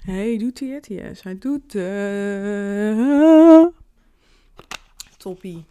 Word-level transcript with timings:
Hey, 0.00 0.38
doet 0.38 0.60
hij 0.60 0.68
het? 0.68 0.86
Yes, 0.86 1.22
hij 1.22 1.38
doet 1.38 1.72
het. 1.72 2.92
Toppie. 5.16 5.64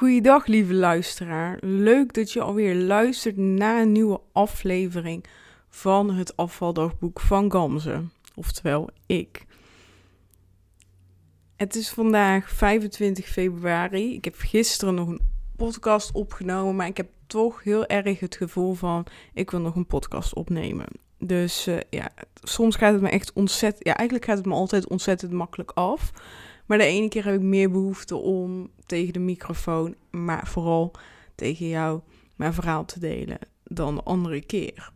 Goeiedag, 0.00 0.46
lieve 0.46 0.74
luisteraar. 0.74 1.58
Leuk 1.60 2.14
dat 2.14 2.32
je 2.32 2.40
alweer 2.40 2.74
luistert 2.74 3.36
naar 3.36 3.80
een 3.80 3.92
nieuwe 3.92 4.20
aflevering 4.32 5.24
van 5.68 6.10
het 6.10 6.36
afvaldagboek 6.36 7.20
van 7.20 7.52
Gamze. 7.52 8.04
Oftewel, 8.34 8.88
ik. 9.06 9.44
Het 11.56 11.74
is 11.74 11.90
vandaag 11.90 12.50
25 12.50 13.26
februari. 13.26 14.14
Ik 14.14 14.24
heb 14.24 14.34
gisteren 14.38 14.94
nog 14.94 15.08
een 15.08 15.20
podcast 15.56 16.12
opgenomen, 16.12 16.76
maar 16.76 16.86
ik 16.86 16.96
heb 16.96 17.08
toch 17.26 17.62
heel 17.62 17.86
erg 17.86 18.20
het 18.20 18.36
gevoel 18.36 18.74
van 18.74 19.06
ik 19.34 19.50
wil 19.50 19.60
nog 19.60 19.74
een 19.76 19.86
podcast 19.86 20.34
opnemen. 20.34 20.86
Dus 21.18 21.68
uh, 21.68 21.78
ja, 21.90 22.10
soms 22.42 22.76
gaat 22.76 22.92
het 22.92 23.02
me 23.02 23.08
echt 23.08 23.32
ontzettend. 23.32 23.86
Ja, 23.86 23.96
eigenlijk 23.96 24.28
gaat 24.28 24.38
het 24.38 24.46
me 24.46 24.54
altijd 24.54 24.88
ontzettend 24.88 25.32
makkelijk 25.32 25.70
af. 25.70 26.12
Maar 26.70 26.78
de 26.78 26.84
ene 26.84 27.08
keer 27.08 27.24
heb 27.24 27.34
ik 27.34 27.40
meer 27.40 27.70
behoefte 27.70 28.16
om 28.16 28.70
tegen 28.86 29.12
de 29.12 29.18
microfoon, 29.18 29.94
maar 30.10 30.46
vooral 30.46 30.92
tegen 31.34 31.68
jou 31.68 32.00
mijn 32.36 32.52
verhaal 32.52 32.84
te 32.84 33.00
delen 33.00 33.38
dan 33.64 33.94
de 33.94 34.02
andere 34.02 34.40
keer. 34.40 34.92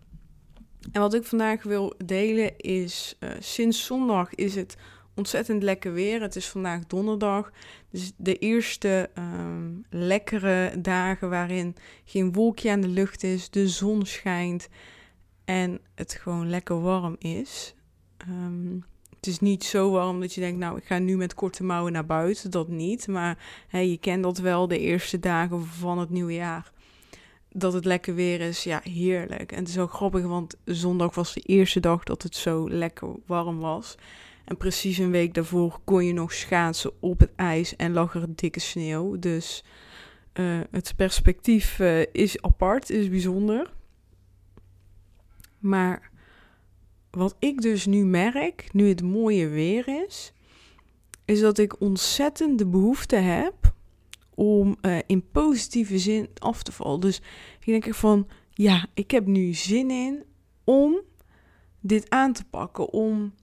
En 0.93 1.01
wat 1.01 1.15
ik 1.15 1.25
vandaag 1.25 1.63
wil 1.63 1.95
delen 2.05 2.59
is, 2.59 3.17
uh, 3.21 3.31
sinds 3.39 3.85
zondag 3.85 4.35
is 4.35 4.55
het 4.55 4.77
ontzettend 5.15 5.63
lekker 5.63 5.93
weer. 5.93 6.21
Het 6.21 6.37
is 6.37 6.49
vandaag 6.49 6.87
donderdag, 6.87 7.53
dus 7.91 8.13
de 8.17 8.39
eerste 8.39 9.11
um, 9.19 9.85
lekkere 9.91 10.81
dagen 10.81 11.31
waarin 11.31 11.77
geen 12.05 12.33
wolkje 12.33 12.71
aan 12.71 12.81
de 12.81 12.89
lucht 12.89 13.23
is, 13.23 13.51
de 13.51 13.69
zon 13.69 14.07
schijnt 14.07 14.69
en 15.45 15.81
het 15.95 16.13
gewoon 16.13 16.51
lekker 16.51 16.81
warm 16.81 17.17
is. 17.19 17.75
Um, 18.29 18.85
het 19.25 19.33
is 19.33 19.41
niet 19.41 19.65
zo 19.65 19.91
warm 19.91 20.21
dat 20.21 20.35
je 20.35 20.41
denkt, 20.41 20.59
nou, 20.59 20.77
ik 20.77 20.85
ga 20.85 20.99
nu 20.99 21.17
met 21.17 21.35
korte 21.35 21.65
mouwen 21.65 21.93
naar 21.93 22.07
buiten. 22.07 22.51
Dat 22.51 22.69
niet. 22.69 23.09
Maar 23.09 23.39
hey, 23.69 23.89
je 23.89 23.97
kent 23.97 24.23
dat 24.23 24.39
wel 24.39 24.69
de 24.69 24.79
eerste 24.79 25.19
dagen 25.19 25.67
van 25.67 25.99
het 25.99 26.11
nieuwe 26.11 26.35
jaar. 26.35 26.73
Dat 27.53 27.73
het 27.73 27.85
lekker 27.85 28.15
weer 28.15 28.41
is, 28.41 28.65
ja, 28.65 28.81
heerlijk. 28.83 29.53
En 29.53 29.59
het 29.59 29.69
is 29.69 29.79
ook 29.79 29.93
grappig, 29.93 30.25
want 30.25 30.57
zondag 30.65 31.15
was 31.15 31.35
de 31.35 31.41
eerste 31.41 31.81
dag 31.81 32.03
dat 32.03 32.23
het 32.23 32.37
zo 32.37 32.71
lekker 32.71 33.09
warm 33.27 33.59
was. 33.59 33.95
En 34.45 34.57
precies 34.57 34.99
een 34.99 35.11
week 35.11 35.35
daarvoor 35.35 35.81
kon 35.85 36.05
je 36.05 36.13
nog 36.13 36.33
schaatsen 36.33 36.93
op 37.01 37.21
het 37.21 37.31
ijs 37.37 37.77
en 37.77 37.93
lag 37.93 38.15
er 38.15 38.27
dikke 38.35 38.61
sneeuw. 38.61 39.19
Dus 39.19 39.65
uh, 40.35 40.61
het 40.71 40.93
perspectief 40.97 41.79
uh, 41.79 42.01
is 42.13 42.43
apart, 42.43 42.91
is 42.91 43.09
bijzonder. 43.09 43.73
Maar 45.59 46.13
wat 47.15 47.37
ik 47.39 47.61
dus 47.61 47.87
nu 47.87 48.05
merk, 48.05 48.69
nu 48.73 48.89
het 48.89 49.03
mooie 49.03 49.49
weer 49.49 50.05
is, 50.07 50.33
is 51.25 51.41
dat 51.41 51.59
ik 51.59 51.81
ontzettend 51.81 52.59
de 52.59 52.67
behoefte 52.67 53.17
heb 53.17 53.75
om 54.35 54.77
uh, 54.83 54.99
in 55.07 55.31
positieve 55.31 55.99
zin 55.99 56.29
af 56.39 56.63
te 56.63 56.73
vallen. 56.73 57.01
Dus 57.01 57.17
ik 57.61 57.67
denk 57.67 57.87
ik 57.87 57.95
van, 57.95 58.29
ja, 58.51 58.87
ik 58.95 59.11
heb 59.11 59.27
nu 59.27 59.53
zin 59.53 59.91
in 59.91 60.25
om 60.65 61.01
dit 61.81 62.11
aan 62.11 62.33
te 62.33 62.45
pakken, 62.45 62.93
om 62.93 63.35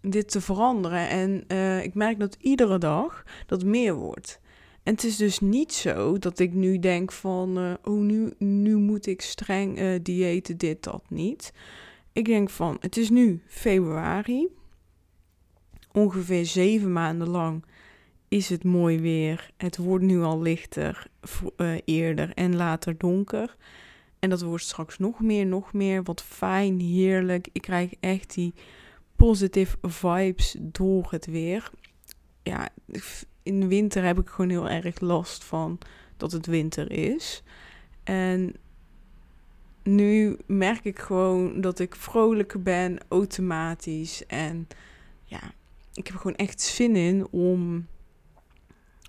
dit 0.00 0.28
te 0.30 0.40
veranderen. 0.40 1.08
En 1.08 1.44
uh, 1.48 1.84
ik 1.84 1.94
merk 1.94 2.20
dat 2.20 2.36
iedere 2.40 2.78
dag 2.78 3.24
dat 3.46 3.64
meer 3.64 3.94
wordt. 3.94 4.40
En 4.82 4.92
het 4.92 5.04
is 5.04 5.16
dus 5.16 5.40
niet 5.40 5.72
zo 5.72 6.18
dat 6.18 6.38
ik 6.38 6.52
nu 6.52 6.78
denk 6.78 7.12
van, 7.12 7.58
uh, 7.58 7.72
oh, 7.84 8.00
nu, 8.00 8.32
nu 8.38 8.76
moet 8.76 9.06
ik 9.06 9.20
streng 9.20 10.02
diëten, 10.02 10.56
dit, 10.56 10.82
dat 10.82 11.02
niet. 11.08 11.52
Ik 12.16 12.24
denk 12.24 12.50
van, 12.50 12.76
het 12.80 12.96
is 12.96 13.10
nu 13.10 13.42
februari. 13.46 14.48
Ongeveer 15.92 16.46
zeven 16.46 16.92
maanden 16.92 17.28
lang 17.28 17.64
is 18.28 18.48
het 18.48 18.64
mooi 18.64 19.00
weer. 19.00 19.50
Het 19.56 19.76
wordt 19.76 20.04
nu 20.04 20.22
al 20.22 20.42
lichter, 20.42 21.06
uh, 21.56 21.76
eerder 21.84 22.32
en 22.34 22.56
later 22.56 22.98
donker. 22.98 23.56
En 24.18 24.30
dat 24.30 24.42
wordt 24.42 24.64
straks 24.64 24.98
nog 24.98 25.20
meer, 25.20 25.46
nog 25.46 25.72
meer. 25.72 26.02
Wat 26.02 26.22
fijn, 26.22 26.80
heerlijk. 26.80 27.48
Ik 27.52 27.62
krijg 27.62 27.92
echt 28.00 28.34
die 28.34 28.54
positive 29.16 29.76
vibes 29.82 30.56
door 30.60 31.06
het 31.10 31.26
weer. 31.26 31.70
Ja, 32.42 32.68
in 33.42 33.60
de 33.60 33.66
winter 33.66 34.04
heb 34.04 34.18
ik 34.18 34.28
gewoon 34.28 34.50
heel 34.50 34.68
erg 34.68 35.00
last 35.00 35.44
van 35.44 35.78
dat 36.16 36.32
het 36.32 36.46
winter 36.46 36.90
is. 36.90 37.42
En 38.04 38.54
nu 39.86 40.36
merk 40.46 40.84
ik 40.84 40.98
gewoon 40.98 41.60
dat 41.60 41.78
ik 41.78 41.94
vrolijker 41.94 42.62
ben, 42.62 42.98
automatisch. 43.08 44.26
En 44.26 44.68
ja, 45.24 45.40
ik 45.94 46.06
heb 46.06 46.16
gewoon 46.16 46.36
echt 46.36 46.60
zin 46.60 46.96
in 46.96 47.26
om, 47.30 47.86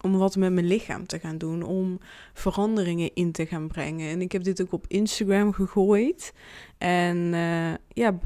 om 0.02 0.18
wat 0.18 0.36
met 0.36 0.54
mijn 0.54 0.68
lichaam 0.68 1.06
te 1.06 1.20
gaan 1.20 1.38
doen. 1.38 1.64
Om 1.64 2.00
veranderingen 2.34 3.14
in 3.14 3.32
te 3.32 3.46
gaan 3.46 3.68
brengen. 3.68 4.10
En 4.10 4.22
ik 4.22 4.32
heb 4.32 4.44
dit 4.44 4.62
ook 4.62 4.72
op 4.72 4.86
Instagram 4.88 5.54
gegooid. 5.54 6.34
En 6.78 7.18
uh, 7.18 7.74
ja, 7.88 8.20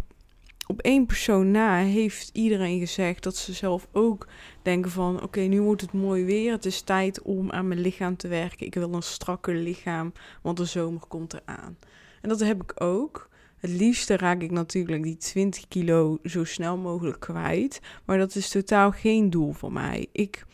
op 0.68 0.80
één 0.82 1.06
persoon 1.06 1.52
na 1.52 1.78
heeft 1.78 2.30
iedereen 2.34 2.80
gezegd 2.80 3.24
dat 3.24 3.36
ze 3.36 3.54
zelf 3.54 3.88
ook 3.92 4.28
denken 4.62 4.92
van... 4.92 5.24
oké, 5.24 5.40
nu 5.40 5.62
wordt 5.62 5.82
het 5.82 5.94
mooi 5.94 6.26
weer. 6.26 6.52
Het 6.52 6.66
is 6.66 6.82
tijd 6.82 7.22
om 7.22 7.52
aan 7.52 7.68
mijn 7.68 7.80
lichaam 7.80 8.18
te 8.18 8.28
werken. 8.28 8.66
Ik 8.66 8.74
wil 8.74 8.94
een 8.94 9.04
strakker 9.04 9.56
lichaam, 9.56 10.14
want 10.42 10.58
de 10.58 10.66
zomer 10.66 11.02
komt 11.08 11.34
eraan. 11.34 11.78
En 12.22 12.30
dat 12.30 12.40
heb 12.40 12.64
ik 12.64 12.82
ook. 12.84 13.30
Het 13.58 13.70
liefste 13.70 14.18
raak 14.18 14.42
ik 14.42 14.52
natuurlijk 14.52 15.04
die 15.04 15.18
20 15.18 15.68
kilo 15.68 16.18
zo 16.24 16.44
snel 16.44 16.78
mogelijk 16.78 17.20
kwijt. 17.20 17.80
Maar 18.06 18.18
dat 18.18 18.36
is 18.36 18.50
totaal 18.50 18.92
geen 18.92 19.30
doel 19.30 19.52
voor 19.52 19.72
mij. 19.72 20.08
Ik 20.12 20.46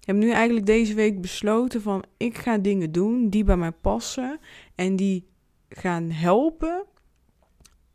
heb 0.00 0.16
nu 0.16 0.30
eigenlijk 0.30 0.66
deze 0.66 0.94
week 0.94 1.20
besloten 1.20 1.82
van 1.82 2.04
ik 2.16 2.38
ga 2.38 2.58
dingen 2.58 2.92
doen 2.92 3.30
die 3.30 3.44
bij 3.44 3.56
mij 3.56 3.72
passen. 3.72 4.38
En 4.74 4.96
die 4.96 5.26
gaan 5.68 6.10
helpen 6.10 6.84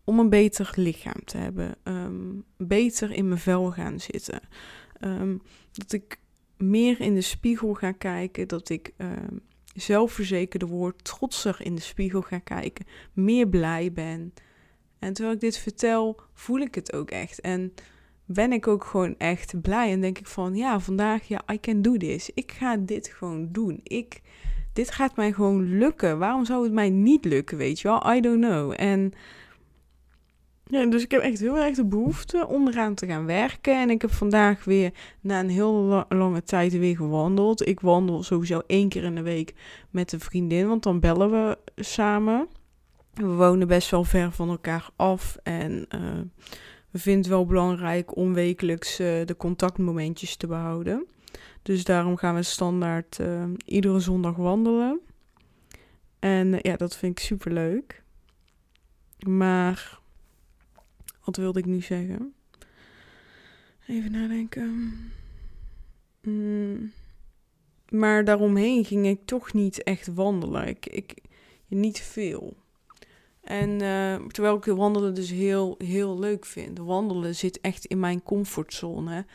om 0.03 0.19
een 0.19 0.29
beter 0.29 0.71
lichaam 0.75 1.23
te 1.25 1.37
hebben. 1.37 1.75
Um, 1.83 2.43
beter 2.57 3.11
in 3.11 3.27
mijn 3.27 3.39
vel 3.39 3.71
gaan 3.71 3.99
zitten. 3.99 4.41
Um, 4.99 5.41
dat 5.71 5.91
ik 5.91 6.19
meer 6.57 6.99
in 6.99 7.13
de 7.13 7.21
spiegel 7.21 7.73
ga 7.73 7.91
kijken. 7.91 8.47
Dat 8.47 8.69
ik 8.69 8.93
um, 8.97 9.41
zelfverzekerder 9.75 10.67
word, 10.67 11.03
trotser 11.03 11.57
in 11.59 11.75
de 11.75 11.81
spiegel 11.81 12.21
ga 12.21 12.39
kijken, 12.39 12.85
meer 13.13 13.47
blij 13.47 13.91
ben. 13.91 14.33
En 14.99 15.13
terwijl 15.13 15.35
ik 15.35 15.41
dit 15.41 15.57
vertel, 15.57 16.19
voel 16.33 16.59
ik 16.59 16.75
het 16.75 16.93
ook 16.93 17.11
echt. 17.11 17.41
En 17.41 17.73
ben 18.25 18.51
ik 18.51 18.67
ook 18.67 18.83
gewoon 18.83 19.15
echt 19.17 19.61
blij. 19.61 19.91
En 19.91 20.01
denk 20.01 20.19
ik 20.19 20.27
van, 20.27 20.55
ja, 20.55 20.79
vandaag, 20.79 21.27
ja, 21.27 21.41
I 21.51 21.59
can 21.59 21.81
do 21.81 21.97
this. 21.97 22.31
Ik 22.33 22.51
ga 22.51 22.77
dit 22.77 23.07
gewoon 23.07 23.49
doen. 23.51 23.79
Ik, 23.83 24.21
dit 24.73 24.91
gaat 24.91 25.15
mij 25.15 25.33
gewoon 25.33 25.77
lukken. 25.77 26.19
Waarom 26.19 26.45
zou 26.45 26.63
het 26.63 26.73
mij 26.73 26.89
niet 26.89 27.25
lukken, 27.25 27.57
weet 27.57 27.79
je 27.79 27.87
wel? 27.87 28.13
I 28.13 28.21
don't 28.21 28.41
know. 28.45 28.73
En 28.75 29.13
ja, 30.71 30.85
dus 30.85 31.03
ik 31.03 31.11
heb 31.11 31.21
echt 31.21 31.39
heel 31.39 31.57
erg 31.57 31.75
de 31.75 31.85
behoefte 31.85 32.47
om 32.47 32.67
eraan 32.67 32.93
te 32.93 33.05
gaan 33.05 33.25
werken. 33.25 33.81
En 33.81 33.89
ik 33.89 34.01
heb 34.01 34.11
vandaag 34.11 34.63
weer 34.63 34.93
na 35.21 35.39
een 35.39 35.49
heel 35.49 36.05
lange 36.09 36.43
tijd 36.43 36.77
weer 36.77 36.95
gewandeld. 36.95 37.67
Ik 37.67 37.79
wandel 37.79 38.23
sowieso 38.23 38.61
één 38.67 38.89
keer 38.89 39.03
in 39.03 39.15
de 39.15 39.21
week 39.21 39.53
met 39.89 40.11
een 40.11 40.19
vriendin, 40.19 40.67
want 40.67 40.83
dan 40.83 40.99
bellen 40.99 41.31
we 41.31 41.57
samen. 41.75 42.47
We 43.13 43.25
wonen 43.25 43.67
best 43.67 43.89
wel 43.89 44.03
ver 44.03 44.31
van 44.31 44.49
elkaar 44.49 44.89
af 44.95 45.37
en 45.43 45.85
uh, 45.95 45.99
we 46.91 46.99
vinden 46.99 47.21
het 47.21 47.31
wel 47.31 47.45
belangrijk 47.45 48.15
om 48.15 48.33
wekelijks 48.33 48.99
uh, 48.99 49.07
de 49.25 49.35
contactmomentjes 49.37 50.35
te 50.35 50.47
behouden. 50.47 51.05
Dus 51.61 51.83
daarom 51.83 52.17
gaan 52.17 52.35
we 52.35 52.43
standaard 52.43 53.17
uh, 53.21 53.43
iedere 53.65 53.99
zondag 53.99 54.35
wandelen. 54.35 54.99
En 56.19 56.59
ja, 56.61 56.75
dat 56.75 56.97
vind 56.97 57.19
ik 57.19 57.25
super 57.25 57.51
leuk. 57.51 58.03
Maar 59.27 60.00
wat 61.23 61.35
wilde 61.35 61.59
ik 61.59 61.65
nu 61.65 61.81
zeggen? 61.81 62.33
Even 63.87 64.11
nadenken. 64.11 64.93
Mm. 66.21 66.91
Maar 67.89 68.25
daaromheen 68.25 68.85
ging 68.85 69.07
ik 69.07 69.25
toch 69.25 69.53
niet 69.53 69.83
echt 69.83 70.13
wandelen. 70.13 70.67
Ik, 70.67 70.85
ik 70.85 71.15
niet 71.67 71.99
veel. 71.99 72.57
En 73.41 73.69
uh, 73.69 74.15
terwijl 74.27 74.55
ik 74.55 74.65
wandelen 74.65 75.13
dus 75.15 75.29
heel, 75.29 75.75
heel 75.77 76.19
leuk 76.19 76.45
vind. 76.45 76.77
Wandelen 76.77 77.35
zit 77.35 77.61
echt 77.61 77.85
in 77.85 77.99
mijn 77.99 78.23
comfortzone. 78.23 79.25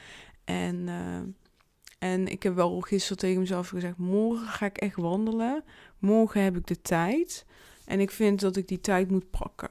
En, 0.45 0.77
uh, 0.77 1.19
en 1.99 2.27
ik 2.29 2.43
heb 2.43 2.55
wel 2.55 2.81
gisteren 2.81 3.19
tegen 3.19 3.41
mezelf 3.41 3.69
gezegd: 3.69 3.97
morgen 3.97 4.47
ga 4.47 4.67
ik 4.67 4.79
echt 4.79 4.97
wandelen. 4.97 5.65
Morgen 5.99 6.43
heb 6.43 6.57
ik 6.57 6.67
de 6.67 6.83
tijd. 6.83 7.47
En 7.85 8.01
ik 8.01 8.11
vind 8.11 8.41
dat 8.41 8.57
ik 8.57 8.69
die 8.69 8.81
tijd 8.81 9.11
moet 9.11 9.31
pakken. 9.31 9.71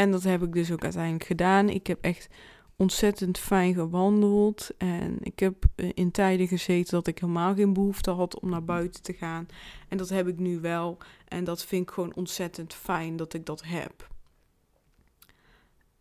En 0.00 0.10
dat 0.10 0.22
heb 0.22 0.42
ik 0.42 0.52
dus 0.52 0.72
ook 0.72 0.82
uiteindelijk 0.82 1.24
gedaan. 1.24 1.68
Ik 1.68 1.86
heb 1.86 1.98
echt 2.00 2.28
ontzettend 2.76 3.38
fijn 3.38 3.74
gewandeld. 3.74 4.70
En 4.78 5.18
ik 5.20 5.38
heb 5.38 5.64
eh, 5.74 5.88
in 5.94 6.10
tijden 6.10 6.48
gezeten 6.48 6.92
dat 6.92 7.06
ik 7.06 7.18
helemaal 7.18 7.54
geen 7.54 7.72
behoefte 7.72 8.10
had 8.10 8.40
om 8.40 8.50
naar 8.50 8.64
buiten 8.64 9.02
te 9.02 9.12
gaan. 9.12 9.46
En 9.88 9.96
dat 9.96 10.08
heb 10.08 10.28
ik 10.28 10.38
nu 10.38 10.60
wel. 10.60 10.98
En 11.28 11.44
dat 11.44 11.64
vind 11.64 11.82
ik 11.82 11.90
gewoon 11.90 12.14
ontzettend 12.14 12.74
fijn 12.74 13.16
dat 13.16 13.34
ik 13.34 13.46
dat 13.46 13.62
heb. 13.64 14.08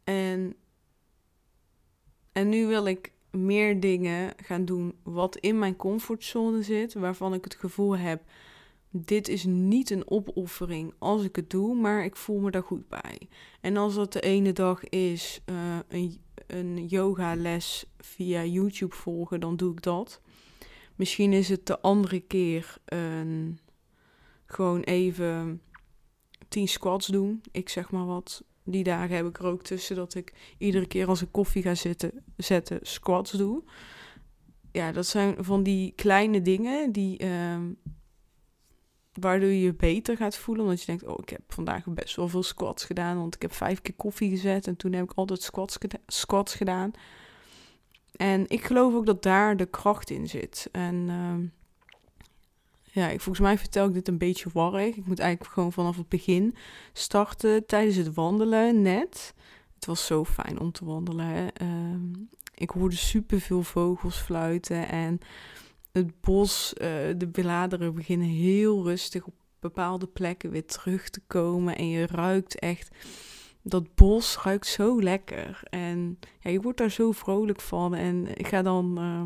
En, 0.03 0.55
en 2.31 2.49
nu 2.49 2.67
wil 2.67 2.85
ik 2.85 3.11
meer 3.31 3.79
dingen 3.79 4.33
gaan 4.43 4.65
doen 4.65 4.95
wat 5.03 5.37
in 5.37 5.59
mijn 5.59 5.75
comfortzone 5.75 6.63
zit. 6.63 6.93
Waarvan 6.93 7.33
ik 7.33 7.43
het 7.43 7.55
gevoel 7.55 7.97
heb 7.97 8.21
dit 8.91 9.27
is 9.27 9.43
niet 9.45 9.89
een 9.89 10.09
opoffering 10.09 10.93
als 10.97 11.23
ik 11.23 11.35
het 11.35 11.49
doe, 11.49 11.75
maar 11.75 12.03
ik 12.03 12.15
voel 12.15 12.39
me 12.39 12.51
daar 12.51 12.63
goed 12.63 12.87
bij. 12.87 13.19
En 13.61 13.77
als 13.77 13.95
dat 13.95 14.13
de 14.13 14.21
ene 14.21 14.53
dag 14.53 14.83
is 14.83 15.41
uh, 15.45 15.77
een, 15.87 16.21
een 16.47 16.87
yogales 16.87 17.85
via 17.97 18.43
YouTube 18.43 18.95
volgen, 18.95 19.39
dan 19.39 19.55
doe 19.55 19.71
ik 19.71 19.81
dat. 19.81 20.21
Misschien 20.95 21.33
is 21.33 21.49
het 21.49 21.65
de 21.65 21.79
andere 21.79 22.19
keer 22.19 22.77
een, 22.85 23.59
gewoon 24.45 24.81
even 24.81 25.61
10 26.47 26.67
squats 26.67 27.07
doen. 27.07 27.41
Ik 27.51 27.69
zeg 27.69 27.91
maar 27.91 28.05
wat. 28.05 28.43
Die 28.63 28.83
dagen 28.83 29.15
heb 29.15 29.25
ik 29.25 29.39
er 29.39 29.45
ook 29.45 29.63
tussen 29.63 29.95
dat 29.95 30.15
ik 30.15 30.33
iedere 30.57 30.87
keer 30.87 31.07
als 31.07 31.21
ik 31.21 31.31
koffie 31.31 31.61
ga 31.61 31.75
zitten, 31.75 32.23
zetten 32.37 32.79
squats 32.81 33.31
doe. 33.31 33.63
Ja, 34.71 34.91
dat 34.91 35.05
zijn 35.05 35.43
van 35.43 35.63
die 35.63 35.93
kleine 35.95 36.41
dingen 36.41 36.91
die, 36.91 37.23
uh, 37.23 37.57
waardoor 39.19 39.49
je 39.49 39.61
je 39.61 39.73
beter 39.73 40.17
gaat 40.17 40.37
voelen. 40.37 40.63
Omdat 40.63 40.79
je 40.79 40.85
denkt, 40.85 41.05
oh, 41.05 41.17
ik 41.21 41.29
heb 41.29 41.41
vandaag 41.47 41.85
best 41.85 42.15
wel 42.15 42.27
veel 42.27 42.43
squats 42.43 42.85
gedaan. 42.85 43.17
Want 43.17 43.35
ik 43.35 43.41
heb 43.41 43.53
vijf 43.53 43.81
keer 43.81 43.95
koffie 43.95 44.29
gezet 44.29 44.67
en 44.67 44.75
toen 44.75 44.93
heb 44.93 45.03
ik 45.03 45.11
altijd 45.15 45.41
squats, 45.41 45.77
squats 46.07 46.55
gedaan. 46.55 46.91
En 48.15 48.45
ik 48.47 48.63
geloof 48.63 48.93
ook 48.93 49.05
dat 49.05 49.23
daar 49.23 49.57
de 49.57 49.65
kracht 49.65 50.09
in 50.09 50.27
zit. 50.27 50.69
En 50.71 50.95
uh, 50.95 51.49
ja, 52.91 53.09
ik, 53.09 53.21
volgens 53.21 53.45
mij 53.45 53.57
vertel 53.57 53.87
ik 53.87 53.93
dit 53.93 54.07
een 54.07 54.17
beetje 54.17 54.49
warrig. 54.53 54.95
Ik 54.95 55.05
moet 55.05 55.19
eigenlijk 55.19 55.53
gewoon 55.53 55.71
vanaf 55.71 55.97
het 55.97 56.09
begin 56.09 56.55
starten 56.93 57.65
tijdens 57.65 57.95
het 57.95 58.13
wandelen 58.13 58.81
net. 58.81 59.33
Het 59.75 59.85
was 59.85 60.05
zo 60.05 60.25
fijn 60.25 60.59
om 60.59 60.71
te 60.71 60.85
wandelen. 60.85 61.51
Uh, 61.61 61.67
ik 62.55 62.69
hoorde 62.69 62.95
super 62.95 63.41
veel 63.41 63.63
vogels 63.63 64.17
fluiten 64.17 64.87
en 64.87 65.19
het 65.91 66.21
bos, 66.21 66.73
uh, 66.73 66.87
de 67.17 67.27
bladeren 67.31 67.93
beginnen 67.93 68.27
heel 68.27 68.83
rustig 68.83 69.25
op 69.25 69.33
bepaalde 69.59 70.07
plekken 70.07 70.49
weer 70.49 70.65
terug 70.65 71.09
te 71.09 71.21
komen. 71.27 71.75
En 71.75 71.89
je 71.89 72.07
ruikt 72.07 72.59
echt, 72.59 72.95
dat 73.61 73.95
bos 73.95 74.37
ruikt 74.43 74.67
zo 74.67 75.01
lekker. 75.01 75.59
En 75.63 76.19
ja, 76.39 76.49
je 76.49 76.61
wordt 76.61 76.77
daar 76.77 76.91
zo 76.91 77.11
vrolijk 77.11 77.61
van. 77.61 77.95
En 77.95 78.27
ik 78.37 78.47
ga 78.47 78.61
dan, 78.61 78.99
uh, 78.99 79.21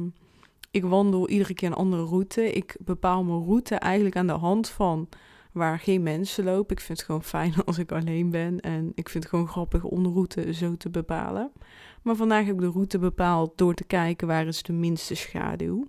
ik 0.72 0.84
wandel 0.84 1.30
iedere 1.30 1.54
keer 1.54 1.68
een 1.68 1.74
andere 1.74 2.04
route. 2.04 2.52
Ik 2.52 2.78
bepaal 2.80 3.24
mijn 3.24 3.44
route 3.44 3.76
eigenlijk 3.76 4.16
aan 4.16 4.28
de 4.28 4.34
hand 4.34 4.70
van 4.70 5.10
waar 5.52 5.80
geen 5.80 6.04
mensen 6.04 6.44
lopen. 6.44 6.76
Ik 6.76 6.82
vind 6.82 6.98
het 6.98 7.08
gewoon 7.08 7.24
fijn 7.24 7.54
als 7.66 7.78
ik 7.78 7.92
alleen 7.92 8.30
ben. 8.30 8.60
En 8.60 8.92
ik 8.96 9.10
vind 9.10 9.24
het 9.24 9.34
gewoon 9.34 9.48
grappig 9.48 9.84
om 9.84 10.04
de 10.04 10.10
route 10.10 10.54
zo 10.54 10.78
te 10.78 10.90
bepalen. 10.90 11.52
Maar 12.02 12.16
vandaag 12.16 12.46
heb 12.46 12.56
ik 12.56 12.62
de 12.62 12.72
route 12.72 13.00
bepaald 13.00 13.58
door 13.58 13.74
te 13.74 13.84
kijken 13.84 14.28
waar 14.28 14.48
is 14.48 14.64
de 14.64 14.74
minste 14.74 15.16
schaduw 15.16 15.88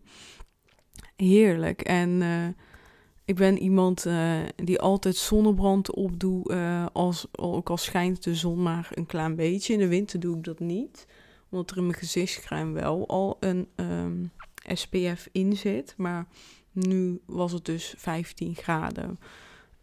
heerlijk. 1.16 1.80
En 1.80 2.10
uh, 2.20 2.46
ik 3.24 3.34
ben 3.34 3.58
iemand 3.58 4.06
uh, 4.06 4.40
die 4.56 4.80
altijd 4.80 5.16
zonnebrand 5.16 5.94
opdoet, 5.94 6.50
uh, 6.50 6.86
als, 6.92 7.26
ook 7.32 7.70
al 7.70 7.76
schijnt 7.76 8.22
de 8.22 8.34
zon 8.34 8.62
maar 8.62 8.90
een 8.94 9.06
klein 9.06 9.36
beetje. 9.36 9.72
In 9.72 9.78
de 9.78 9.88
winter 9.88 10.20
doe 10.20 10.36
ik 10.36 10.44
dat 10.44 10.60
niet, 10.60 11.06
omdat 11.50 11.70
er 11.70 11.76
in 11.76 11.86
mijn 11.86 11.98
gezichtscrème 11.98 12.72
wel 12.72 13.08
al 13.08 13.36
een 13.40 13.68
um, 13.76 14.30
SPF 14.72 15.28
in 15.32 15.56
zit. 15.56 15.94
Maar 15.96 16.26
nu 16.72 17.20
was 17.26 17.52
het 17.52 17.64
dus 17.64 17.94
15 17.96 18.54
graden. 18.54 19.18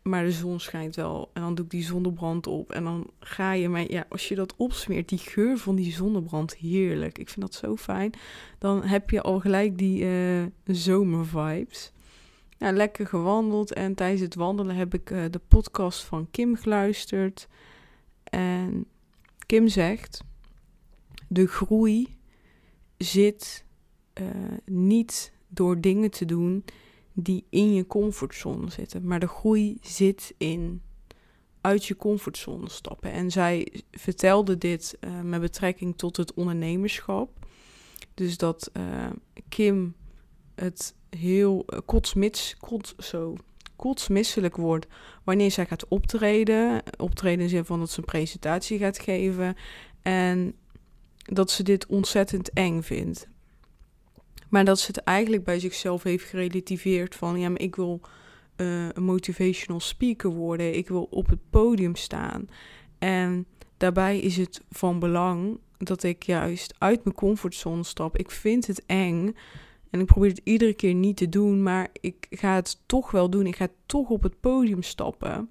Maar 0.01 0.24
de 0.24 0.31
zon 0.31 0.59
schijnt 0.59 0.95
wel. 0.95 1.30
En 1.33 1.42
dan 1.42 1.56
doe 1.56 1.65
ik 1.65 1.71
die 1.71 1.83
zonnebrand 1.83 2.48
op. 2.48 2.71
En 2.71 2.83
dan 2.83 3.09
ga 3.19 3.53
je 3.53 3.69
maar, 3.69 3.92
ja, 3.92 4.06
als 4.09 4.27
je 4.27 4.36
dat 4.36 4.56
opsmeert, 4.56 5.09
die 5.09 5.18
geur 5.18 5.57
van 5.57 5.75
die 5.75 5.92
zonnebrand, 5.92 6.56
heerlijk. 6.56 7.18
Ik 7.18 7.30
vind 7.30 7.42
dat 7.42 7.53
zo 7.53 7.75
fijn. 7.75 8.13
Dan 8.57 8.83
heb 8.83 9.09
je 9.09 9.21
al 9.21 9.39
gelijk 9.39 9.77
die 9.77 10.03
uh, 10.03 10.45
zomervibes. 10.65 11.92
Nou, 12.57 12.75
lekker 12.75 13.07
gewandeld. 13.07 13.74
En 13.74 13.95
tijdens 13.95 14.21
het 14.21 14.35
wandelen 14.35 14.75
heb 14.75 14.94
ik 14.94 15.09
uh, 15.09 15.23
de 15.30 15.42
podcast 15.47 16.04
van 16.04 16.28
Kim 16.31 16.56
geluisterd. 16.56 17.47
En 18.23 18.85
Kim 19.45 19.68
zegt: 19.68 20.23
De 21.28 21.47
groei 21.47 22.18
zit 22.97 23.66
uh, 24.21 24.28
niet 24.66 25.33
door 25.47 25.81
dingen 25.81 26.11
te 26.11 26.25
doen 26.25 26.64
die 27.13 27.45
in 27.49 27.73
je 27.73 27.87
comfortzone 27.87 28.71
zitten. 28.71 29.07
Maar 29.07 29.19
de 29.19 29.27
groei 29.27 29.77
zit 29.81 30.33
in 30.37 30.81
uit 31.61 31.85
je 31.85 31.95
comfortzone 31.95 32.69
stappen. 32.69 33.11
En 33.11 33.31
zij 33.31 33.83
vertelde 33.91 34.57
dit 34.57 34.97
uh, 34.99 35.21
met 35.21 35.41
betrekking 35.41 35.97
tot 35.97 36.18
het 36.18 36.33
ondernemerschap. 36.33 37.45
Dus 38.13 38.37
dat 38.37 38.71
uh, 38.77 39.09
Kim 39.49 39.95
het 40.56 40.95
heel 41.09 41.65
uh, 41.68 41.80
kotsmits, 41.85 42.56
kots, 42.57 42.95
zo, 42.95 43.35
kotsmisselijk 43.75 44.56
wordt 44.56 44.87
wanneer 45.23 45.51
zij 45.51 45.65
gaat 45.65 45.87
optreden. 45.87 46.83
Optreden 46.97 47.44
in 47.44 47.49
zin 47.49 47.65
van 47.65 47.80
dat 47.80 47.89
ze 47.89 47.99
een 47.99 48.06
presentatie 48.06 48.77
gaat 48.77 48.99
geven. 48.99 49.56
En 50.01 50.56
dat 51.18 51.51
ze 51.51 51.63
dit 51.63 51.85
ontzettend 51.85 52.53
eng 52.53 52.81
vindt. 52.81 53.27
Maar 54.51 54.65
dat 54.65 54.79
ze 54.79 54.87
het 54.87 54.97
eigenlijk 54.97 55.43
bij 55.43 55.59
zichzelf 55.59 56.03
heeft 56.03 56.23
gerelativeerd 56.23 57.15
van 57.15 57.39
ja, 57.39 57.49
maar 57.49 57.61
ik 57.61 57.75
wil 57.75 58.01
uh, 58.57 58.89
een 58.89 59.03
motivational 59.03 59.79
speaker 59.79 60.29
worden. 60.29 60.75
Ik 60.75 60.87
wil 60.87 61.07
op 61.09 61.27
het 61.27 61.39
podium 61.49 61.95
staan. 61.95 62.47
En 62.99 63.45
daarbij 63.77 64.19
is 64.19 64.37
het 64.37 64.61
van 64.69 64.99
belang 64.99 65.59
dat 65.77 66.03
ik 66.03 66.23
juist 66.23 66.75
uit 66.77 67.03
mijn 67.03 67.15
comfortzone 67.15 67.83
stap. 67.83 68.17
Ik 68.17 68.31
vind 68.31 68.67
het 68.67 68.85
eng. 68.85 69.35
En 69.89 69.99
ik 69.99 70.05
probeer 70.05 70.29
het 70.29 70.41
iedere 70.43 70.73
keer 70.73 70.93
niet 70.93 71.17
te 71.17 71.29
doen, 71.29 71.63
maar 71.63 71.87
ik 72.01 72.27
ga 72.29 72.55
het 72.55 72.81
toch 72.85 73.11
wel 73.11 73.29
doen. 73.29 73.45
Ik 73.45 73.55
ga 73.55 73.67
toch 73.85 74.09
op 74.09 74.23
het 74.23 74.39
podium 74.39 74.83
stappen. 74.83 75.49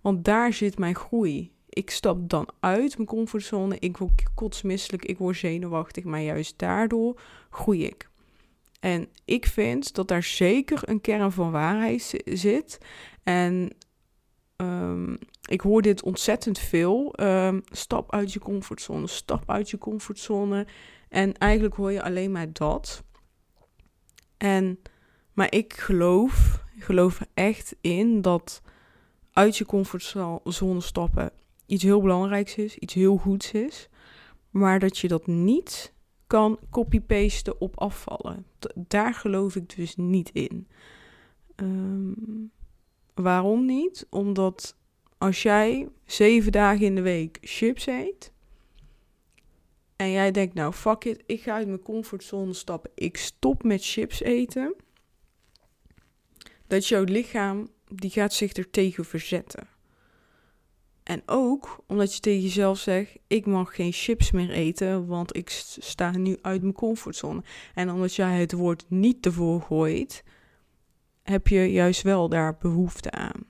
Want 0.00 0.24
daar 0.24 0.52
zit 0.52 0.78
mijn 0.78 0.94
groei. 0.94 1.52
Ik 1.68 1.90
stap 1.90 2.28
dan 2.28 2.48
uit 2.60 2.96
mijn 2.96 3.08
comfortzone. 3.08 3.76
Ik 3.78 3.96
word 3.96 4.22
kotsmisselijk, 4.34 5.04
ik 5.04 5.18
word 5.18 5.36
zenuwachtig. 5.36 6.04
Maar 6.04 6.22
juist 6.22 6.58
daardoor 6.58 7.20
groei 7.50 7.84
ik. 7.84 8.07
En 8.80 9.08
ik 9.24 9.46
vind 9.46 9.94
dat 9.94 10.08
daar 10.08 10.22
zeker 10.22 10.80
een 10.88 11.00
kern 11.00 11.32
van 11.32 11.50
waarheid 11.50 12.20
zit. 12.24 12.78
En 13.22 13.70
ehm, 14.56 15.16
ik 15.42 15.60
hoor 15.60 15.82
dit 15.82 16.02
ontzettend 16.02 16.58
veel. 16.58 17.14
Ehm, 17.14 17.60
stap 17.64 18.12
uit 18.12 18.32
je 18.32 18.38
comfortzone, 18.38 19.06
stap 19.06 19.50
uit 19.50 19.70
je 19.70 19.78
comfortzone. 19.78 20.66
En 21.08 21.38
eigenlijk 21.38 21.74
hoor 21.74 21.92
je 21.92 22.02
alleen 22.02 22.32
maar 22.32 22.52
dat. 22.52 23.02
En, 24.36 24.78
maar 25.32 25.52
ik 25.54 25.72
geloof, 25.72 26.64
ik 26.76 26.84
geloof 26.84 27.20
er 27.20 27.26
echt 27.34 27.76
in 27.80 28.22
dat 28.22 28.62
uit 29.32 29.56
je 29.56 29.64
comfortzone 29.64 30.80
stappen 30.80 31.32
iets 31.68 31.82
heel 31.82 32.00
belangrijks 32.00 32.54
is, 32.56 32.76
iets 32.76 32.94
heel 32.94 33.16
goeds 33.16 33.52
is. 33.52 33.88
Maar 34.50 34.78
dat 34.78 34.98
je 34.98 35.08
dat 35.08 35.26
niet 35.26 35.92
kan 36.28 36.58
copy-pasten 36.70 37.60
op 37.60 37.80
afvallen. 37.80 38.46
daar 38.74 39.14
geloof 39.14 39.56
ik 39.56 39.76
dus 39.76 39.96
niet 39.96 40.30
in. 40.32 40.68
Ehm, 41.54 42.12
waarom 43.14 43.64
niet? 43.64 44.06
Omdat 44.10 44.76
als 45.18 45.42
jij 45.42 45.88
zeven 46.04 46.52
dagen 46.52 46.86
in 46.86 46.94
de 46.94 47.00
week 47.02 47.38
chips 47.40 47.86
eet. 47.86 48.32
En 49.96 50.10
jij 50.10 50.30
denkt, 50.30 50.54
nou 50.54 50.72
fuck 50.72 51.04
it, 51.04 51.22
ik 51.26 51.42
ga 51.42 51.54
uit 51.54 51.66
mijn 51.66 51.82
comfortzone 51.82 52.52
stappen. 52.52 52.90
Ik 52.94 53.16
stop 53.16 53.62
met 53.62 53.84
chips 53.84 54.20
eten. 54.20 54.74
Dat 56.66 56.86
jouw 56.86 57.04
lichaam, 57.04 57.68
die 57.88 58.10
gaat 58.10 58.32
zich 58.32 58.52
er 58.52 58.70
tegen 58.70 59.04
verzetten. 59.04 59.68
En 61.08 61.22
ook 61.26 61.78
omdat 61.86 62.14
je 62.14 62.20
tegen 62.20 62.42
jezelf 62.42 62.78
zegt: 62.78 63.18
ik 63.26 63.46
mag 63.46 63.74
geen 63.74 63.92
chips 63.92 64.30
meer 64.30 64.50
eten, 64.50 65.06
want 65.06 65.36
ik 65.36 65.50
sta 65.78 66.10
nu 66.10 66.38
uit 66.42 66.62
mijn 66.62 66.74
comfortzone. 66.74 67.42
En 67.74 67.90
omdat 67.90 68.14
jij 68.14 68.40
het 68.40 68.52
woord 68.52 68.84
niet 68.88 69.26
ervoor 69.26 69.60
gooit, 69.60 70.24
heb 71.22 71.48
je 71.48 71.72
juist 71.72 72.02
wel 72.02 72.28
daar 72.28 72.56
behoefte 72.58 73.10
aan. 73.10 73.46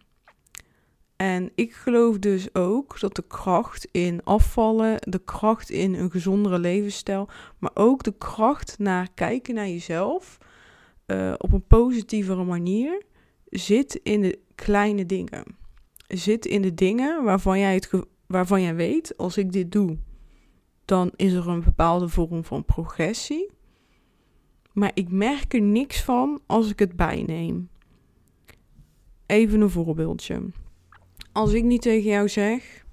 En 1.17 1.51
ik 1.55 1.73
geloof 1.73 2.19
dus 2.19 2.55
ook 2.55 3.01
dat 3.01 3.17
de 3.17 3.27
kracht 3.27 3.89
in 3.91 4.25
afvallen, 4.25 4.97
de 5.01 5.25
kracht 5.25 5.71
in 5.71 5.95
een 5.95 6.11
gezondere 6.11 6.59
levensstijl, 6.59 7.29
maar 7.59 7.73
ook 7.75 8.03
de 8.03 8.15
kracht 8.19 8.79
naar 8.79 9.09
kijken 9.15 9.55
naar 9.55 9.69
jezelf 9.69 10.39
uh, 11.07 11.35
op 11.37 11.53
een 11.53 11.67
positievere 11.67 12.45
manier 12.45 13.03
zit 13.45 14.01
in 14.03 14.21
de 14.21 14.39
kleine 14.55 15.07
dingen 15.07 15.58
zit 16.09 16.47
in 16.47 16.63
de 16.63 16.75
dingen 16.75 17.25
waarvan 17.25 17.59
jij, 17.59 17.75
het 17.75 17.91
waarvan 18.27 18.63
jij 18.63 18.75
weet, 18.75 19.17
als 19.17 19.37
ik 19.37 19.53
dit 19.53 19.73
doe, 19.73 19.99
dan 20.85 21.11
is 21.17 21.33
er 21.33 21.49
een 21.49 21.63
bepaalde 21.63 22.09
vorm 22.09 22.45
van 22.45 22.65
progressie. 22.65 23.51
Maar 24.73 24.91
ik 24.95 25.11
merk 25.11 25.55
er 25.55 25.61
niks 25.61 26.03
van 26.03 26.41
als 26.47 26.71
ik 26.71 26.79
het 26.79 26.97
bijneem. 26.97 27.69
Even 29.27 29.61
een 29.61 29.71
voorbeeldje. 29.71 30.43
Als 31.33 31.53
ik 31.53 31.65
niet 31.65 31.83
tegen 31.83 32.11
jou 32.11 32.29
zeg, 32.29 32.85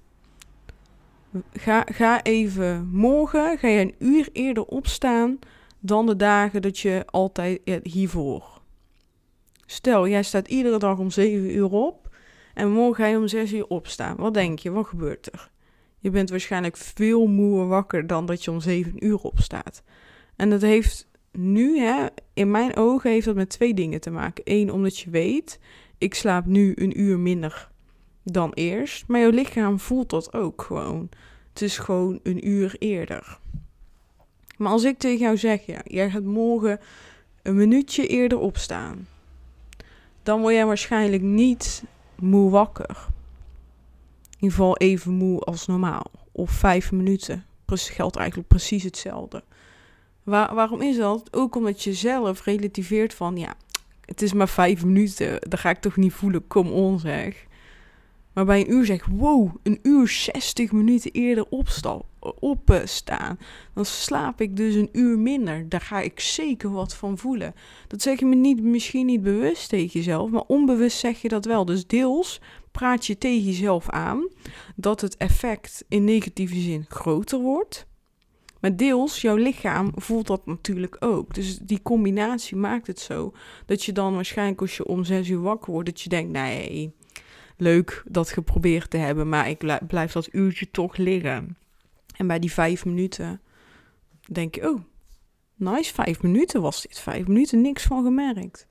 ga, 1.53 1.85
ga 1.91 2.23
even 2.23 2.87
morgen, 2.87 3.57
ga 3.57 3.67
je 3.67 3.81
een 3.81 3.95
uur 3.99 4.29
eerder 4.31 4.65
opstaan 4.65 5.39
dan 5.79 6.05
de 6.05 6.15
dagen 6.15 6.61
dat 6.61 6.79
je 6.79 7.03
altijd 7.05 7.79
hiervoor. 7.83 8.61
Stel, 9.65 10.07
jij 10.07 10.23
staat 10.23 10.47
iedere 10.47 10.77
dag 10.77 10.97
om 10.97 11.11
7 11.11 11.55
uur 11.55 11.71
op 11.71 12.04
en 12.55 12.71
morgen 12.71 13.03
ga 13.03 13.09
je 13.09 13.17
om 13.17 13.27
zes 13.27 13.53
uur 13.53 13.67
opstaan. 13.67 14.15
Wat 14.15 14.33
denk 14.33 14.59
je? 14.59 14.71
Wat 14.71 14.87
gebeurt 14.87 15.33
er? 15.33 15.51
Je 15.99 16.09
bent 16.09 16.29
waarschijnlijk 16.29 16.77
veel 16.77 17.27
moeer 17.27 17.67
wakker 17.67 18.07
dan 18.07 18.25
dat 18.25 18.43
je 18.43 18.51
om 18.51 18.59
zeven 18.59 19.05
uur 19.05 19.17
opstaat. 19.17 19.83
En 20.35 20.49
dat 20.49 20.61
heeft 20.61 21.07
nu, 21.31 21.79
hè, 21.79 22.05
in 22.33 22.51
mijn 22.51 22.75
ogen, 22.75 23.11
heeft 23.11 23.25
dat 23.25 23.35
met 23.35 23.49
twee 23.49 23.73
dingen 23.73 24.01
te 24.01 24.09
maken. 24.09 24.43
Eén, 24.45 24.71
omdat 24.71 24.97
je 24.97 25.09
weet, 25.09 25.59
ik 25.97 26.13
slaap 26.13 26.45
nu 26.45 26.73
een 26.75 26.99
uur 26.99 27.19
minder 27.19 27.69
dan 28.23 28.51
eerst. 28.53 29.07
Maar 29.07 29.19
jouw 29.19 29.29
lichaam 29.29 29.79
voelt 29.79 30.09
dat 30.09 30.33
ook 30.33 30.61
gewoon. 30.61 31.09
Het 31.49 31.61
is 31.61 31.77
gewoon 31.77 32.19
een 32.23 32.47
uur 32.47 32.75
eerder. 32.79 33.39
Maar 34.57 34.71
als 34.71 34.83
ik 34.83 34.97
tegen 34.97 35.19
jou 35.19 35.37
zeg, 35.37 35.65
ja, 35.65 35.81
jij 35.83 36.09
gaat 36.09 36.23
morgen 36.23 36.79
een 37.41 37.55
minuutje 37.55 38.07
eerder 38.07 38.37
opstaan. 38.37 39.07
Dan 40.23 40.41
word 40.41 40.53
jij 40.53 40.65
waarschijnlijk 40.65 41.21
niet 41.21 41.83
moe 42.19 42.49
wakker. 42.49 43.07
In 44.29 44.41
ieder 44.41 44.57
geval 44.57 44.77
even 44.77 45.11
moe 45.13 45.39
als 45.39 45.65
normaal. 45.65 46.11
Of 46.31 46.51
vijf 46.51 46.91
minuten. 46.91 47.45
Geldt 47.65 48.15
eigenlijk 48.15 48.47
precies 48.47 48.83
hetzelfde. 48.83 49.43
Waar, 50.23 50.55
waarom 50.55 50.81
is 50.81 50.97
dat? 50.97 51.27
Ook 51.31 51.55
omdat 51.55 51.83
je 51.83 51.93
zelf 51.93 52.43
relativeert 52.43 53.13
van, 53.13 53.37
ja, 53.37 53.55
het 54.05 54.21
is 54.21 54.33
maar 54.33 54.49
vijf 54.49 54.85
minuten. 54.85 55.49
Dat 55.49 55.59
ga 55.59 55.69
ik 55.69 55.79
toch 55.79 55.95
niet 55.95 56.13
voelen, 56.13 56.47
kom 56.47 56.71
on 56.71 56.99
zeg. 56.99 57.45
Maar 58.35 58.45
bij 58.45 58.59
een 58.59 58.71
uur 58.71 58.85
zeg, 58.85 59.05
wow, 59.05 59.55
een 59.63 59.79
uur 59.83 60.07
60 60.07 60.71
minuten 60.71 61.11
eerder 61.11 61.45
opstaan. 61.49 62.01
Opstaan. 62.39 63.39
Dan 63.73 63.85
slaap 63.85 64.41
ik 64.41 64.55
dus 64.55 64.75
een 64.75 64.89
uur 64.91 65.17
minder. 65.17 65.69
Daar 65.69 65.81
ga 65.81 65.99
ik 65.99 66.19
zeker 66.19 66.71
wat 66.71 66.95
van 66.95 67.17
voelen. 67.17 67.53
Dat 67.87 68.01
zeg 68.01 68.19
je 68.19 68.25
me 68.25 68.35
niet, 68.35 68.63
misschien 68.63 69.05
niet 69.05 69.21
bewust 69.21 69.69
tegen 69.69 69.99
jezelf, 69.99 70.29
maar 70.29 70.43
onbewust 70.47 70.97
zeg 70.97 71.21
je 71.21 71.27
dat 71.27 71.45
wel. 71.45 71.65
Dus 71.65 71.87
deels 71.87 72.41
praat 72.71 73.05
je 73.05 73.17
tegen 73.17 73.45
jezelf 73.45 73.89
aan 73.89 74.29
dat 74.75 75.01
het 75.01 75.17
effect 75.17 75.85
in 75.87 76.03
negatieve 76.03 76.59
zin 76.59 76.85
groter 76.87 77.39
wordt. 77.39 77.87
Maar 78.59 78.75
deels, 78.75 79.21
jouw 79.21 79.35
lichaam 79.35 79.91
voelt 79.95 80.27
dat 80.27 80.45
natuurlijk 80.45 80.95
ook. 80.99 81.33
Dus 81.33 81.57
die 81.57 81.81
combinatie 81.81 82.57
maakt 82.57 82.87
het 82.87 82.99
zo 82.99 83.33
dat 83.65 83.83
je 83.83 83.91
dan 83.91 84.13
waarschijnlijk 84.13 84.61
als 84.61 84.77
je 84.77 84.85
om 84.85 85.03
zes 85.03 85.29
uur 85.29 85.41
wakker 85.41 85.71
wordt, 85.71 85.89
dat 85.89 86.01
je 86.01 86.09
denkt, 86.09 86.31
nee, 86.31 86.93
leuk 87.57 88.03
dat 88.07 88.29
geprobeerd 88.29 88.89
te 88.89 88.97
hebben, 88.97 89.29
maar 89.29 89.49
ik 89.49 89.85
blijf 89.87 90.11
dat 90.11 90.33
uurtje 90.33 90.71
toch 90.71 90.97
liggen. 90.97 91.57
En 92.15 92.27
bij 92.27 92.39
die 92.39 92.51
vijf 92.51 92.85
minuten 92.85 93.41
denk 94.31 94.55
je, 94.55 94.69
oh, 94.69 94.81
nice, 95.55 95.93
vijf 95.93 96.21
minuten 96.21 96.61
was 96.61 96.81
dit. 96.81 96.99
Vijf 96.99 97.27
minuten, 97.27 97.61
niks 97.61 97.83
van 97.83 98.03
gemerkt. 98.03 98.67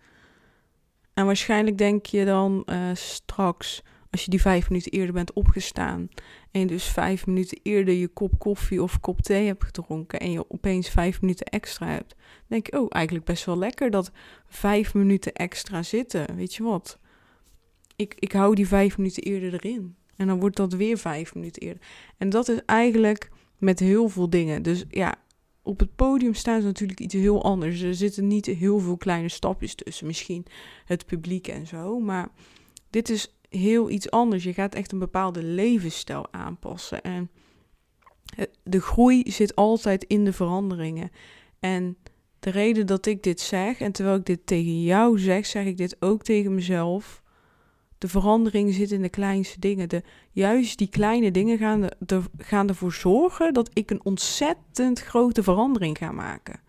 En 1.15 1.27
waarschijnlijk 1.27 1.79
denk 1.79 2.07
je 2.07 2.25
dan 2.25 2.63
uh, 2.67 2.91
straks, 2.93 3.83
als 4.11 4.25
je 4.25 4.31
die 4.31 4.41
vijf 4.41 4.69
minuten 4.69 4.93
eerder 4.93 5.15
bent 5.15 5.33
opgestaan 5.33 6.09
en 6.51 6.61
je 6.61 6.67
dus 6.67 6.85
vijf 6.85 7.27
minuten 7.27 7.61
eerder 7.63 7.95
je 7.95 8.09
kop 8.09 8.39
koffie 8.39 8.83
of 8.83 9.01
kop 9.01 9.23
thee 9.23 9.47
hebt 9.47 9.65
gedronken 9.65 10.21
en 10.21 10.31
je 10.31 10.51
opeens 10.51 10.89
vijf 10.89 11.21
minuten 11.21 11.47
extra 11.47 11.87
hebt, 11.87 12.15
denk 12.47 12.67
je, 12.67 12.81
oh, 12.81 12.87
eigenlijk 12.91 13.25
best 13.25 13.45
wel 13.45 13.59
lekker 13.59 13.91
dat 13.91 14.11
vijf 14.47 14.95
minuten 14.95 15.33
extra 15.33 15.83
zitten. 15.83 16.37
Weet 16.37 16.55
je 16.55 16.63
wat? 16.63 16.99
Ik, 17.97 18.15
ik 18.19 18.33
hou 18.33 18.55
die 18.55 18.69
vijf 18.69 18.97
minuten 18.97 19.23
eerder 19.23 19.53
erin. 19.53 19.97
En 20.17 20.27
dan 20.27 20.41
wordt 20.41 20.57
dat 20.57 20.73
weer 20.73 20.99
vijf 20.99 21.35
minuten 21.35 21.63
eerder. 21.63 21.83
En 22.19 22.29
dat 22.29 22.49
is 22.49 22.59
eigenlijk 22.67 23.31
met 23.59 23.79
heel 23.79 24.09
veel 24.09 24.31
dingen. 24.31 24.63
Dus 24.63 24.85
ja, 24.91 25.15
op 25.63 25.79
het 25.79 25.97
podium 25.97 26.35
staan 26.35 26.61
ze 26.61 26.67
natuurlijk 26.67 27.01
iets 27.01 27.15
heel 27.15 27.43
anders. 27.43 27.81
Er 27.81 27.95
zitten 27.95 28.27
niet 28.27 28.47
heel 28.47 28.79
veel 28.79 28.97
kleine 28.97 29.29
stapjes 29.29 29.75
tussen. 29.75 30.07
Misschien 30.07 30.47
het 30.85 31.07
publiek 31.07 31.49
en 31.49 31.67
zo. 31.67 31.99
Maar 32.01 32.29
dit 32.91 33.09
is 33.09 33.35
heel 33.49 33.91
iets 33.91 34.11
anders. 34.11 34.45
Je 34.45 34.53
gaat 34.53 34.75
echt 34.75 34.93
een 34.93 34.99
bepaalde 34.99 35.43
levensstijl 35.43 36.33
aanpassen. 36.33 37.03
En 37.03 37.31
de 38.63 38.81
groei 38.81 39.31
zit 39.31 39.55
altijd 39.55 40.05
in 40.05 40.25
de 40.25 40.33
veranderingen. 40.33 41.11
En 41.61 41.97
de 42.39 42.51
reden 42.51 42.87
dat 42.87 43.07
ik 43.07 43.23
dit 43.23 43.41
zeg, 43.41 43.81
en 43.81 43.93
terwijl 43.93 44.17
ik 44.17 44.25
dit 44.25 44.47
tegen 44.47 44.83
jou 44.83 45.19
zeg, 45.19 45.47
zeg 45.47 45.65
ik 45.65 45.77
dit 45.77 45.97
ook 46.01 46.23
tegen 46.23 46.55
mezelf. 46.55 47.23
De 48.05 48.11
verandering 48.11 48.75
zit 48.75 48.91
in 48.91 49.03
de 49.03 49.09
kleinste 49.09 49.61
dingen. 49.61 49.89
De, 49.89 50.03
juist 50.31 50.79
die 50.79 50.89
kleine 50.89 51.31
dingen 51.31 51.59
gaan, 51.59 51.89
de, 51.99 52.23
gaan 52.39 52.69
ervoor 52.69 52.93
zorgen 52.93 53.55
dat 53.55 53.71
ik 53.73 53.91
een 53.91 54.05
ontzettend 54.05 55.01
grote 55.01 55.43
verandering 55.43 55.99
ga 55.99 56.13
maken. 56.13 56.61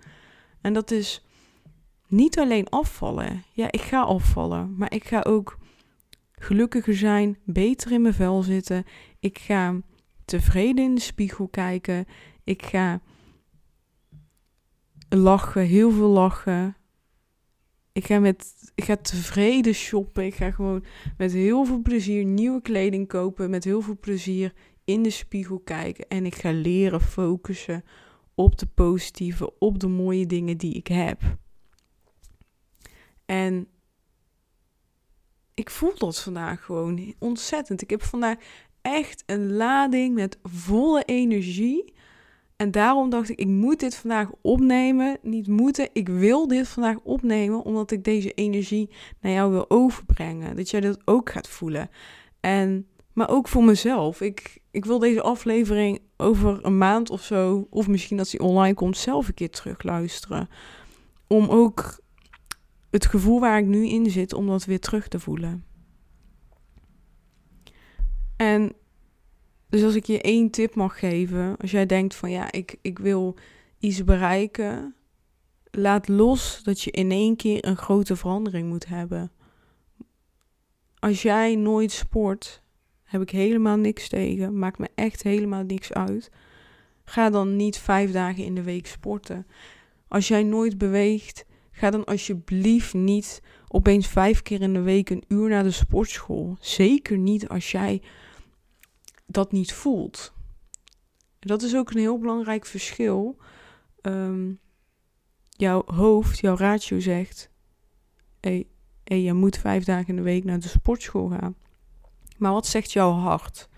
En 0.62 0.74
dat 0.74 0.92
is 0.92 1.26
niet 2.08 2.40
alleen 2.40 2.70
afvallen. 2.70 3.44
Ja, 3.54 3.72
ik 3.72 3.82
ga 3.82 4.02
afvallen, 4.02 4.76
maar 4.78 4.94
ik 4.94 5.04
ga 5.04 5.22
ook 5.22 5.58
gelukkiger 6.32 6.96
zijn, 6.96 7.38
beter 7.44 7.92
in 7.92 8.02
mijn 8.02 8.14
vel 8.14 8.42
zitten. 8.42 8.84
Ik 9.20 9.38
ga 9.38 9.76
tevreden 10.26 10.84
in 10.86 10.96
de 10.96 11.02
spiegel 11.02 11.48
kijken. 11.48 12.06
Ik 12.44 12.66
ga 12.66 13.00
lachen, 15.10 15.62
heel 15.62 15.92
veel 15.92 16.10
lachen. 16.10 16.76
Ik 17.96 18.06
ga, 18.06 18.20
met, 18.20 18.72
ik 18.76 18.84
ga 18.84 18.96
tevreden 18.96 19.74
shoppen. 19.74 20.26
Ik 20.26 20.36
ga 20.36 20.52
gewoon 20.52 20.84
met 21.18 21.32
heel 21.32 21.66
veel 21.66 21.82
plezier 21.82 22.26
nieuwe 22.26 22.62
kleding 22.62 23.08
kopen. 23.08 23.50
Met 23.50 23.64
heel 23.64 23.82
veel 23.82 23.98
plezier 24.00 24.54
in 24.84 25.04
de 25.04 25.10
spiegel 25.10 25.60
kijken. 25.60 26.08
En 26.08 26.26
ik 26.26 26.36
ga 26.36 26.52
leren 26.52 27.02
focussen 27.02 27.84
op 28.34 28.58
de 28.58 28.66
positieve, 28.66 29.60
op 29.60 29.80
de 29.80 29.88
mooie 29.88 30.26
dingen 30.26 30.58
die 30.58 30.74
ik 30.74 30.88
heb. 30.88 31.22
En 33.26 33.68
ik 35.54 35.70
voel 35.70 35.98
dat 35.98 36.22
vandaag 36.22 36.64
gewoon 36.64 37.14
ontzettend. 37.20 37.82
Ik 37.82 37.90
heb 37.90 38.04
vandaag 38.04 38.38
echt 38.82 39.24
een 39.26 39.54
lading 39.54 40.16
met 40.16 40.40
volle 40.44 41.04
energie. 41.04 41.94
En 42.56 42.72
daarom 42.72 43.10
dacht 43.10 43.30
ik, 43.30 43.40
ik 43.40 43.48
moet 43.48 43.80
dit 43.80 43.96
vandaag 43.96 44.30
opnemen. 44.42 45.18
Niet 45.22 45.48
moeten, 45.48 45.90
ik 45.94 46.10
wil 46.10 46.48
dit 46.48 46.68
vandaag 46.68 46.98
opnemen, 47.04 47.64
omdat 47.64 47.92
ik 47.92 48.04
deze 48.04 48.32
energie 48.32 48.90
naar 49.22 49.32
jou 49.32 49.52
wil 49.52 49.70
overbrengen. 49.70 50.56
Dat 50.56 50.70
jij 50.70 50.82
dat 50.82 51.00
ook 51.06 51.30
gaat 51.30 51.48
voelen. 51.48 51.90
En, 52.40 52.88
maar 53.14 53.30
ook 53.30 53.48
voor 53.48 53.64
mezelf. 53.64 54.22
Ik, 54.22 54.62
ik 54.72 54.86
wil 54.86 55.00
deze 55.00 55.22
aflevering 55.22 56.00
over 56.18 56.66
een 56.66 56.78
maand 56.78 57.10
of 57.10 57.24
zo, 57.24 57.68
of 57.70 57.88
misschien 57.88 58.20
als 58.20 58.30
die 58.30 58.40
online 58.40 58.74
komt, 58.74 58.98
zelf 58.98 59.28
een 59.28 59.34
keer 59.34 59.50
terugluisteren. 59.50 60.50
Om 61.28 61.50
ook 61.50 62.00
het 62.90 63.06
gevoel 63.06 63.40
waar 63.40 63.58
ik 63.58 63.66
nu 63.66 63.88
in 63.88 64.10
zit, 64.10 64.34
om 64.34 64.48
dat 64.48 64.66
weer 64.66 64.80
terug 64.80 65.08
te 65.08 65.20
voelen. 65.20 65.66
En 68.36 68.74
dus 69.70 69.84
als 69.84 69.96
ik 69.96 70.06
je 70.06 70.22
één 70.22 70.50
tip 70.50 70.76
mag 70.76 71.00
geven, 71.00 71.58
als 71.58 71.72
jij 71.72 71.86
denkt 71.86 72.16
van 72.16 72.32
ja, 72.32 72.52
ik, 72.52 72.76
ik 72.82 73.00
wil 73.00 73.36
iets 73.80 74.04
bereiken, 74.04 74.96
laat 75.72 76.08
los 76.08 76.64
dat 76.64 76.82
je 76.82 76.92
in 76.92 77.12
één 77.12 77.36
keer 77.36 77.66
een 77.66 77.78
grote 77.78 78.16
verandering 78.16 78.70
moet 78.70 78.88
hebben. 78.88 79.32
Als 81.00 81.22
jij 81.22 81.56
nooit 81.56 81.92
sport, 81.92 82.64
heb 83.04 83.22
ik 83.22 83.30
helemaal 83.30 83.78
niks 83.78 84.10
tegen, 84.10 84.60
maakt 84.60 84.78
me 84.78 84.90
echt 84.96 85.24
helemaal 85.24 85.64
niks 85.64 85.94
uit. 85.94 86.32
Ga 87.04 87.30
dan 87.30 87.56
niet 87.56 87.78
vijf 87.78 88.12
dagen 88.12 88.44
in 88.44 88.56
de 88.56 88.64
week 88.64 88.88
sporten. 88.88 89.48
Als 90.08 90.28
jij 90.28 90.44
nooit 90.44 90.78
beweegt, 90.78 91.46
ga 91.72 91.90
dan 91.90 92.06
alsjeblieft 92.06 92.94
niet 92.94 93.42
opeens 93.68 94.08
vijf 94.08 94.42
keer 94.42 94.62
in 94.62 94.74
de 94.74 94.82
week 94.82 95.10
een 95.10 95.24
uur 95.28 95.50
naar 95.50 95.64
de 95.64 95.72
sportschool. 95.72 96.58
Zeker 96.60 97.18
niet 97.18 97.48
als 97.48 97.72
jij 97.72 98.02
dat 99.26 99.52
niet 99.52 99.74
voelt. 99.74 100.34
Dat 101.40 101.62
is 101.62 101.76
ook 101.76 101.92
een 101.92 102.00
heel 102.00 102.20
belangrijk 102.20 102.66
verschil. 102.66 103.38
Ehm, 104.02 104.54
jouw 105.50 105.84
hoofd, 105.86 106.40
jouw 106.40 106.56
ratio 106.56 107.00
zegt: 107.00 107.50
hey, 108.40 108.68
je 109.04 109.34
moet 109.34 109.58
vijf 109.58 109.84
dagen 109.84 110.08
in 110.08 110.16
de 110.16 110.22
week 110.22 110.44
naar 110.44 110.60
de 110.60 110.68
sportschool 110.68 111.28
gaan. 111.28 111.56
Maar 112.38 112.52
wat 112.52 112.68
zegt 112.68 112.92
jouw 112.92 113.12
hart? 113.12 113.70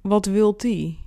Wat 0.00 0.26
wilt 0.26 0.60
die? 0.60 0.98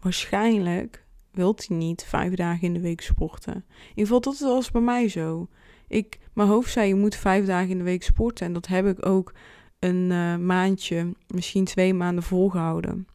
Waarschijnlijk 0.00 1.04
wilt 1.30 1.66
hij 1.66 1.76
niet 1.76 2.04
vijf 2.04 2.34
dagen 2.34 2.62
in 2.62 2.74
de 2.74 2.80
week 2.80 3.00
sporten. 3.00 3.54
In 3.54 3.88
ieder 3.88 4.04
geval, 4.04 4.20
dat 4.20 4.38
was 4.38 4.70
bij 4.70 4.80
mij 4.80 5.08
zo. 5.08 5.48
Ik, 5.88 6.18
mijn 6.32 6.48
hoofd 6.48 6.72
zei, 6.72 6.88
je 6.88 6.94
moet 6.94 7.14
vijf 7.14 7.46
dagen 7.46 7.70
in 7.70 7.78
de 7.78 7.84
week 7.84 8.02
sporten. 8.02 8.46
En 8.46 8.52
dat 8.52 8.66
heb 8.66 8.86
ik 8.86 9.06
ook 9.06 9.32
een 9.80 10.10
uh, 10.10 10.36
maandje, 10.36 11.14
misschien 11.26 11.64
twee 11.64 11.94
maanden 11.94 12.24
volgehouden. 12.24 13.06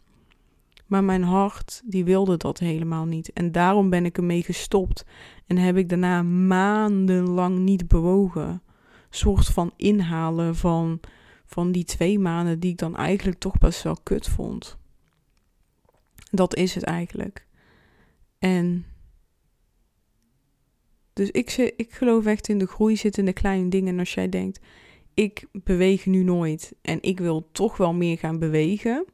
Maar 0.86 1.04
mijn 1.04 1.24
hart, 1.24 1.82
die 1.86 2.04
wilde 2.04 2.38
dat 2.38 2.60
helemaal 2.60 3.06
niet. 3.06 3.34
En 3.34 3.52
daarom 3.52 3.90
ben 3.90 4.06
ik 4.06 4.18
ermee 4.18 4.44
gestopt. 4.44 5.06
En 5.48 5.58
heb 5.58 5.78
ik 5.78 5.90
daarna 5.90 6.24
maandenlang 6.24 7.58
niet 7.58 7.88
bewogen. 7.88 8.48
Een 8.48 8.62
soort 9.10 9.46
van 9.46 9.72
inhalen 9.76 10.56
van, 10.56 11.00
van 11.46 11.72
die 11.72 11.84
twee 11.84 12.20
maanden 12.20 12.60
die 12.60 12.72
ik 12.72 12.78
dan 12.78 12.96
eigenlijk 12.96 13.40
toch 13.40 13.58
best 13.58 13.84
wel 13.84 13.98
kut 14.04 14.28
vond. 14.28 14.78
Dat 16.32 16.56
is 16.56 16.76
het 16.76 16.84
eigenlijk. 16.84 17.48
En 18.40 18.86
dus 21.14 21.32
ik, 21.32 21.74
ik 21.78 21.94
geloof 21.94 22.26
echt 22.26 22.48
in 22.48 22.58
de 22.58 22.68
groei 22.68 22.98
zit 22.98 23.18
in 23.18 23.26
de 23.26 23.34
kleine 23.34 23.70
dingen. 23.70 23.94
En 23.94 24.00
als 24.00 24.14
jij 24.14 24.30
denkt, 24.30 24.60
ik 25.16 25.48
beweeg 25.52 26.06
nu 26.06 26.24
nooit 26.24 26.74
en 26.82 27.02
ik 27.02 27.20
wil 27.20 27.50
toch 27.52 27.78
wel 27.78 27.94
meer 27.94 28.18
gaan 28.18 28.40
bewegen. 28.40 29.06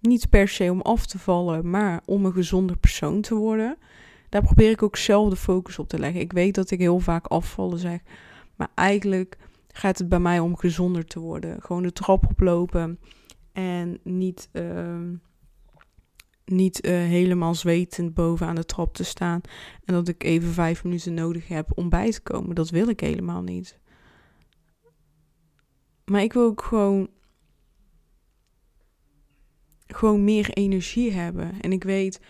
Niet 0.00 0.30
per 0.30 0.48
se 0.48 0.70
om 0.70 0.80
af 0.80 1.06
te 1.06 1.18
vallen, 1.18 1.70
maar 1.70 2.02
om 2.04 2.24
een 2.24 2.32
gezonder 2.32 2.76
persoon 2.76 3.20
te 3.20 3.34
worden. 3.34 3.76
Daar 4.28 4.42
probeer 4.42 4.70
ik 4.70 4.82
ook 4.82 4.96
zelf 4.96 5.30
de 5.30 5.36
focus 5.36 5.78
op 5.78 5.88
te 5.88 5.98
leggen. 5.98 6.20
Ik 6.20 6.32
weet 6.32 6.54
dat 6.54 6.70
ik 6.70 6.78
heel 6.78 6.98
vaak 6.98 7.26
afvallen 7.26 7.78
zeg, 7.78 8.00
maar 8.56 8.70
eigenlijk 8.74 9.36
gaat 9.72 9.98
het 9.98 10.08
bij 10.08 10.18
mij 10.18 10.38
om 10.38 10.56
gezonder 10.56 11.04
te 11.04 11.20
worden. 11.20 11.62
Gewoon 11.62 11.82
de 11.82 11.92
trap 11.92 12.26
oplopen 12.26 12.98
en 13.52 13.98
niet, 14.02 14.48
uh, 14.52 14.96
niet 16.44 16.86
uh, 16.86 16.92
helemaal 16.92 17.54
zwetend 17.54 18.14
bovenaan 18.14 18.54
de 18.54 18.64
trap 18.64 18.94
te 18.94 19.04
staan. 19.04 19.40
En 19.84 19.94
dat 19.94 20.08
ik 20.08 20.24
even 20.24 20.52
vijf 20.52 20.84
minuten 20.84 21.14
nodig 21.14 21.48
heb 21.48 21.70
om 21.74 21.88
bij 21.88 22.10
te 22.10 22.20
komen. 22.20 22.54
Dat 22.54 22.70
wil 22.70 22.88
ik 22.88 23.00
helemaal 23.00 23.42
niet. 23.42 23.80
Maar 26.04 26.22
ik 26.22 26.32
wil 26.32 26.44
ook 26.44 26.62
gewoon, 26.62 27.08
gewoon 29.86 30.24
meer 30.24 30.50
energie 30.50 31.12
hebben. 31.12 31.60
En 31.60 31.72
ik 31.72 31.84
weet, 31.84 32.20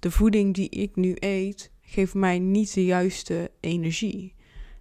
de 0.00 0.10
voeding 0.10 0.54
die 0.54 0.68
ik 0.68 0.96
nu 0.96 1.16
eet, 1.18 1.72
geeft 1.80 2.14
mij 2.14 2.38
niet 2.38 2.74
de 2.74 2.84
juiste 2.84 3.50
energie. 3.60 4.34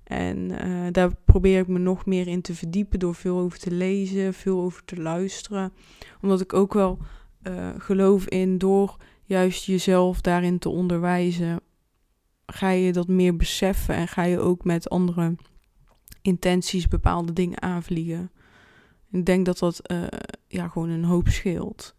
En 0.04 0.38
uh, 0.38 0.88
daar 0.92 1.16
probeer 1.26 1.60
ik 1.60 1.68
me 1.68 1.80
nog 1.80 2.06
meer 2.06 2.28
in 2.28 2.42
te 2.42 2.56
verdiepen 2.56 3.00
door 3.00 3.16
veel 3.16 3.38
over 3.40 3.60
te 3.60 3.72
lezen, 3.72 4.34
veel 4.34 4.62
over 4.62 4.86
te 4.86 5.02
luisteren. 5.02 5.74
Omdat 6.22 6.42
ik 6.42 6.54
ook 6.54 6.74
wel 6.74 7.00
uh, 7.44 7.70
geloof 7.78 8.28
in 8.28 8.58
door 8.58 8.98
juist 9.24 9.66
jezelf 9.66 10.22
daarin 10.22 10.60
te 10.60 10.70
onderwijzen, 10.70 11.60
ga 12.46 12.70
je 12.70 12.92
dat 12.92 13.08
meer 13.08 13.36
beseffen 13.36 13.96
en 13.96 14.08
ga 14.08 14.24
je 14.24 14.40
ook 14.40 14.64
met 14.64 14.90
andere 14.90 15.36
intenties 16.22 16.88
bepaalde 16.88 17.34
dingen 17.34 17.62
aanvliegen. 17.62 18.32
Ik 19.12 19.26
denk 19.26 19.46
dat 19.46 19.58
dat 19.58 19.92
uh, 19.92 20.08
ja, 20.48 20.68
gewoon 20.68 20.90
een 20.90 21.04
hoop 21.04 21.28
scheelt. 21.28 21.96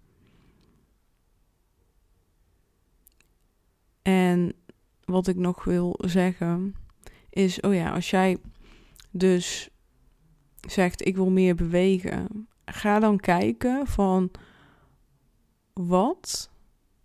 En 4.02 4.52
wat 5.04 5.26
ik 5.26 5.36
nog 5.36 5.64
wil 5.64 5.98
zeggen 5.98 6.74
is, 7.30 7.60
oh 7.60 7.74
ja, 7.74 7.90
als 7.90 8.10
jij 8.10 8.36
dus 9.10 9.68
zegt 10.68 11.06
ik 11.06 11.16
wil 11.16 11.30
meer 11.30 11.54
bewegen, 11.54 12.48
ga 12.64 12.98
dan 12.98 13.18
kijken 13.18 13.86
van 13.86 14.30
wat 15.72 16.50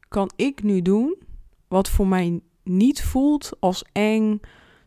kan 0.08 0.32
ik 0.36 0.64
nu 0.64 0.82
doen 0.82 1.26
wat 1.68 1.90
voor 1.90 2.08
mij 2.08 2.42
niet 2.64 3.04
voelt 3.04 3.52
als 3.60 3.84
eng, 3.92 4.40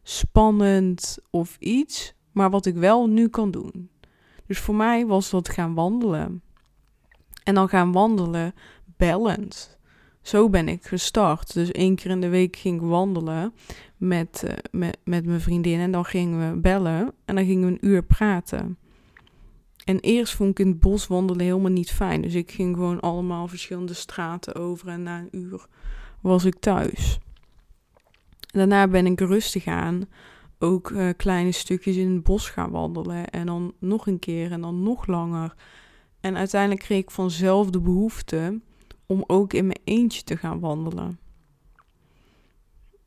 spannend 0.02 1.18
of 1.30 1.56
iets, 1.58 2.14
maar 2.32 2.50
wat 2.50 2.66
ik 2.66 2.74
wel 2.74 3.06
nu 3.06 3.28
kan 3.28 3.50
doen. 3.50 3.90
Dus 4.50 4.58
voor 4.58 4.74
mij 4.74 5.06
was 5.06 5.30
dat 5.30 5.48
gaan 5.48 5.74
wandelen. 5.74 6.42
En 7.44 7.54
dan 7.54 7.68
gaan 7.68 7.92
wandelen 7.92 8.54
bellend. 8.96 9.78
Zo 10.22 10.48
ben 10.48 10.68
ik 10.68 10.84
gestart. 10.84 11.54
Dus 11.54 11.70
één 11.70 11.94
keer 11.94 12.10
in 12.10 12.20
de 12.20 12.28
week 12.28 12.56
ging 12.56 12.80
ik 12.80 12.88
wandelen 12.88 13.54
met, 13.96 14.42
uh, 14.44 14.52
met, 14.70 14.98
met 15.04 15.26
mijn 15.26 15.40
vriendin. 15.40 15.80
En 15.80 15.90
dan 15.90 16.04
gingen 16.04 16.50
we 16.50 16.60
bellen 16.60 17.12
en 17.24 17.34
dan 17.34 17.44
gingen 17.44 17.66
we 17.66 17.72
een 17.72 17.88
uur 17.88 18.02
praten. 18.02 18.78
En 19.84 20.00
eerst 20.00 20.34
vond 20.34 20.50
ik 20.50 20.58
in 20.58 20.70
het 20.70 20.80
bos 20.80 21.06
wandelen 21.06 21.44
helemaal 21.44 21.70
niet 21.70 21.90
fijn. 21.90 22.22
Dus 22.22 22.34
ik 22.34 22.50
ging 22.50 22.76
gewoon 22.76 23.00
allemaal 23.00 23.48
verschillende 23.48 23.94
straten 23.94 24.54
over. 24.54 24.88
En 24.88 25.02
na 25.02 25.18
een 25.18 25.40
uur 25.40 25.66
was 26.20 26.44
ik 26.44 26.60
thuis. 26.60 27.18
Daarna 28.40 28.88
ben 28.88 29.06
ik 29.06 29.20
rustig 29.20 29.66
aan 29.66 30.08
ook 30.62 30.90
uh, 30.90 31.08
kleine 31.16 31.52
stukjes 31.52 31.96
in 31.96 32.14
het 32.14 32.22
bos 32.22 32.48
gaan 32.48 32.70
wandelen. 32.70 33.30
En 33.30 33.46
dan 33.46 33.74
nog 33.78 34.06
een 34.06 34.18
keer 34.18 34.52
en 34.52 34.60
dan 34.60 34.82
nog 34.82 35.06
langer. 35.06 35.54
En 36.20 36.36
uiteindelijk 36.36 36.80
kreeg 36.80 36.98
ik 36.98 37.10
vanzelf 37.10 37.70
de 37.70 37.80
behoefte 37.80 38.60
om 39.06 39.24
ook 39.26 39.52
in 39.52 39.66
mijn 39.66 39.80
eentje 39.84 40.22
te 40.22 40.36
gaan 40.36 40.60
wandelen. 40.60 41.18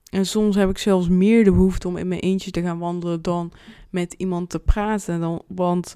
En 0.10 0.26
soms 0.26 0.56
heb 0.56 0.70
ik 0.70 0.78
zelfs 0.78 1.08
meer 1.08 1.44
de 1.44 1.52
behoefte 1.52 1.88
om 1.88 1.98
in 1.98 2.08
mijn 2.08 2.20
eentje 2.20 2.52
te 2.52 2.62
gaan 2.62 2.80
wandelen 2.80 3.22
dan 3.22 3.52
met 3.90 4.14
iemand 4.14 4.50
te 4.50 4.60
praten. 4.60 5.20
Dan, 5.20 5.44
want 5.48 5.96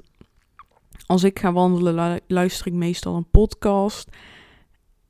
als 1.06 1.24
ik 1.24 1.40
ga 1.40 1.54
wandelen, 1.54 2.22
luister 2.28 2.68
ik 2.68 2.74
meestal 2.74 3.16
een 3.16 3.30
podcast. 3.30 4.10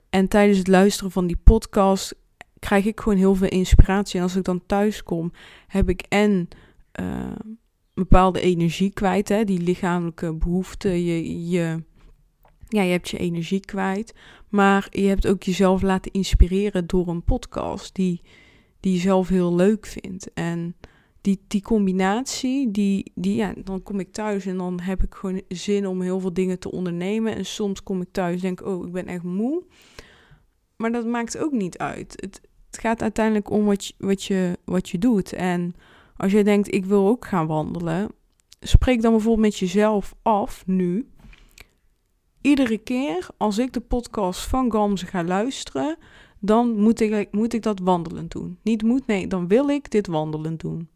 En 0.09 0.27
tijdens 0.27 0.57
het 0.57 0.67
luisteren 0.67 1.11
van 1.11 1.27
die 1.27 1.39
podcast 1.43 2.15
krijg 2.59 2.85
ik 2.85 2.99
gewoon 2.99 3.17
heel 3.17 3.35
veel 3.35 3.49
inspiratie. 3.49 4.17
En 4.17 4.23
als 4.23 4.35
ik 4.35 4.43
dan 4.43 4.65
thuis 4.65 5.03
kom, 5.03 5.31
heb 5.67 5.89
ik 5.89 6.01
en 6.01 6.47
uh, 6.99 7.31
bepaalde 7.93 8.39
energie 8.39 8.93
kwijt, 8.93 9.29
hè, 9.29 9.43
die 9.43 9.59
lichamelijke 9.59 10.33
behoeften. 10.33 11.03
Je, 11.03 11.49
je, 11.49 11.83
ja, 12.67 12.81
je 12.81 12.91
hebt 12.91 13.09
je 13.09 13.17
energie 13.17 13.59
kwijt. 13.59 14.13
Maar 14.49 14.87
je 14.89 15.07
hebt 15.07 15.27
ook 15.27 15.43
jezelf 15.43 15.81
laten 15.81 16.11
inspireren 16.11 16.87
door 16.87 17.07
een 17.07 17.23
podcast 17.23 17.95
die, 17.95 18.21
die 18.79 18.93
je 18.93 18.99
zelf 18.99 19.27
heel 19.27 19.55
leuk 19.55 19.85
vindt. 19.85 20.33
En 20.33 20.75
die, 21.21 21.41
die 21.47 21.61
combinatie, 21.61 22.71
die, 22.71 23.11
die, 23.15 23.35
ja, 23.35 23.53
dan 23.63 23.83
kom 23.83 23.99
ik 23.99 24.11
thuis 24.11 24.45
en 24.45 24.57
dan 24.57 24.79
heb 24.79 25.03
ik 25.03 25.13
gewoon 25.13 25.41
zin 25.47 25.87
om 25.87 26.01
heel 26.01 26.19
veel 26.19 26.33
dingen 26.33 26.59
te 26.59 26.71
ondernemen. 26.71 27.35
En 27.35 27.45
soms 27.45 27.83
kom 27.83 28.01
ik 28.01 28.07
thuis 28.11 28.35
en 28.35 28.41
denk, 28.41 28.65
oh, 28.65 28.85
ik 28.85 28.91
ben 28.91 29.07
echt 29.07 29.23
moe. 29.23 29.63
Maar 30.75 30.91
dat 30.91 31.05
maakt 31.05 31.37
ook 31.37 31.51
niet 31.51 31.77
uit. 31.77 32.13
Het, 32.15 32.41
het 32.77 32.85
gaat 32.85 33.01
uiteindelijk 33.01 33.49
om 33.49 33.65
wat 33.65 33.85
je, 33.85 33.93
wat, 33.97 34.23
je, 34.23 34.57
wat 34.65 34.89
je 34.89 34.97
doet. 34.97 35.33
En 35.33 35.75
als 36.17 36.31
je 36.31 36.43
denkt, 36.43 36.73
ik 36.73 36.85
wil 36.85 37.07
ook 37.07 37.25
gaan 37.25 37.47
wandelen, 37.47 38.11
spreek 38.59 39.01
dan 39.01 39.11
bijvoorbeeld 39.11 39.45
met 39.45 39.57
jezelf 39.57 40.15
af 40.21 40.63
nu. 40.65 41.09
Iedere 42.41 42.77
keer 42.77 43.27
als 43.37 43.57
ik 43.57 43.73
de 43.73 43.79
podcast 43.79 44.41
van 44.41 44.71
Gamze 44.71 45.05
ga 45.05 45.23
luisteren, 45.23 45.97
dan 46.39 46.79
moet 46.79 46.99
ik, 46.99 47.27
moet 47.31 47.53
ik 47.53 47.61
dat 47.61 47.79
wandelen 47.79 48.27
doen. 48.27 48.59
Niet 48.63 48.83
moet, 48.83 49.07
nee, 49.07 49.27
dan 49.27 49.47
wil 49.47 49.69
ik 49.69 49.91
dit 49.91 50.07
wandelen 50.07 50.57
doen. 50.57 50.89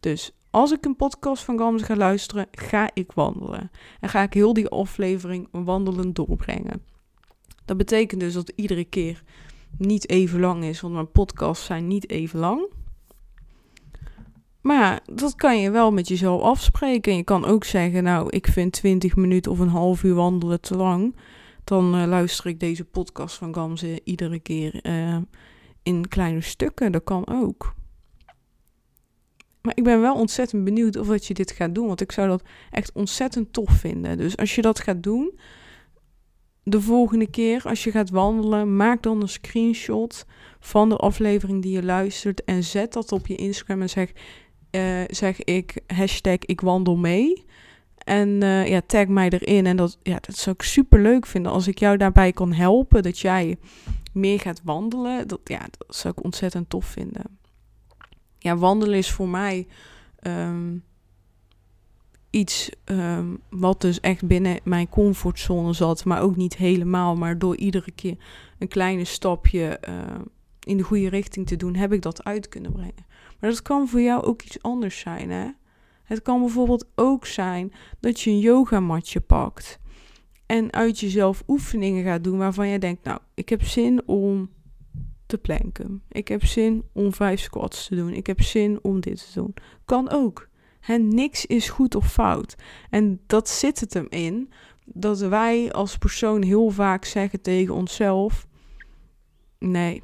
Dus 0.00 0.32
als 0.50 0.72
ik 0.72 0.84
een 0.84 0.96
podcast 0.96 1.44
van 1.44 1.58
Gamze 1.58 1.84
ga 1.84 1.96
luisteren, 1.96 2.46
ga 2.50 2.90
ik 2.94 3.12
wandelen. 3.12 3.70
En 4.00 4.08
ga 4.08 4.22
ik 4.22 4.32
heel 4.32 4.52
die 4.52 4.68
aflevering 4.68 5.48
wandelen 5.50 6.12
doorbrengen. 6.12 6.82
Dat 7.64 7.76
betekent 7.76 8.20
dus 8.20 8.32
dat 8.32 8.52
iedere 8.54 8.84
keer 8.84 9.22
niet 9.78 10.08
even 10.08 10.40
lang 10.40 10.64
is, 10.64 10.80
want 10.80 10.94
mijn 10.94 11.10
podcasts 11.10 11.64
zijn 11.64 11.86
niet 11.86 12.10
even 12.10 12.38
lang. 12.38 12.66
Maar 14.60 15.00
dat 15.12 15.34
kan 15.34 15.60
je 15.60 15.70
wel 15.70 15.92
met 15.92 16.08
jezelf 16.08 16.42
afspreken. 16.42 17.12
En 17.12 17.18
je 17.18 17.24
kan 17.24 17.44
ook 17.44 17.64
zeggen, 17.64 18.02
nou, 18.02 18.28
ik 18.30 18.46
vind 18.46 18.72
20 18.72 19.16
minuten 19.16 19.52
of 19.52 19.58
een 19.58 19.68
half 19.68 20.02
uur 20.02 20.14
wandelen 20.14 20.60
te 20.60 20.76
lang. 20.76 21.16
Dan 21.64 21.96
uh, 22.00 22.06
luister 22.06 22.46
ik 22.46 22.60
deze 22.60 22.84
podcast 22.84 23.36
van 23.36 23.54
Gamze 23.54 24.00
iedere 24.04 24.38
keer 24.38 24.80
uh, 24.86 25.16
in 25.82 26.08
kleine 26.08 26.40
stukken. 26.40 26.92
Dat 26.92 27.04
kan 27.04 27.26
ook. 27.28 27.74
Maar 29.62 29.76
ik 29.76 29.84
ben 29.84 30.00
wel 30.00 30.14
ontzettend 30.14 30.64
benieuwd 30.64 30.96
of 30.96 31.06
dat 31.06 31.26
je 31.26 31.34
dit 31.34 31.50
gaat 31.50 31.74
doen. 31.74 31.86
Want 31.86 32.00
ik 32.00 32.12
zou 32.12 32.28
dat 32.28 32.42
echt 32.70 32.92
ontzettend 32.92 33.52
tof 33.52 33.70
vinden. 33.70 34.18
Dus 34.18 34.36
als 34.36 34.54
je 34.54 34.62
dat 34.62 34.80
gaat 34.80 35.02
doen, 35.02 35.38
de 36.68 36.80
volgende 36.80 37.26
keer 37.26 37.62
als 37.64 37.84
je 37.84 37.90
gaat 37.90 38.10
wandelen, 38.10 38.76
maak 38.76 39.02
dan 39.02 39.20
een 39.20 39.28
screenshot 39.28 40.26
van 40.60 40.88
de 40.88 40.96
aflevering 40.96 41.62
die 41.62 41.72
je 41.72 41.82
luistert. 41.82 42.44
En 42.44 42.64
zet 42.64 42.92
dat 42.92 43.12
op 43.12 43.26
je 43.26 43.36
Instagram 43.36 43.82
en 43.82 43.90
zeg, 43.90 44.12
uh, 44.70 45.00
zeg 45.06 45.42
ik 45.44 45.80
hashtag 45.86 46.38
ik 46.38 46.60
wandel 46.60 46.96
mee. 46.96 47.44
En 47.96 48.28
uh, 48.28 48.68
ja, 48.68 48.80
tag 48.86 49.06
mij 49.06 49.28
erin. 49.28 49.66
En 49.66 49.76
dat, 49.76 49.98
ja, 50.02 50.18
dat 50.20 50.36
zou 50.36 50.56
ik 50.58 50.62
super 50.62 51.00
leuk 51.00 51.26
vinden 51.26 51.52
als 51.52 51.66
ik 51.66 51.78
jou 51.78 51.96
daarbij 51.96 52.32
kan 52.32 52.52
helpen. 52.52 53.02
Dat 53.02 53.18
jij 53.18 53.58
meer 54.12 54.40
gaat 54.40 54.60
wandelen. 54.64 55.28
Dat, 55.28 55.40
ja, 55.44 55.66
dat 55.78 55.96
zou 55.96 56.14
ik 56.16 56.24
ontzettend 56.24 56.70
tof 56.70 56.86
vinden. 56.86 57.38
Ja, 58.38 58.56
wandelen 58.56 58.98
is 58.98 59.10
voor 59.10 59.28
mij 59.28 59.66
um, 60.22 60.84
iets 62.36 62.70
um, 62.84 63.40
wat 63.50 63.80
dus 63.80 64.00
echt 64.00 64.26
binnen 64.26 64.60
mijn 64.64 64.88
comfortzone 64.88 65.72
zat. 65.72 66.04
Maar 66.04 66.20
ook 66.22 66.36
niet 66.36 66.56
helemaal. 66.56 67.16
Maar 67.16 67.38
door 67.38 67.56
iedere 67.56 67.90
keer 67.90 68.16
een 68.58 68.68
kleine 68.68 69.04
stapje 69.04 69.80
uh, 69.88 69.94
in 70.60 70.76
de 70.76 70.82
goede 70.82 71.08
richting 71.08 71.46
te 71.46 71.56
doen, 71.56 71.74
heb 71.74 71.92
ik 71.92 72.02
dat 72.02 72.24
uit 72.24 72.48
kunnen 72.48 72.72
brengen. 72.72 73.06
Maar 73.40 73.50
dat 73.50 73.62
kan 73.62 73.88
voor 73.88 74.00
jou 74.00 74.22
ook 74.22 74.42
iets 74.42 74.62
anders 74.62 74.98
zijn, 74.98 75.30
hè? 75.30 75.48
Het 76.02 76.22
kan 76.22 76.40
bijvoorbeeld 76.40 76.86
ook 76.94 77.26
zijn 77.26 77.72
dat 78.00 78.20
je 78.20 78.30
een 78.30 78.38
yogamatje 78.38 79.20
pakt 79.20 79.78
en 80.46 80.72
uit 80.72 81.00
jezelf 81.00 81.42
oefeningen 81.48 82.04
gaat 82.04 82.24
doen 82.24 82.38
waarvan 82.38 82.68
je 82.68 82.78
denkt, 82.78 83.04
nou, 83.04 83.18
ik 83.34 83.48
heb 83.48 83.62
zin 83.62 84.08
om 84.08 84.50
te 85.26 85.38
planken. 85.38 86.02
Ik 86.08 86.28
heb 86.28 86.44
zin 86.44 86.84
om 86.92 87.12
vijf 87.12 87.40
squats 87.40 87.86
te 87.86 87.94
doen. 87.94 88.12
Ik 88.12 88.26
heb 88.26 88.42
zin 88.42 88.78
om 88.82 89.00
dit 89.00 89.32
te 89.32 89.40
doen. 89.40 89.54
Kan 89.84 90.10
ook. 90.10 90.48
En 90.86 91.08
niks 91.08 91.46
is 91.46 91.68
goed 91.68 91.94
of 91.94 92.12
fout. 92.12 92.54
En 92.90 93.20
dat 93.26 93.48
zit 93.48 93.80
het 93.80 93.94
hem 93.94 94.06
in 94.08 94.52
dat 94.84 95.18
wij 95.18 95.72
als 95.72 95.98
persoon 95.98 96.42
heel 96.42 96.70
vaak 96.70 97.04
zeggen 97.04 97.40
tegen 97.40 97.74
onszelf: 97.74 98.46
nee, 99.58 100.02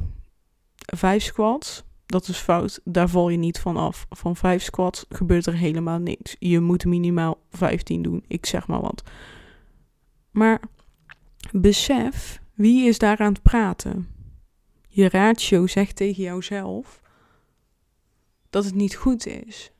vijf 0.77 1.23
squats, 1.23 1.85
dat 2.07 2.29
is 2.29 2.38
fout. 2.38 2.81
Daar 2.85 3.09
val 3.09 3.29
je 3.29 3.37
niet 3.37 3.59
van 3.59 3.77
af. 3.77 4.07
Van 4.11 4.37
vijf 4.37 4.62
squats 4.62 5.05
gebeurt 5.09 5.47
er 5.47 5.57
helemaal 5.57 5.99
niks. 5.99 6.37
Je 6.38 6.61
moet 6.61 6.85
minimaal 6.85 7.38
15 7.51 8.03
doen. 8.03 8.25
Ik 8.27 8.47
zeg 8.47 8.66
maar 8.66 8.81
wat. 8.81 9.03
Maar 10.31 10.61
besef, 11.51 12.40
wie 12.55 12.88
is 12.88 12.99
daar 12.99 13.18
aan 13.18 13.33
het 13.33 13.42
praten? 13.42 14.09
Je 14.88 15.09
ratio 15.09 15.66
zegt 15.66 15.97
tegen 15.97 16.23
jouzelf 16.23 17.01
dat 18.51 18.64
het 18.64 18.75
niet 18.75 18.95
goed 18.95 19.27
is. 19.27 19.71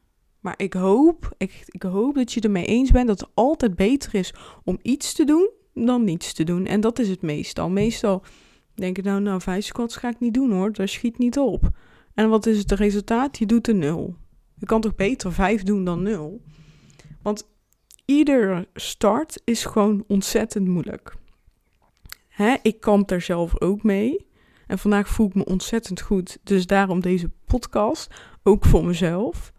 Maar 0.43 0.55
ik 0.57 0.73
hoop, 0.73 1.35
ik, 1.37 1.83
hoop 1.83 2.15
dat 2.15 2.33
je 2.33 2.41
ermee 2.41 2.65
eens 2.65 2.91
bent 2.91 3.07
dat 3.07 3.21
het 3.21 3.29
altijd 3.35 3.77
beter 3.77 4.15
is 4.15 4.35
om 4.65 4.79
iets 4.83 5.13
te 5.13 5.25
doen 5.25 5.51
dan 5.75 6.05
niets 6.05 6.33
te 6.33 6.45
doen. 6.45 6.67
En 6.67 6.81
dat 6.81 6.99
is 6.99 7.09
het 7.09 7.23
meestal. 7.23 7.71
Meestal 7.71 8.23
denk 8.75 8.99
ik 8.99 9.05
nou, 9.05 9.21
nou, 9.21 9.41
vijf 9.41 9.65
squats 9.65 9.97
ga 9.97 10.09
ik 10.09 10.21
niet 10.21 10.35
doen 10.35 10.53
hoor. 10.53 10.73
Dat 10.73 10.89
schiet 10.89 11.19
niet 11.19 11.39
op. 11.39 11.71
En 12.15 12.29
wat 12.29 12.47
is 12.47 12.59
het 12.59 12.73
resultaat? 12.73 13.39
Je 13.39 13.47
doet 13.47 13.69
een 13.69 13.79
nul. 13.79 14.17
Je 14.55 14.67
kan 14.67 14.81
toch 14.81 14.95
beter 14.95 15.33
vijf 15.33 15.63
doen 15.63 15.85
dan 15.85 16.03
nul? 16.03 16.43
Want 17.23 17.49
iedere 18.05 18.69
start 18.75 19.43
is 19.45 19.65
gewoon 19.65 20.05
ontzettend 20.07 20.69
moeilijk. 20.69 21.17
Hè, 22.29 22.57
ik 22.63 22.81
kamp 22.81 23.09
daar 23.09 23.21
zelf 23.21 23.61
ook 23.61 23.83
mee. 23.83 24.27
En 24.67 24.79
vandaag 24.79 25.09
voel 25.09 25.27
ik 25.27 25.35
me 25.35 25.45
ontzettend 25.45 26.01
goed. 26.01 26.39
Dus 26.43 26.67
daarom 26.67 27.01
deze 27.01 27.31
podcast, 27.45 28.15
ook 28.43 28.65
voor 28.65 28.85
mezelf. 28.85 29.53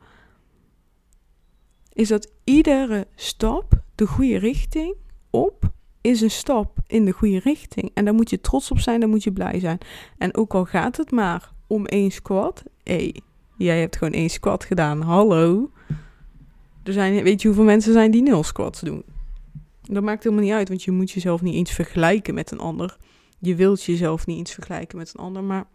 Is 1.94 2.08
dat 2.08 2.32
iedere 2.44 3.08
stap 3.16 3.74
de 3.96 4.08
goede 4.08 4.38
richting 4.38 4.96
op 5.30 5.72
is 6.02 6.22
een 6.22 6.32
stap 6.32 6.78
in 6.88 7.06
de 7.06 7.12
goede 7.12 7.40
richting. 7.40 7.92
En 7.94 8.06
daar 8.06 8.14
moet 8.14 8.30
je 8.30 8.42
trots 8.42 8.72
op 8.72 8.80
zijn, 8.80 9.00
daar 9.00 9.10
moet 9.10 9.24
je 9.24 9.32
blij 9.32 9.60
zijn. 9.60 9.78
En 10.18 10.36
ook 10.36 10.54
al 10.54 10.66
gaat 10.66 10.98
het 10.98 11.12
maar 11.12 11.52
om 11.68 11.86
één 11.86 12.12
squat. 12.12 12.64
Hey, 12.84 13.22
jij 13.58 13.80
hebt 13.80 13.96
gewoon 13.96 14.14
één 14.14 14.30
squat 14.30 14.64
gedaan. 14.64 15.02
Hallo. 15.02 15.72
Er 16.84 16.94
zijn, 16.94 17.24
weet 17.24 17.42
je 17.42 17.48
hoeveel 17.48 17.66
mensen 17.66 17.94
zijn 17.94 18.12
die 18.12 18.22
nul 18.22 18.44
squats 18.44 18.82
doen? 18.82 19.04
Dat 19.82 20.04
maakt 20.04 20.24
helemaal 20.24 20.46
niet 20.46 20.54
uit, 20.54 20.68
want 20.68 20.84
je 20.84 20.92
moet 20.92 21.12
jezelf 21.12 21.42
niet 21.42 21.56
eens 21.56 21.72
vergelijken 21.72 22.34
met 22.34 22.52
een 22.52 22.60
ander. 22.60 22.98
Je 23.40 23.56
wilt 23.56 23.84
jezelf 23.84 24.26
niet 24.26 24.38
eens 24.38 24.54
vergelijken 24.54 24.98
met 24.98 25.14
een 25.14 25.24
ander, 25.24 25.44
maar, 25.44 25.68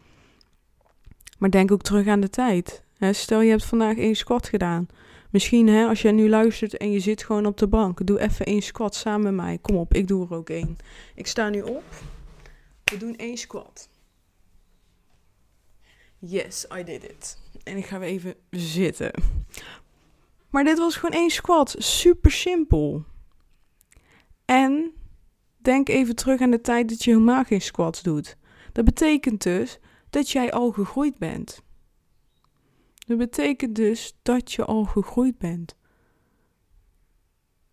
maar 1.39 1.51
denk 1.51 1.73
ook 1.73 1.83
terug 1.83 2.07
aan 2.07 2.21
de 2.21 2.31
tijd. 2.31 2.85
Stel 2.99 3.41
je 3.41 3.51
hebt 3.51 3.65
vandaag 3.65 3.97
één 3.97 4.17
squat 4.17 4.49
gedaan. 4.49 4.87
Misschien 5.31 5.69
hè, 5.69 5.87
als 5.87 6.03
jij 6.03 6.13
nu 6.13 6.29
luistert 6.29 6.77
en 6.77 6.91
je 6.91 7.01
zit 7.01 7.23
gewoon 7.23 7.47
op 7.47 7.57
de 7.57 7.69
bank, 7.69 8.07
doe 8.07 8.21
even 8.21 8.47
één 8.47 8.63
squat 8.63 8.95
samen 8.95 9.23
met 9.35 9.45
mij. 9.45 9.59
Kom 9.59 9.77
op, 9.77 9.95
ik 9.95 10.09
doe 10.09 10.27
er 10.27 10.35
ook 10.35 10.51
één. 10.51 10.77
Ik 11.15 11.27
sta 11.27 11.49
nu 11.49 11.63
op. 11.63 11.85
We 12.85 12.97
doen 12.97 13.17
één 13.17 13.37
squat. 13.37 13.89
Yes, 16.19 16.67
I 16.79 16.85
did 16.85 17.05
it. 17.05 17.39
En 17.65 17.77
ik 17.77 17.87
ga 17.87 17.99
weer 17.99 18.09
even 18.09 18.35
zitten. 18.51 19.11
Maar 20.51 20.65
dit 20.65 20.79
was 20.79 20.97
gewoon 20.97 21.21
één 21.21 21.31
squat. 21.31 21.75
Super 21.79 22.31
simpel. 22.31 23.05
En 24.45 24.93
denk 25.57 25.89
even 25.89 26.17
terug 26.17 26.41
aan 26.41 26.51
de 26.51 26.61
tijd 26.61 26.89
dat 26.89 27.05
je 27.05 27.11
helemaal 27.11 27.45
geen 27.45 27.61
squats 27.61 28.03
doet. 28.03 28.37
Dat 28.73 28.85
betekent 28.85 29.43
dus 29.43 29.79
dat 30.11 30.31
jij 30.31 30.53
al 30.53 30.71
gegroeid 30.71 31.19
bent. 31.19 31.63
Dat 33.09 33.19
betekent 33.19 33.77
dus 33.77 34.17
dat 34.23 34.53
je 34.53 34.65
al 34.65 34.85
gegroeid 34.85 35.39
bent. 35.39 35.77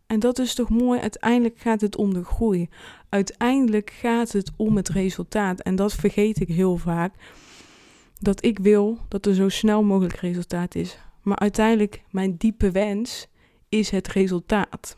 En 0.05 0.19
dat 0.19 0.39
is 0.39 0.53
toch 0.53 0.69
mooi? 0.69 0.99
Uiteindelijk 0.99 1.59
gaat 1.59 1.81
het 1.81 1.95
om 1.95 2.13
de 2.13 2.23
groei. 2.23 2.69
Uiteindelijk 3.09 3.89
gaat 3.89 4.31
het 4.31 4.51
om 4.57 4.75
het 4.75 4.89
resultaat. 4.89 5.61
En 5.61 5.75
dat 5.75 5.93
vergeet 5.93 6.39
ik 6.39 6.47
heel 6.47 6.77
vaak 6.77 7.13
dat 8.19 8.45
ik 8.45 8.59
wil 8.59 8.99
dat 9.07 9.25
er 9.25 9.33
zo 9.33 9.49
snel 9.49 9.83
mogelijk 9.83 10.15
resultaat 10.15 10.75
is. 10.75 10.97
Maar 11.21 11.37
uiteindelijk, 11.37 12.03
mijn 12.11 12.37
diepe 12.37 12.71
wens 12.71 13.27
is 13.69 13.89
het 13.89 14.07
resultaat. 14.07 14.97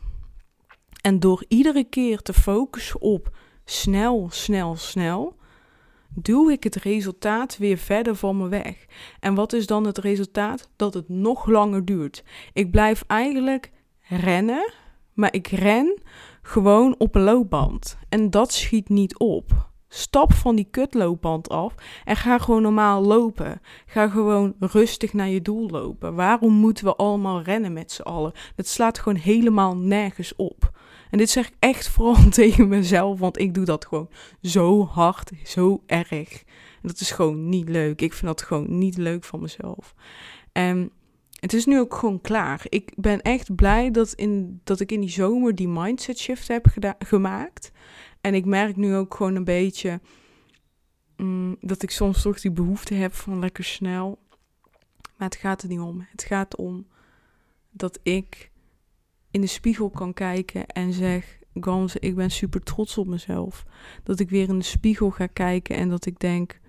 En 1.00 1.20
door 1.20 1.44
iedere 1.48 1.84
keer 1.84 2.18
te 2.18 2.32
focussen 2.32 3.00
op 3.00 3.36
snel, 3.64 4.28
snel, 4.30 4.76
snel, 4.76 5.36
duw 6.14 6.50
ik 6.50 6.64
het 6.64 6.76
resultaat 6.76 7.58
weer 7.58 7.76
verder 7.76 8.16
van 8.16 8.36
me 8.36 8.48
weg. 8.48 8.86
En 9.20 9.34
wat 9.34 9.52
is 9.52 9.66
dan 9.66 9.86
het 9.86 9.98
resultaat? 9.98 10.70
Dat 10.76 10.94
het 10.94 11.08
nog 11.08 11.46
langer 11.46 11.84
duurt. 11.84 12.24
Ik 12.52 12.70
blijf 12.70 13.04
eigenlijk 13.06 13.70
rennen, 14.08 14.72
maar 15.14 15.34
ik 15.34 15.46
ren 15.46 16.02
gewoon 16.42 16.94
op 16.98 17.14
een 17.14 17.22
loopband. 17.22 17.98
En 18.08 18.30
dat 18.30 18.52
schiet 18.52 18.88
niet 18.88 19.18
op. 19.18 19.66
Stap 19.88 20.32
van 20.32 20.56
die 20.56 20.68
kutloopband 20.70 21.48
af 21.48 21.74
en 22.04 22.16
ga 22.16 22.38
gewoon 22.38 22.62
normaal 22.62 23.02
lopen. 23.02 23.60
Ga 23.86 24.08
gewoon 24.08 24.54
rustig 24.58 25.12
naar 25.12 25.28
je 25.28 25.42
doel 25.42 25.68
lopen. 25.68 26.14
Waarom 26.14 26.52
moeten 26.52 26.84
we 26.84 26.96
allemaal 26.96 27.42
rennen 27.42 27.72
met 27.72 27.92
z'n 27.92 28.02
allen? 28.02 28.32
Dat 28.56 28.66
slaat 28.66 28.98
gewoon 28.98 29.18
helemaal 29.18 29.76
nergens 29.76 30.36
op. 30.36 30.77
En 31.10 31.18
dit 31.18 31.30
zeg 31.30 31.48
ik 31.48 31.54
echt 31.58 31.88
vooral 31.94 32.28
tegen 32.28 32.68
mezelf, 32.68 33.18
want 33.18 33.38
ik 33.38 33.54
doe 33.54 33.64
dat 33.64 33.86
gewoon 33.86 34.10
zo 34.42 34.86
hard, 34.86 35.30
zo 35.44 35.82
erg. 35.86 36.42
En 36.82 36.88
dat 36.88 37.00
is 37.00 37.10
gewoon 37.10 37.48
niet 37.48 37.68
leuk. 37.68 38.00
Ik 38.00 38.12
vind 38.12 38.26
dat 38.26 38.42
gewoon 38.42 38.78
niet 38.78 38.96
leuk 38.96 39.24
van 39.24 39.40
mezelf. 39.40 39.94
En 40.52 40.92
het 41.40 41.52
is 41.52 41.66
nu 41.66 41.78
ook 41.78 41.94
gewoon 41.94 42.20
klaar. 42.20 42.66
Ik 42.68 42.92
ben 42.96 43.22
echt 43.22 43.54
blij 43.54 43.90
dat, 43.90 44.12
in, 44.12 44.60
dat 44.64 44.80
ik 44.80 44.92
in 44.92 45.00
die 45.00 45.10
zomer 45.10 45.54
die 45.54 45.68
mindset 45.68 46.18
shift 46.18 46.48
heb 46.48 46.66
gemaakt. 46.98 47.70
En 48.20 48.34
ik 48.34 48.44
merk 48.44 48.76
nu 48.76 48.94
ook 48.94 49.14
gewoon 49.14 49.34
een 49.34 49.44
beetje 49.44 50.00
mm, 51.16 51.56
dat 51.60 51.82
ik 51.82 51.90
soms 51.90 52.22
toch 52.22 52.40
die 52.40 52.50
behoefte 52.50 52.94
heb 52.94 53.14
van 53.14 53.38
lekker 53.38 53.64
snel. 53.64 54.18
Maar 55.16 55.28
het 55.28 55.36
gaat 55.36 55.62
er 55.62 55.68
niet 55.68 55.80
om. 55.80 56.06
Het 56.10 56.22
gaat 56.22 56.56
om 56.56 56.86
dat 57.70 57.98
ik 58.02 58.50
in 59.30 59.40
de 59.40 59.46
spiegel 59.46 59.90
kan 59.90 60.12
kijken 60.12 60.66
en 60.66 60.92
zeg: 60.92 61.38
Gans, 61.54 61.96
ik 61.96 62.14
ben 62.14 62.30
super 62.30 62.62
trots 62.62 62.98
op 62.98 63.06
mezelf. 63.06 63.64
Dat 64.02 64.20
ik 64.20 64.30
weer 64.30 64.48
in 64.48 64.58
de 64.58 64.64
spiegel 64.64 65.10
ga 65.10 65.26
kijken 65.26 65.76
en 65.76 65.88
dat 65.88 66.06
ik 66.06 66.18
denk: 66.18 66.60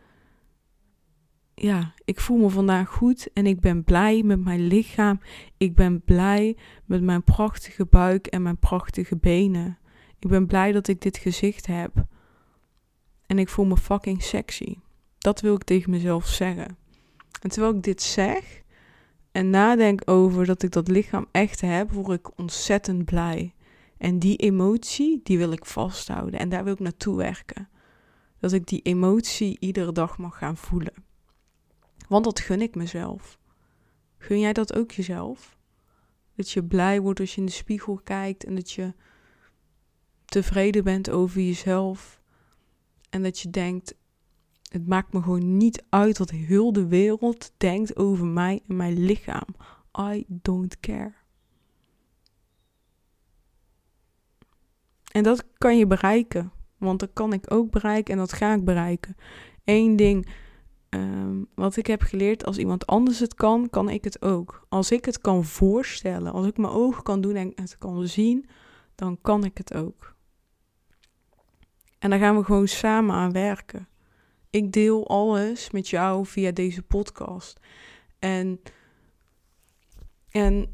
ja, 1.62 1.94
ik 2.06 2.20
voel 2.20 2.38
me 2.38 2.50
vandaag 2.50 2.90
goed 2.90 3.30
en 3.34 3.46
ik 3.46 3.60
ben 3.60 3.84
blij 3.84 4.24
met 4.24 4.44
mijn 4.44 4.68
lichaam. 4.68 5.20
Ik 5.58 5.76
ben 5.76 6.02
blij 6.02 6.58
met 6.86 7.02
mijn 7.02 7.24
prachtige 7.24 7.86
buik 7.86 8.28
en 8.28 8.42
mijn 8.42 8.58
prachtige 8.58 9.18
benen. 9.18 9.78
Ik 10.20 10.30
ben 10.30 10.48
blij 10.48 10.72
dat 10.72 10.88
ik 10.88 11.02
dit 11.02 11.18
gezicht 11.18 11.66
heb. 11.66 12.06
En 13.26 13.40
ik 13.40 13.50
voel 13.50 13.66
me 13.66 13.78
fucking 13.78 14.24
sexy. 14.24 14.76
Dat 15.18 15.42
wil 15.42 15.56
ik 15.56 15.64
tegen 15.64 15.90
mezelf 15.90 16.28
zeggen. 16.28 16.78
En 17.42 17.50
terwijl 17.50 17.76
ik 17.76 17.84
dit 17.84 18.02
zeg 18.02 18.59
en 19.40 19.50
nadenk 19.50 20.02
over 20.06 20.46
dat 20.46 20.64
ik 20.64 20.72
dat 20.72 20.88
lichaam 20.88 21.28
echt 21.32 21.62
heb, 21.62 21.92
word 21.92 22.20
ik 22.20 22.38
ontzettend 22.38 23.06
blij. 23.06 23.54
En 23.98 24.20
die 24.20 24.38
emotie, 24.38 25.20
die 25.24 25.38
wil 25.38 25.52
ik 25.52 25.66
vasthouden 25.66 26.40
en 26.40 26.50
daar 26.50 26.64
wil 26.64 26.74
ik 26.74 26.80
naartoe 26.80 27.16
werken. 27.16 27.70
Dat 28.40 28.52
ik 28.52 28.68
die 28.68 28.82
emotie 28.82 29.58
iedere 29.60 29.92
dag 29.92 30.18
mag 30.18 30.38
gaan 30.38 30.58
voelen. 30.58 30.94
Want 32.08 32.24
dat 32.24 32.40
gun 32.40 32.62
ik 32.62 32.76
mezelf. 32.76 33.40
Gun 34.18 34.40
jij 34.40 34.54
dat 34.54 34.74
ook 34.76 34.92
jezelf? 34.92 35.58
Dat 36.36 36.52
je 36.52 36.64
blij 36.64 37.02
wordt 37.02 37.20
als 37.20 37.36
je 37.36 37.40
in 37.40 37.46
de 37.46 37.52
spiegel 37.52 38.00
kijkt 38.04 38.44
en 38.44 38.56
dat 38.56 38.72
je 38.72 38.94
tevreden 40.26 40.84
bent 40.84 41.10
over 41.10 41.42
jezelf. 41.42 42.22
En 43.10 43.24
dat 43.24 43.40
je 43.40 43.50
denkt, 43.50 43.96
het 44.70 44.88
maakt 44.88 45.14
me 45.14 45.22
gewoon 45.22 45.58
niet 45.58 45.84
uit 45.90 46.18
wat 46.18 46.30
heel 46.30 46.74
de 46.74 46.88
wereld 46.88 47.52
denkt 47.58 47.96
over 47.96 48.26
mij 48.26 48.62
en 48.68 48.76
mijn 48.76 49.00
lichaam. 49.00 49.48
I 50.00 50.26
don't 50.28 50.80
care. 50.80 51.14
En 55.12 55.24
dat 55.24 55.46
kan 55.58 55.78
je 55.78 55.88
bereiken. 55.88 56.52
Want 56.78 57.00
dat 57.00 57.10
kan 57.14 57.34
ik 57.34 57.54
ook 57.54 57.72
bereiken 57.72 58.14
en 58.14 58.20
dat 58.20 58.34
ga 58.34 58.54
ik 58.54 58.64
bereiken. 58.64 59.16
Eén 59.64 59.96
ding 59.96 60.28
um, 60.90 61.48
wat 61.56 61.76
ik 61.76 61.88
heb 61.88 62.02
geleerd, 62.02 62.46
als 62.46 62.58
iemand 62.58 62.88
anders 62.88 63.20
het 63.20 63.34
kan, 63.34 63.70
kan 63.70 63.90
ik 63.90 64.04
het 64.04 64.22
ook. 64.22 64.66
Als 64.70 64.92
ik 64.92 65.06
het 65.06 65.20
kan 65.20 65.46
voorstellen, 65.46 66.32
als 66.34 66.48
ik 66.48 66.58
mijn 66.58 66.74
ogen 66.74 67.04
kan 67.04 67.22
doen 67.22 67.36
en 67.36 67.52
het 67.56 67.78
kan 67.78 68.08
zien, 68.08 68.50
dan 68.96 69.18
kan 69.22 69.44
ik 69.44 69.58
het 69.58 69.74
ook. 69.74 70.16
En 72.00 72.10
daar 72.10 72.20
gaan 72.20 72.38
we 72.38 72.44
gewoon 72.44 72.68
samen 72.68 73.16
aan 73.16 73.32
werken. 73.32 73.89
Ik 74.50 74.72
deel 74.72 75.08
alles 75.08 75.72
met 75.72 75.90
jou 75.90 76.26
via 76.26 76.52
deze 76.52 76.82
podcast. 76.82 77.60
En, 78.20 78.60
en, 80.30 80.70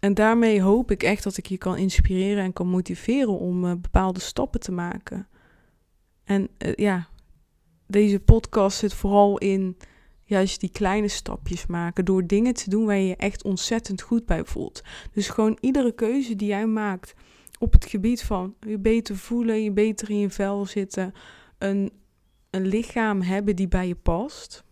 en 0.00 0.14
daarmee 0.14 0.62
hoop 0.62 0.90
ik 0.90 1.02
echt 1.02 1.22
dat 1.22 1.36
ik 1.36 1.46
je 1.46 1.58
kan 1.58 1.76
inspireren 1.76 2.44
en 2.44 2.52
kan 2.52 2.66
motiveren 2.66 3.38
om 3.38 3.64
uh, 3.64 3.72
bepaalde 3.80 4.20
stappen 4.20 4.60
te 4.60 4.72
maken. 4.72 5.28
En 6.24 6.48
uh, 6.58 6.74
ja, 6.74 7.08
deze 7.86 8.20
podcast 8.20 8.78
zit 8.78 8.94
vooral 8.94 9.38
in 9.38 9.76
juist 10.24 10.60
die 10.60 10.70
kleine 10.70 11.08
stapjes 11.08 11.66
maken. 11.66 12.04
Door 12.04 12.26
dingen 12.26 12.54
te 12.54 12.70
doen 12.70 12.86
waar 12.86 12.96
je 12.96 13.06
je 13.06 13.16
echt 13.16 13.44
ontzettend 13.44 14.02
goed 14.02 14.26
bij 14.26 14.44
voelt. 14.44 14.82
Dus 15.12 15.28
gewoon 15.28 15.58
iedere 15.60 15.92
keuze 15.94 16.36
die 16.36 16.48
jij 16.48 16.66
maakt 16.66 17.14
op 17.58 17.72
het 17.72 17.86
gebied 17.86 18.22
van 18.22 18.54
je 18.60 18.78
beter 18.78 19.16
voelen, 19.16 19.62
je 19.62 19.72
beter 19.72 20.10
in 20.10 20.18
je 20.18 20.30
vel 20.30 20.66
zitten, 20.66 21.12
een, 21.58 21.92
een 22.52 22.66
lichaam 22.66 23.22
hebben 23.22 23.56
die 23.56 23.68
bij 23.68 23.88
je 23.88 23.94
past. 23.94 24.64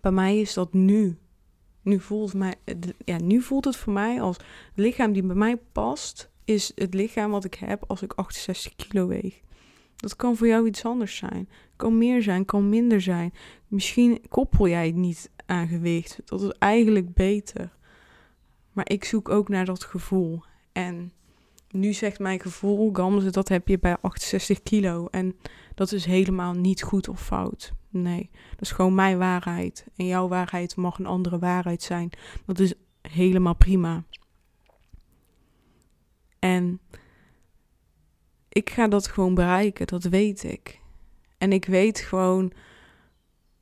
Bij 0.00 0.12
mij 0.12 0.40
is 0.40 0.54
dat 0.54 0.72
nu. 0.72 1.18
Nu 1.82 2.00
voelt, 2.00 2.34
mij, 2.34 2.54
ja, 3.04 3.18
nu 3.18 3.40
voelt 3.40 3.64
het 3.64 3.76
voor 3.76 3.92
mij 3.92 4.20
als 4.20 4.36
het 4.36 4.46
lichaam 4.74 5.12
die 5.12 5.22
bij 5.22 5.36
mij 5.36 5.56
past, 5.72 6.30
is 6.44 6.72
het 6.74 6.94
lichaam 6.94 7.30
wat 7.30 7.44
ik 7.44 7.54
heb 7.54 7.84
als 7.86 8.02
ik 8.02 8.12
68 8.12 8.76
kilo 8.76 9.06
weeg. 9.06 9.40
Dat 9.96 10.16
kan 10.16 10.36
voor 10.36 10.46
jou 10.46 10.66
iets 10.66 10.84
anders 10.84 11.16
zijn. 11.16 11.48
Kan 11.76 11.98
meer 11.98 12.22
zijn, 12.22 12.44
kan 12.44 12.68
minder 12.68 13.00
zijn. 13.00 13.32
Misschien 13.68 14.20
koppel 14.28 14.68
jij 14.68 14.86
het 14.86 14.94
niet 14.94 15.30
aan 15.46 15.68
gewicht. 15.68 16.20
Dat 16.24 16.42
is 16.42 16.52
eigenlijk 16.58 17.14
beter. 17.14 17.72
Maar 18.72 18.90
ik 18.90 19.04
zoek 19.04 19.28
ook 19.28 19.48
naar 19.48 19.64
dat 19.64 19.84
gevoel. 19.84 20.42
En 20.72 21.12
nu 21.70 21.92
zegt 21.92 22.18
mijn 22.18 22.40
gevoel, 22.40 22.90
Gamze, 22.92 23.30
dat 23.30 23.48
heb 23.48 23.68
je 23.68 23.78
bij 23.78 23.96
68 24.00 24.62
kilo. 24.62 25.06
En 25.10 25.36
dat 25.74 25.92
is 25.92 26.04
helemaal 26.04 26.52
niet 26.52 26.82
goed 26.82 27.08
of 27.08 27.20
fout. 27.20 27.72
Nee, 27.88 28.30
dat 28.50 28.60
is 28.60 28.70
gewoon 28.70 28.94
mijn 28.94 29.18
waarheid. 29.18 29.86
En 29.96 30.06
jouw 30.06 30.28
waarheid 30.28 30.76
mag 30.76 30.98
een 30.98 31.06
andere 31.06 31.38
waarheid 31.38 31.82
zijn. 31.82 32.10
Dat 32.46 32.58
is 32.58 32.74
helemaal 33.02 33.54
prima. 33.54 34.04
En 36.38 36.80
ik 38.48 38.70
ga 38.70 38.88
dat 38.88 39.06
gewoon 39.06 39.34
bereiken, 39.34 39.86
dat 39.86 40.04
weet 40.04 40.44
ik. 40.44 40.80
En 41.38 41.52
ik 41.52 41.64
weet 41.64 41.98
gewoon 41.98 42.52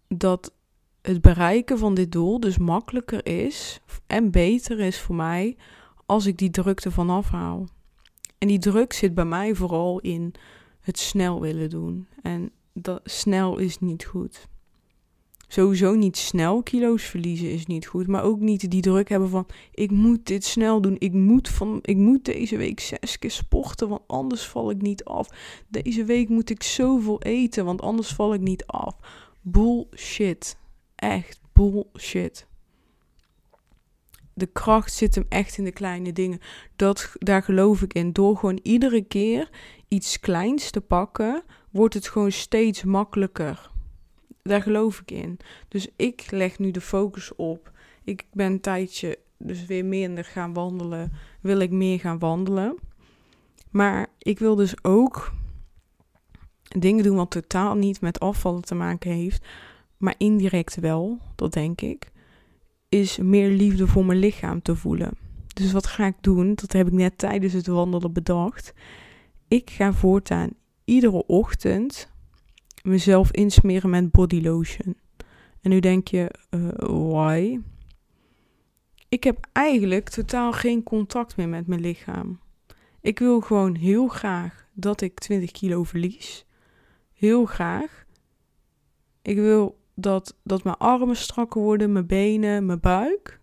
dat 0.09 0.53
het 1.03 1.21
bereiken 1.21 1.79
van 1.79 1.95
dit 1.95 2.13
doel 2.13 2.41
dus 2.41 2.59
makkelijker 2.59 3.27
is 3.27 3.81
en 4.07 4.31
beter 4.31 4.81
is 4.81 5.01
voor 5.01 5.15
mij 5.15 5.57
als 6.07 6.27
ik 6.27 6.39
die 6.39 6.51
drukte 6.51 6.91
vanaf 6.91 7.29
haal. 7.29 7.69
En 8.39 8.49
die 8.49 8.59
druk 8.59 8.93
zit 8.93 9.15
bij 9.15 9.25
mij 9.25 9.55
vooral 9.55 10.01
in 10.01 10.35
het 10.83 10.99
snel 10.99 11.41
willen 11.41 11.71
doen. 11.71 12.09
En 12.23 12.51
dat 12.73 13.01
snel 13.05 13.59
is 13.59 13.79
niet 13.79 14.05
goed 14.05 14.51
sowieso 15.53 15.95
niet 15.95 16.17
snel 16.17 16.63
kilo's 16.63 17.03
verliezen 17.03 17.51
is 17.51 17.67
niet 17.67 17.87
goed. 17.87 18.07
Maar 18.07 18.23
ook 18.23 18.41
niet 18.41 18.71
die 18.71 18.81
druk 18.81 19.09
hebben 19.09 19.29
van 19.29 19.47
ik 19.75 19.91
moet 19.91 20.27
dit 20.27 20.45
snel 20.45 20.81
doen. 20.81 20.97
Ik 20.99 21.13
moet, 21.13 21.49
van, 21.49 21.79
ik 21.83 21.97
moet 21.97 22.25
deze 22.25 22.57
week 22.57 22.81
zes 22.81 23.19
keer 23.19 23.31
sporten, 23.31 23.89
want 23.89 24.03
anders 24.07 24.47
val 24.47 24.71
ik 24.71 24.83
niet 24.83 25.05
af. 25.05 25.29
Deze 25.69 26.05
week 26.05 26.29
moet 26.29 26.51
ik 26.51 26.63
zoveel 26.63 27.23
eten, 27.23 27.65
want 27.65 27.81
anders 27.81 28.09
val 28.09 28.35
ik 28.35 28.41
niet 28.41 28.67
af. 28.67 28.97
Bullshit. 29.41 30.57
Echt 30.95 31.41
bullshit. 31.53 32.47
De 34.35 34.47
kracht 34.47 34.93
zit 34.93 35.15
hem 35.15 35.27
echt 35.29 35.59
in 35.59 35.65
de 35.65 35.73
kleine 35.73 36.13
dingen. 36.13 36.39
Dat, 36.77 37.13
daar 37.19 37.43
geloof 37.43 37.83
ik 37.83 37.93
in. 37.93 38.13
Door 38.13 38.37
gewoon 38.37 38.61
iedere 38.63 39.03
keer 39.03 39.51
iets 39.93 40.21
kleins 40.21 40.71
te 40.71 40.81
pakken, 40.81 41.43
wordt 41.71 41.95
het 41.95 42.09
gewoon 42.09 42.33
steeds 42.33 42.85
makkelijker 42.85 43.71
daar 44.43 44.63
geloof 44.63 45.01
ik 45.01 45.11
in. 45.11 45.39
Dus 45.69 45.89
ik 45.97 46.31
leg 46.31 46.59
nu 46.59 46.71
de 46.71 46.81
focus 46.81 47.35
op. 47.35 47.71
Ik 48.05 48.27
ben 48.33 48.53
een 48.53 48.61
tijdje 48.61 49.19
dus 49.39 49.67
weer 49.67 49.85
minder 49.85 50.25
gaan 50.25 50.53
wandelen. 50.53 51.13
Wil 51.41 51.59
ik 51.59 51.71
meer 51.71 52.01
gaan 52.01 52.19
wandelen. 52.19 52.79
Maar 53.71 54.07
ik 54.19 54.39
wil 54.39 54.55
dus 54.55 54.85
ook 54.85 55.33
dingen 56.79 57.05
doen 57.05 57.17
wat 57.17 57.31
totaal 57.31 57.75
niet 57.75 58.01
met 58.01 58.21
afvallen 58.21 58.63
te 58.63 58.75
maken 58.75 59.11
heeft. 59.11 59.47
Maar 59.97 60.15
indirect 60.19 60.75
wel, 60.75 61.19
dat 61.35 61.53
denk 61.53 61.81
ik. 61.81 62.11
Is 62.89 63.19
meer 63.19 63.49
liefde 63.49 63.87
voor 63.87 64.07
mijn 64.07 64.19
lichaam 64.19 64.63
te 64.63 64.77
voelen. 64.77 65.11
Dus 65.55 65.73
wat 65.73 65.87
ga 65.87 66.07
ik 66.07 66.17
doen? 66.21 66.55
Dat 66.55 66.73
heb 66.73 66.87
ik 66.87 66.93
net 66.93 67.19
tijdens 67.19 67.53
het 67.53 67.67
wandelen 67.67 68.13
bedacht. 68.13 68.73
Ik 69.53 69.71
ga 69.71 69.93
voortaan 69.93 70.51
iedere 70.85 71.27
ochtend 71.27 72.13
mezelf 72.83 73.31
insmeren 73.31 73.91
met 73.91 74.11
body 74.11 74.41
lotion. 74.41 74.97
En 75.61 75.71
nu 75.71 75.81
denk 75.81 76.09
je, 76.09 76.35
uh, 76.51 76.69
why? 77.11 77.59
Ik 79.09 79.25
heb 79.25 79.49
eigenlijk 79.53 80.09
totaal 80.09 80.53
geen 80.53 80.83
contact 80.83 81.37
meer 81.37 81.49
met 81.49 81.67
mijn 81.67 81.81
lichaam. 81.81 82.41
Ik 83.01 83.19
wil 83.19 83.41
gewoon 83.41 83.75
heel 83.75 84.09
graag 84.09 84.67
dat 84.73 85.01
ik 85.01 85.19
20 85.19 85.51
kilo 85.51 85.85
verlies. 85.85 86.47
Heel 87.13 87.45
graag. 87.45 88.05
Ik 89.23 89.37
wil 89.37 89.79
dat, 89.95 90.37
dat 90.43 90.65
mijn 90.65 90.77
armen 90.77 91.17
strakker 91.17 91.61
worden, 91.61 91.93
mijn 91.93 92.07
benen, 92.07 92.67
mijn 92.67 92.81
buik. 92.81 93.41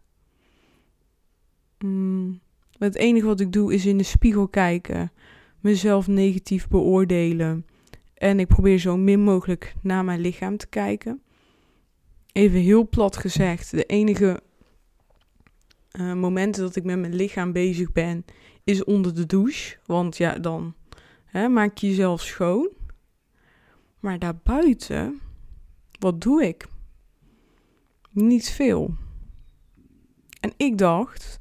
Mm. 1.79 2.39
Het 2.77 2.95
enige 2.95 3.25
wat 3.25 3.39
ik 3.39 3.51
doe 3.51 3.73
is 3.73 3.85
in 3.85 3.97
de 3.97 4.03
spiegel 4.03 4.47
kijken, 4.47 5.11
mezelf 5.61 6.07
negatief 6.07 6.67
beoordelen 6.67 7.65
en 8.13 8.39
ik 8.39 8.47
probeer 8.47 8.77
zo 8.77 8.97
min 8.97 9.19
mogelijk 9.19 9.75
naar 9.81 10.05
mijn 10.05 10.19
lichaam 10.19 10.57
te 10.57 10.67
kijken. 10.67 11.21
Even 12.31 12.59
heel 12.59 12.89
plat 12.89 13.17
gezegd, 13.17 13.71
de 13.71 13.85
enige 13.85 14.41
uh, 15.99 16.13
momenten 16.13 16.63
dat 16.63 16.75
ik 16.75 16.83
met 16.83 16.99
mijn 16.99 17.15
lichaam 17.15 17.51
bezig 17.51 17.91
ben, 17.91 18.25
is 18.63 18.83
onder 18.83 19.15
de 19.15 19.25
douche. 19.25 19.77
Want 19.85 20.17
ja, 20.17 20.33
dan 20.33 20.75
hè, 21.25 21.49
maak 21.49 21.77
je 21.77 21.87
jezelf 21.87 22.21
schoon. 22.21 22.69
Maar 23.99 24.19
daarbuiten, 24.19 25.19
wat 25.99 26.21
doe 26.21 26.43
ik? 26.43 26.67
Niet 28.11 28.49
veel. 28.49 28.95
En 30.39 30.53
ik 30.57 30.77
dacht, 30.77 31.38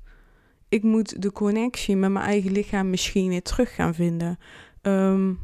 ik 0.68 0.82
moet 0.82 1.22
de 1.22 1.32
connectie 1.32 1.96
met 1.96 2.10
mijn 2.10 2.24
eigen 2.24 2.52
lichaam 2.52 2.90
misschien 2.90 3.28
weer 3.28 3.42
terug 3.42 3.74
gaan 3.74 3.94
vinden. 3.94 4.38
Um, 4.82 5.38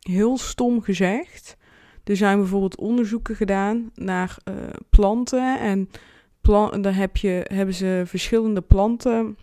heel 0.00 0.38
stom 0.38 0.82
gezegd. 0.82 1.56
Er 2.04 2.16
zijn 2.16 2.38
bijvoorbeeld 2.38 2.76
onderzoeken 2.76 3.36
gedaan 3.36 3.90
naar 3.94 4.36
uh, 4.44 4.54
planten. 4.90 5.60
En 5.60 5.90
dan 6.82 6.92
heb 6.92 7.16
je, 7.16 7.46
hebben 7.52 7.74
ze 7.74 8.02
verschillende 8.06 8.60
planten. 8.60 9.36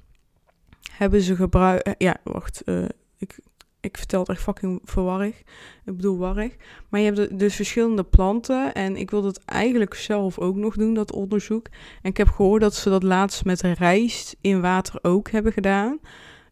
Hebben 0.91 1.21
ze 1.21 1.35
gebruikt. 1.35 1.83
Eh, 1.83 1.93
ja, 1.97 2.17
wacht. 2.23 2.61
Uh, 2.65 2.85
ik, 3.17 3.39
Ik 3.87 3.97
vertel 3.97 4.19
het 4.19 4.29
echt 4.29 4.41
fucking 4.41 4.81
verwarrig. 4.83 5.39
Ik 5.85 5.95
bedoel 5.95 6.17
warrig. 6.17 6.55
Maar 6.89 6.99
je 6.99 7.11
hebt 7.11 7.39
dus 7.39 7.55
verschillende 7.55 8.03
planten. 8.03 8.73
En 8.73 8.95
ik 8.95 9.11
wil 9.11 9.21
dat 9.21 9.41
eigenlijk 9.45 9.93
zelf 9.93 10.39
ook 10.39 10.55
nog 10.55 10.75
doen, 10.75 10.93
dat 10.93 11.11
onderzoek. 11.11 11.67
En 12.01 12.09
ik 12.09 12.17
heb 12.17 12.27
gehoord 12.27 12.61
dat 12.61 12.75
ze 12.75 12.89
dat 12.89 13.03
laatst 13.03 13.45
met 13.45 13.61
rijst 13.61 14.35
in 14.41 14.61
water 14.61 14.99
ook 15.01 15.29
hebben 15.29 15.51
gedaan. 15.51 15.99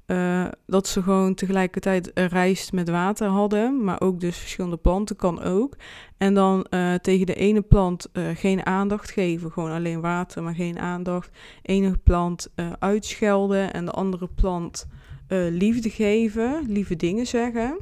Uh, 0.07 0.45
dat 0.65 0.87
ze 0.87 1.01
gewoon 1.01 1.33
tegelijkertijd 1.33 2.11
rijst 2.13 2.71
met 2.71 2.89
water 2.89 3.27
hadden, 3.27 3.83
maar 3.83 4.01
ook 4.01 4.19
dus 4.19 4.37
verschillende 4.37 4.77
planten 4.77 5.15
kan 5.15 5.41
ook. 5.41 5.75
En 6.17 6.33
dan 6.33 6.65
uh, 6.69 6.93
tegen 6.93 7.25
de 7.25 7.35
ene 7.35 7.61
plant 7.61 8.09
uh, 8.13 8.23
geen 8.33 8.65
aandacht 8.65 9.11
geven, 9.11 9.51
gewoon 9.51 9.71
alleen 9.71 10.01
water, 10.01 10.43
maar 10.43 10.55
geen 10.55 10.79
aandacht. 10.79 11.29
Ene 11.61 11.97
plant 12.03 12.49
uitschelden 12.79 13.73
en 13.73 13.85
de 13.85 13.91
andere 13.91 14.27
plant 14.35 14.87
liefde 15.27 15.89
geven, 15.89 16.65
lieve 16.67 16.95
dingen 16.95 17.27
zeggen. 17.27 17.77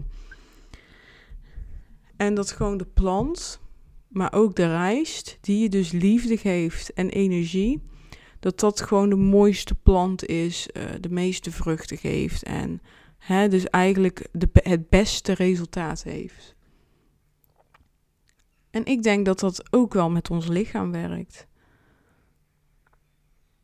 En 2.17 2.34
dat 2.34 2.51
gewoon 2.51 2.77
de 2.77 2.88
plant, 2.93 3.60
maar 4.08 4.34
ook 4.34 4.56
de 4.56 4.67
rijst, 4.67 5.38
die 5.41 5.62
je 5.62 5.69
dus 5.69 5.91
liefde 5.91 6.38
geeft 6.38 6.93
en 6.93 7.10
energie 7.10 7.82
dat 8.43 8.60
dat 8.60 8.82
gewoon 8.82 9.10
de 9.10 9.15
mooiste 9.15 9.75
plant 9.75 10.25
is, 10.25 10.69
uh, 10.73 10.84
de 10.99 11.10
meeste 11.10 11.51
vruchten 11.51 11.97
geeft 11.97 12.43
en 12.43 12.82
hè, 13.17 13.47
dus 13.47 13.65
eigenlijk 13.69 14.27
de, 14.32 14.49
het 14.53 14.89
beste 14.89 15.34
resultaat 15.34 16.03
heeft. 16.03 16.56
En 18.69 18.86
ik 18.86 19.03
denk 19.03 19.25
dat 19.25 19.39
dat 19.39 19.73
ook 19.73 19.93
wel 19.93 20.10
met 20.10 20.29
ons 20.29 20.47
lichaam 20.47 20.91
werkt. 20.91 21.47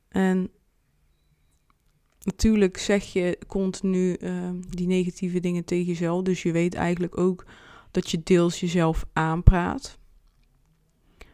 En 0.10 0.52
natuurlijk 2.30 2.78
zeg 2.78 3.04
je 3.14 3.38
continu 3.48 4.18
uh, 4.20 4.50
die 4.70 4.88
negatieve 4.88 5.40
dingen 5.40 5.66
tegen 5.66 5.86
jezelf, 5.86 6.24
dus 6.24 6.44
je 6.44 6.52
weet 6.52 6.74
eigenlijk 6.74 7.18
ook 7.18 7.46
dat 7.92 8.12
je 8.12 8.22
deels 8.24 8.60
jezelf 8.60 9.06
aanpraat. 9.14 9.98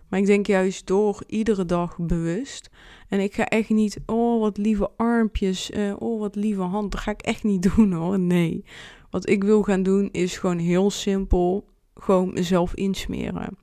Maar 0.09 0.19
ik 0.19 0.25
denk 0.25 0.47
juist 0.47 0.87
door 0.87 1.23
iedere 1.27 1.65
dag 1.65 1.97
bewust. 1.97 2.69
En 3.09 3.19
ik 3.19 3.33
ga 3.33 3.45
echt 3.45 3.69
niet, 3.69 3.99
oh 4.05 4.41
wat 4.41 4.57
lieve 4.57 4.89
armpjes, 4.97 5.71
uh, 5.71 5.93
oh 5.99 6.19
wat 6.19 6.35
lieve 6.35 6.61
hand. 6.61 6.91
Dat 6.91 7.01
ga 7.01 7.11
ik 7.11 7.21
echt 7.21 7.43
niet 7.43 7.63
doen 7.75 7.91
hoor. 7.91 8.19
Nee. 8.19 8.65
Wat 9.09 9.29
ik 9.29 9.43
wil 9.43 9.63
gaan 9.63 9.83
doen 9.83 10.09
is 10.11 10.37
gewoon 10.37 10.57
heel 10.57 10.91
simpel 10.91 11.65
gewoon 11.95 12.33
mezelf 12.33 12.73
insmeren. 12.73 13.57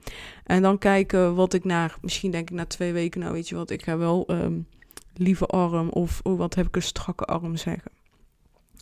En 0.45 0.63
dan 0.63 0.79
kijken 0.79 1.35
wat 1.35 1.55
ik 1.55 1.65
naar, 1.65 1.99
misschien 2.01 2.31
denk 2.31 2.51
ik 2.51 2.57
na 2.57 2.67
twee 2.67 2.93
weken, 2.93 3.21
nou 3.21 3.33
weet 3.33 3.49
je 3.49 3.55
wat, 3.55 3.71
ik 3.71 3.83
ga 3.83 3.99
wel 3.99 4.25
um, 4.31 4.67
lieve 5.23 5.47
arm 5.47 5.89
of 5.89 6.21
oh, 6.23 6.39
wat 6.39 6.55
heb 6.55 6.67
ik 6.67 6.77
een 6.77 6.83
strakke 6.83 7.25
arm 7.25 7.57
zeggen. 7.57 7.91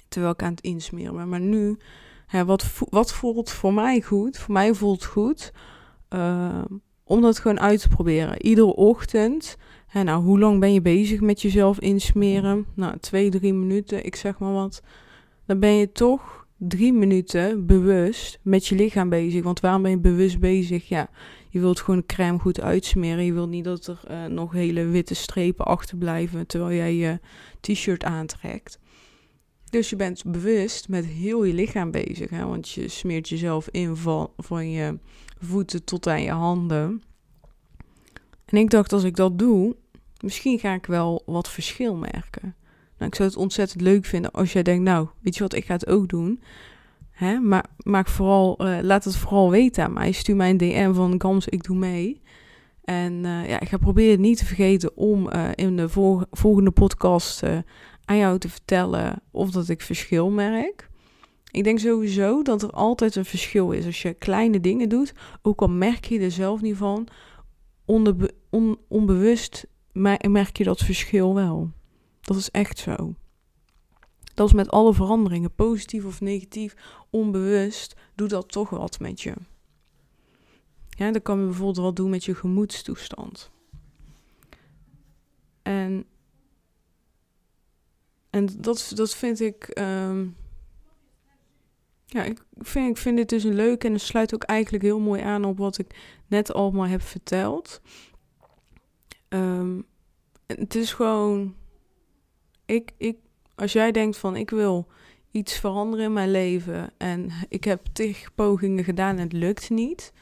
Terwijl 0.08 0.32
ik 0.32 0.42
aan 0.42 0.50
het 0.50 0.60
insmeren 0.60 1.16
ben. 1.16 1.28
Maar 1.28 1.40
nu, 1.40 1.76
hè, 2.26 2.44
wat, 2.44 2.66
wat 2.90 3.12
voelt 3.12 3.50
voor 3.50 3.74
mij 3.74 4.00
goed? 4.00 4.38
Voor 4.38 4.52
mij 4.52 4.74
voelt 4.74 5.04
goed. 5.04 5.52
Uh, 6.10 6.64
om 7.04 7.20
dat 7.20 7.38
gewoon 7.38 7.60
uit 7.60 7.80
te 7.80 7.88
proberen. 7.88 8.42
Iedere 8.42 8.74
ochtend. 8.74 9.56
En 9.92 10.04
nou, 10.04 10.22
hoe 10.22 10.38
lang 10.38 10.60
ben 10.60 10.72
je 10.72 10.82
bezig 10.82 11.20
met 11.20 11.42
jezelf 11.42 11.80
insmeren? 11.80 12.66
Nou, 12.74 12.98
twee, 12.98 13.30
drie 13.30 13.54
minuten, 13.54 14.04
ik 14.04 14.16
zeg 14.16 14.38
maar 14.38 14.52
wat. 14.52 14.82
Dan 15.46 15.58
ben 15.58 15.70
je 15.70 15.92
toch 15.92 16.46
drie 16.56 16.92
minuten 16.92 17.66
bewust 17.66 18.38
met 18.42 18.66
je 18.66 18.74
lichaam 18.74 19.08
bezig. 19.08 19.42
Want 19.42 19.60
waarom 19.60 19.82
ben 19.82 19.90
je 19.90 19.98
bewust 19.98 20.38
bezig? 20.38 20.88
Ja, 20.88 21.10
je 21.50 21.60
wilt 21.60 21.80
gewoon 21.80 22.00
de 22.00 22.06
crème 22.06 22.38
goed 22.38 22.60
uitsmeren. 22.60 23.24
Je 23.24 23.32
wilt 23.32 23.50
niet 23.50 23.64
dat 23.64 23.86
er 23.86 24.00
uh, 24.10 24.24
nog 24.24 24.52
hele 24.52 24.84
witte 24.84 25.14
strepen 25.14 25.64
achterblijven 25.64 26.46
terwijl 26.46 26.76
jij 26.76 26.94
je 26.94 27.20
t-shirt 27.60 28.04
aantrekt. 28.04 28.78
Dus 29.70 29.90
je 29.90 29.96
bent 29.96 30.24
bewust 30.24 30.88
met 30.88 31.06
heel 31.06 31.44
je 31.44 31.52
lichaam 31.52 31.90
bezig. 31.90 32.30
Hè? 32.30 32.46
Want 32.46 32.70
je 32.70 32.88
smeert 32.88 33.28
jezelf 33.28 33.68
in 33.68 33.96
van, 33.96 34.30
van 34.36 34.70
je 34.70 34.98
voeten 35.38 35.84
tot 35.84 36.06
aan 36.06 36.22
je 36.22 36.30
handen. 36.30 37.02
En 38.44 38.56
ik 38.56 38.70
dacht, 38.70 38.92
als 38.92 39.04
ik 39.04 39.16
dat 39.16 39.38
doe, 39.38 39.76
misschien 40.20 40.58
ga 40.58 40.74
ik 40.74 40.86
wel 40.86 41.22
wat 41.26 41.48
verschil 41.48 41.96
merken. 41.96 42.54
Nou, 42.98 43.10
ik 43.10 43.14
zou 43.14 43.28
het 43.28 43.38
ontzettend 43.38 43.80
leuk 43.80 44.04
vinden 44.04 44.30
als 44.30 44.52
jij 44.52 44.62
denkt, 44.62 44.84
nou, 44.84 45.08
weet 45.20 45.34
je 45.34 45.42
wat, 45.42 45.54
ik 45.54 45.64
ga 45.64 45.72
het 45.72 45.86
ook 45.86 46.08
doen. 46.08 46.42
Hè? 47.20 47.38
Maar 47.38 47.64
maak 47.82 48.08
vooral, 48.08 48.66
uh, 48.66 48.78
laat 48.82 49.04
het 49.04 49.16
vooral 49.16 49.50
weten 49.50 49.84
aan 49.84 49.92
mij. 49.92 50.12
Stuur 50.12 50.36
mij 50.36 50.50
een 50.50 50.56
DM 50.56 50.92
van 50.92 51.14
Gams, 51.20 51.48
ik 51.48 51.62
doe 51.62 51.76
mee. 51.76 52.20
En 52.84 53.12
uh, 53.12 53.48
ja, 53.48 53.60
ik 53.60 53.68
ga 53.68 53.76
proberen 53.76 54.20
niet 54.20 54.38
te 54.38 54.44
vergeten 54.44 54.96
om 54.96 55.28
uh, 55.32 55.48
in 55.54 55.76
de 55.76 55.88
volgende 56.30 56.70
podcast 56.70 57.42
aan 58.04 58.16
jou 58.16 58.38
te 58.38 58.48
vertellen 58.48 59.22
of 59.30 59.50
dat 59.50 59.68
ik 59.68 59.80
verschil 59.80 60.30
merk. 60.30 60.88
Ik 61.50 61.64
denk 61.64 61.78
sowieso 61.78 62.42
dat 62.42 62.62
er 62.62 62.70
altijd 62.70 63.16
een 63.16 63.24
verschil 63.24 63.70
is. 63.70 63.86
Als 63.86 64.02
je 64.02 64.14
kleine 64.14 64.60
dingen 64.60 64.88
doet, 64.88 65.12
ook 65.42 65.60
al 65.60 65.68
merk 65.68 66.04
je 66.04 66.20
er 66.20 66.30
zelf 66.30 66.60
niet 66.60 66.76
van, 66.76 67.08
onbewust 68.88 69.66
merk 69.92 70.56
je 70.56 70.64
dat 70.64 70.80
verschil 70.80 71.34
wel. 71.34 71.70
Dat 72.20 72.36
is 72.36 72.50
echt 72.50 72.78
zo. 72.78 73.14
Dat 74.40 74.48
is 74.48 74.54
met 74.54 74.70
alle 74.70 74.94
veranderingen, 74.94 75.54
positief 75.54 76.04
of 76.04 76.20
negatief, 76.20 76.74
onbewust, 77.10 77.96
doet 78.14 78.30
dat 78.30 78.48
toch 78.48 78.70
wat 78.70 79.00
met 79.00 79.20
je. 79.20 79.34
Ja, 80.88 81.10
dat 81.10 81.22
kan 81.22 81.38
je 81.38 81.44
bijvoorbeeld 81.44 81.76
wat 81.76 81.96
doen 81.96 82.10
met 82.10 82.24
je 82.24 82.34
gemoedstoestand. 82.34 83.50
En, 85.62 86.04
en 88.30 88.46
dat, 88.60 88.92
dat 88.94 89.14
vind 89.14 89.40
ik. 89.40 89.78
Um, 89.78 90.36
ja, 92.06 92.24
ik 92.24 92.44
vind, 92.58 92.88
ik 92.88 92.96
vind 92.96 93.16
dit 93.16 93.28
dus 93.28 93.44
een 93.44 93.54
leuk 93.54 93.84
en 93.84 93.92
het 93.92 94.02
sluit 94.02 94.34
ook 94.34 94.42
eigenlijk 94.42 94.84
heel 94.84 95.00
mooi 95.00 95.22
aan 95.22 95.44
op 95.44 95.58
wat 95.58 95.78
ik 95.78 96.20
net 96.26 96.52
allemaal 96.52 96.86
heb 96.86 97.02
verteld. 97.02 97.80
Um, 99.28 99.86
het 100.46 100.74
is 100.74 100.92
gewoon. 100.92 101.54
Ik, 102.64 102.92
ik, 102.96 103.16
als 103.60 103.72
jij 103.72 103.92
denkt 103.92 104.16
van 104.16 104.36
ik 104.36 104.50
wil 104.50 104.86
iets 105.30 105.58
veranderen 105.58 106.04
in 106.04 106.12
mijn 106.12 106.30
leven 106.30 106.92
en 106.96 107.30
ik 107.48 107.64
heb 107.64 107.86
tig 107.92 108.34
pogingen 108.34 108.84
gedaan 108.84 109.16
en 109.16 109.22
het 109.22 109.32
lukt 109.32 109.70
niet, 109.70 110.12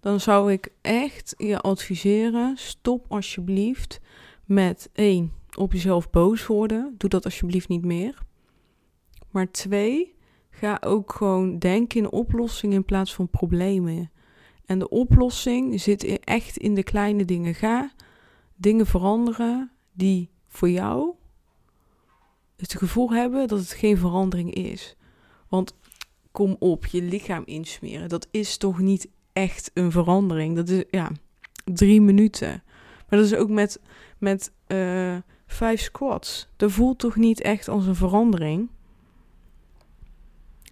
dan 0.00 0.20
zou 0.20 0.52
ik 0.52 0.68
echt 0.80 1.34
je 1.36 1.60
adviseren: 1.60 2.56
stop 2.56 3.04
alsjeblieft 3.08 4.00
met 4.44 4.90
één 4.92 5.32
op 5.56 5.72
jezelf 5.72 6.10
boos 6.10 6.46
worden. 6.46 6.94
Doe 6.98 7.10
dat 7.10 7.24
alsjeblieft 7.24 7.68
niet 7.68 7.84
meer. 7.84 8.18
Maar 9.30 9.50
twee, 9.50 10.14
Ga 10.54 10.78
ook 10.80 11.12
gewoon 11.12 11.58
denken 11.58 12.00
in 12.00 12.12
oplossingen 12.12 12.76
in 12.76 12.84
plaats 12.84 13.14
van 13.14 13.28
problemen. 13.28 14.10
En 14.66 14.78
de 14.78 14.88
oplossing 14.88 15.80
zit 15.80 16.20
echt 16.20 16.56
in 16.56 16.74
de 16.74 16.82
kleine 16.82 17.24
dingen. 17.24 17.54
Ga 17.54 17.92
dingen 18.54 18.86
veranderen 18.86 19.70
die 19.92 20.30
voor 20.48 20.70
jou 20.70 21.14
het 22.62 22.78
gevoel 22.78 23.10
hebben 23.10 23.48
dat 23.48 23.58
het 23.58 23.72
geen 23.72 23.98
verandering 23.98 24.54
is. 24.54 24.96
Want 25.48 25.74
kom 26.30 26.56
op, 26.58 26.86
je 26.86 27.02
lichaam 27.02 27.42
insmeren. 27.46 28.08
Dat 28.08 28.28
is 28.30 28.56
toch 28.56 28.78
niet 28.78 29.08
echt 29.32 29.70
een 29.74 29.90
verandering. 29.90 30.56
Dat 30.56 30.68
is 30.68 30.84
ja, 30.90 31.10
drie 31.64 32.00
minuten. 32.00 32.62
Maar 33.08 33.18
dat 33.18 33.24
is 33.28 33.34
ook 33.34 33.48
met, 33.48 33.80
met 34.18 34.52
uh, 34.68 35.16
vijf 35.46 35.80
squats. 35.80 36.48
Dat 36.56 36.72
voelt 36.72 36.98
toch 36.98 37.16
niet 37.16 37.40
echt 37.40 37.68
als 37.68 37.86
een 37.86 37.94
verandering. 37.94 38.68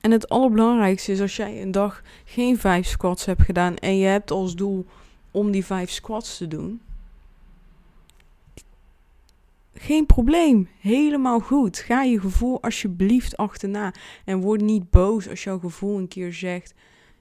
En 0.01 0.11
het 0.11 0.29
allerbelangrijkste 0.29 1.13
is 1.13 1.21
als 1.21 1.37
jij 1.37 1.63
een 1.63 1.71
dag 1.71 2.03
geen 2.25 2.59
vijf 2.59 2.87
squats 2.87 3.25
hebt 3.25 3.43
gedaan 3.43 3.77
en 3.77 3.97
je 3.97 4.07
hebt 4.07 4.31
als 4.31 4.55
doel 4.55 4.87
om 5.31 5.51
die 5.51 5.65
vijf 5.65 5.91
squats 5.91 6.37
te 6.37 6.49
doen. 6.49 6.81
Geen 9.83 10.07
probleem, 10.07 10.69
helemaal 10.79 11.41
goed. 11.41 11.79
Ga 11.79 12.03
je 12.03 12.21
gevoel 12.21 12.63
alsjeblieft 12.63 13.37
achterna 13.37 13.95
en 14.25 14.41
word 14.41 14.61
niet 14.61 14.91
boos 14.91 15.29
als 15.29 15.45
jouw 15.45 15.59
gevoel 15.59 15.99
een 15.99 16.09
keer 16.09 16.33
zegt: 16.33 16.75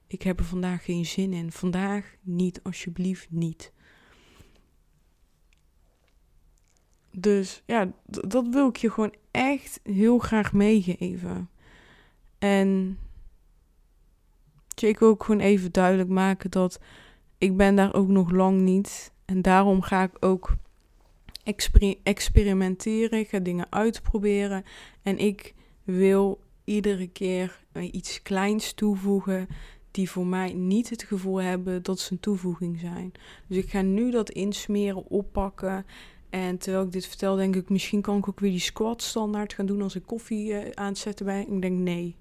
Ik 0.07 0.21
heb 0.21 0.39
er 0.39 0.45
vandaag 0.45 0.83
geen 0.83 1.05
zin 1.05 1.33
in. 1.33 1.51
Vandaag 1.51 2.15
niet, 2.21 2.63
alsjeblieft 2.63 3.27
niet. 3.31 3.73
Dus 7.11 7.63
ja, 7.65 7.91
dat 8.05 8.47
wil 8.47 8.67
ik 8.67 8.77
je 8.77 8.91
gewoon 8.91 9.13
echt 9.31 9.79
heel 9.83 10.17
graag 10.17 10.53
meegeven. 10.53 11.49
En 12.39 12.99
ik 14.75 15.01
ook 15.01 15.23
gewoon 15.23 15.41
even 15.41 15.71
duidelijk 15.71 16.10
maken 16.10 16.51
dat 16.51 16.79
ik 17.37 17.57
ben 17.57 17.75
daar 17.75 17.93
ook 17.93 18.07
nog 18.07 18.31
lang 18.31 18.62
niet. 18.62 19.13
En 19.25 19.41
daarom 19.41 19.81
ga 19.81 20.03
ik 20.03 20.17
ook 20.19 20.57
experimenteren. 22.04 23.25
Ga 23.25 23.40
dingen 23.40 23.71
uitproberen. 23.71 24.63
En 25.02 25.17
ik 25.17 25.54
wil 25.83 26.42
iedere 26.63 27.08
keer 27.08 27.60
iets 27.92 28.21
kleins 28.21 28.73
toevoegen 28.73 29.48
die 29.92 30.10
voor 30.10 30.27
mij 30.27 30.54
niet 30.54 30.90
het 30.90 31.04
gevoel 31.04 31.42
hebben 31.42 31.83
dat 31.83 32.00
ze 32.00 32.12
een 32.12 32.19
toevoeging 32.19 32.79
zijn. 32.79 33.12
Dus 33.48 33.58
ik 33.58 33.69
ga 33.69 33.81
nu 33.81 34.12
dat 34.12 34.29
insmeren, 34.29 35.10
oppakken. 35.10 35.85
En 36.29 36.58
terwijl 36.58 36.83
ik 36.83 36.92
dit 36.92 37.06
vertel, 37.06 37.35
denk 37.35 37.56
ik, 37.56 37.69
misschien 37.69 38.02
kan 38.02 38.17
ik 38.17 38.27
ook 38.27 38.40
weer 38.40 38.52
die 38.52 38.60
squat 38.60 39.02
standaard 39.02 39.54
gaan 39.54 39.65
doen 39.65 39.81
als 39.81 39.96
ik 39.96 40.06
koffie 40.06 40.52
uh, 40.52 40.69
aan 40.73 40.94
ben. 41.23 41.54
Ik 41.54 41.62
denk, 41.62 41.77
nee, 41.77 42.15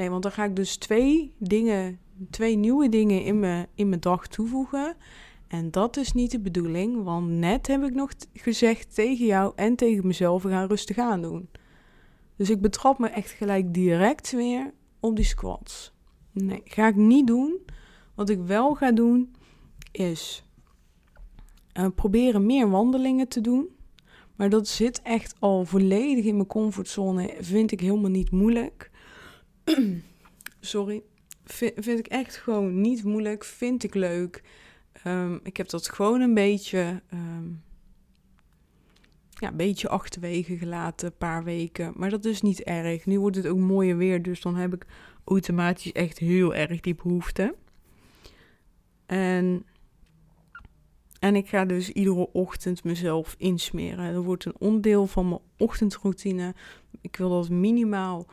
Nee, 0.00 0.10
want 0.10 0.22
dan 0.22 0.32
ga 0.32 0.44
ik 0.44 0.56
dus 0.56 0.76
twee 0.76 1.32
dingen, 1.38 1.98
twee 2.30 2.56
nieuwe 2.56 2.88
dingen 2.88 3.24
in 3.24 3.38
mijn, 3.38 3.66
in 3.74 3.88
mijn 3.88 4.00
dag 4.00 4.26
toevoegen. 4.26 4.96
En 5.50 5.70
dat 5.70 5.96
is 5.96 6.12
niet 6.12 6.30
de 6.30 6.40
bedoeling, 6.40 7.02
want 7.04 7.28
net 7.28 7.66
heb 7.66 7.82
ik 7.82 7.94
nog 7.94 8.12
gezegd 8.32 8.94
tegen 8.94 9.26
jou 9.26 9.52
en 9.56 9.76
tegen 9.76 10.06
mezelf, 10.06 10.42
we 10.42 10.48
gaan 10.48 10.68
rustig 10.68 10.98
aan 10.98 11.22
doen. 11.22 11.48
Dus 12.36 12.50
ik 12.50 12.60
betrap 12.60 12.98
me 12.98 13.08
echt 13.08 13.30
gelijk 13.30 13.74
direct 13.74 14.32
weer 14.32 14.72
op 15.00 15.16
die 15.16 15.24
squats. 15.24 15.92
Nee, 16.32 16.60
ga 16.64 16.88
ik 16.88 16.96
niet 16.96 17.26
doen. 17.26 17.60
Wat 18.14 18.28
ik 18.28 18.38
wel 18.38 18.74
ga 18.74 18.92
doen, 18.92 19.34
is 19.92 20.44
uh, 21.74 21.86
proberen 21.94 22.46
meer 22.46 22.70
wandelingen 22.70 23.28
te 23.28 23.40
doen. 23.40 23.68
Maar 24.36 24.50
dat 24.50 24.68
zit 24.68 25.02
echt 25.02 25.34
al 25.38 25.64
volledig 25.64 26.24
in 26.24 26.34
mijn 26.36 26.46
comfortzone. 26.46 27.34
Vind 27.40 27.72
ik 27.72 27.80
helemaal 27.80 28.10
niet 28.10 28.30
moeilijk. 28.30 28.90
Sorry. 30.60 31.02
vind 31.44 31.98
ik 31.98 32.06
echt 32.06 32.36
gewoon 32.36 32.80
niet 32.80 33.04
moeilijk. 33.04 33.44
Vind 33.44 33.84
ik 33.84 33.94
leuk. 33.94 34.42
Um, 35.06 35.40
ik 35.42 35.56
heb 35.56 35.68
dat 35.68 35.88
gewoon 35.88 36.20
een 36.20 36.34
beetje, 36.34 37.02
um, 37.12 37.62
ja, 39.28 39.48
een 39.48 39.56
beetje 39.56 39.88
achterwege 39.88 40.56
gelaten, 40.56 41.06
een 41.06 41.16
paar 41.18 41.44
weken. 41.44 41.92
Maar 41.96 42.10
dat 42.10 42.24
is 42.24 42.40
niet 42.40 42.62
erg. 42.62 43.06
Nu 43.06 43.20
wordt 43.20 43.36
het 43.36 43.46
ook 43.46 43.58
mooier 43.58 43.96
weer, 43.96 44.22
dus 44.22 44.40
dan 44.40 44.56
heb 44.56 44.74
ik 44.74 44.86
automatisch 45.24 45.92
echt 45.92 46.18
heel 46.18 46.54
erg 46.54 46.80
die 46.80 46.94
behoefte. 46.94 47.54
En, 49.06 49.64
en 51.18 51.36
ik 51.36 51.48
ga 51.48 51.64
dus 51.64 51.90
iedere 51.90 52.32
ochtend 52.32 52.84
mezelf 52.84 53.34
insmeren. 53.38 54.14
Dat 54.14 54.24
wordt 54.24 54.44
een 54.44 54.58
onderdeel 54.58 55.06
van 55.06 55.28
mijn 55.28 55.40
ochtendroutine. 55.56 56.54
Ik 57.00 57.16
wil 57.16 57.28
dat 57.28 57.48
minimaal 57.48 58.26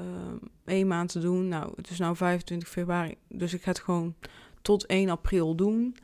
uh, 0.00 0.04
één 0.64 0.86
maand 0.86 1.20
doen. 1.20 1.48
Nou, 1.48 1.72
het 1.76 1.90
is 1.90 1.98
nu 1.98 2.16
25 2.16 2.68
februari, 2.68 3.14
dus 3.28 3.54
ik 3.54 3.62
ga 3.62 3.70
het 3.70 3.80
gewoon 3.80 4.14
tot 4.64 4.86
1 4.86 5.08
april 5.08 5.54
doen. 5.54 5.96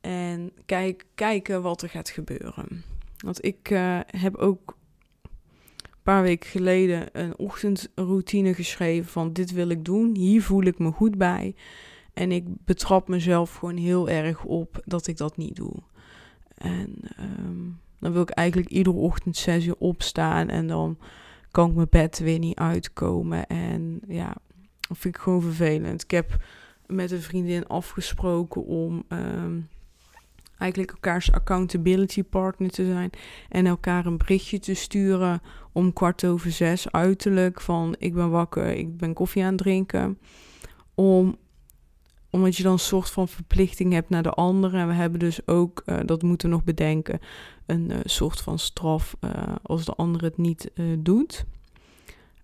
En 0.00 0.52
kijk, 0.66 1.06
kijken 1.14 1.62
wat 1.62 1.82
er 1.82 1.88
gaat 1.88 2.10
gebeuren. 2.10 2.84
Want 3.16 3.44
ik 3.44 3.70
uh, 3.70 4.00
heb 4.06 4.36
ook 4.36 4.76
een 5.82 6.02
paar 6.02 6.22
weken 6.22 6.50
geleden 6.50 7.08
een 7.12 7.38
ochtendroutine 7.38 8.54
geschreven 8.54 9.10
van 9.10 9.32
dit 9.32 9.52
wil 9.52 9.68
ik 9.68 9.84
doen. 9.84 10.16
Hier 10.16 10.42
voel 10.42 10.62
ik 10.62 10.78
me 10.78 10.90
goed 10.90 11.18
bij. 11.18 11.54
En 12.12 12.32
ik 12.32 12.44
betrap 12.64 13.08
mezelf 13.08 13.54
gewoon 13.54 13.76
heel 13.76 14.08
erg 14.08 14.44
op 14.44 14.82
dat 14.84 15.06
ik 15.06 15.16
dat 15.16 15.36
niet 15.36 15.56
doe. 15.56 15.74
En 16.54 16.94
um, 17.20 17.80
dan 17.98 18.12
wil 18.12 18.22
ik 18.22 18.30
eigenlijk 18.30 18.68
iedere 18.68 18.96
ochtend 18.96 19.36
zes 19.36 19.66
uur 19.66 19.78
opstaan 19.78 20.48
en 20.48 20.66
dan 20.66 20.98
kan 21.50 21.68
ik 21.68 21.74
mijn 21.74 21.86
bed 21.90 22.18
weer 22.18 22.38
niet 22.38 22.58
uitkomen. 22.58 23.46
En 23.46 24.00
ja, 24.08 24.36
dat 24.80 24.98
vind 24.98 25.14
ik 25.14 25.20
gewoon 25.20 25.42
vervelend. 25.42 26.02
Ik 26.02 26.10
heb 26.10 26.44
met 26.94 27.10
een 27.10 27.22
vriendin 27.22 27.66
afgesproken 27.66 28.64
om 28.64 29.04
um, 29.08 29.68
eigenlijk 30.62 30.92
elkaars 30.92 31.32
accountability 31.32 32.22
partner 32.22 32.70
te 32.70 32.86
zijn 32.86 33.10
en 33.48 33.66
elkaar 33.66 34.06
een 34.06 34.16
berichtje 34.16 34.58
te 34.58 34.74
sturen 34.74 35.42
om 35.72 35.92
kwart 35.92 36.24
over 36.24 36.50
zes 36.50 36.92
uiterlijk 36.92 37.60
van 37.60 37.94
ik 37.98 38.14
ben 38.14 38.30
wakker, 38.30 38.66
ik 38.66 38.96
ben 38.96 39.12
koffie 39.12 39.42
aan 39.42 39.48
het 39.48 39.58
drinken. 39.58 40.18
Om, 40.94 41.36
omdat 42.30 42.56
je 42.56 42.62
dan 42.62 42.72
een 42.72 42.78
soort 42.78 43.10
van 43.10 43.28
verplichting 43.28 43.92
hebt 43.92 44.08
naar 44.08 44.22
de 44.22 44.30
anderen. 44.30 44.80
En 44.80 44.88
we 44.88 44.94
hebben 44.94 45.18
dus 45.18 45.46
ook, 45.46 45.82
uh, 45.86 46.00
dat 46.04 46.22
moeten 46.22 46.48
we 46.48 46.54
nog 46.54 46.64
bedenken, 46.64 47.20
een 47.66 47.90
uh, 47.90 47.96
soort 48.04 48.40
van 48.40 48.58
straf 48.58 49.16
uh, 49.20 49.30
als 49.62 49.84
de 49.84 49.94
ander 49.94 50.22
het 50.22 50.36
niet 50.36 50.70
doet. 50.98 51.44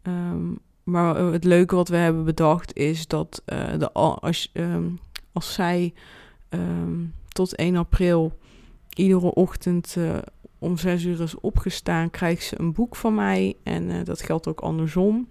Um, 0.03 0.59
maar 0.91 1.16
het 1.16 1.45
leuke 1.45 1.74
wat 1.74 1.89
we 1.89 1.97
hebben 1.97 2.24
bedacht 2.24 2.76
is 2.76 3.07
dat 3.07 3.43
de, 3.78 3.93
als, 3.93 4.51
um, 4.55 4.99
als 5.32 5.55
zij 5.55 5.95
um, 6.51 7.14
tot 7.28 7.55
1 7.55 7.76
april 7.76 8.39
iedere 8.95 9.34
ochtend 9.34 9.95
uh, 9.99 10.18
om 10.59 10.76
6 10.76 11.05
uur 11.05 11.20
is 11.20 11.41
opgestaan, 11.41 12.11
krijgt 12.11 12.45
ze 12.45 12.61
een 12.61 12.72
boek 12.72 12.97
van 12.97 13.14
mij. 13.14 13.57
En 13.62 14.05
dat 14.05 14.22
geldt 14.22 14.49
ook 14.49 14.61
andersom. 14.61 15.28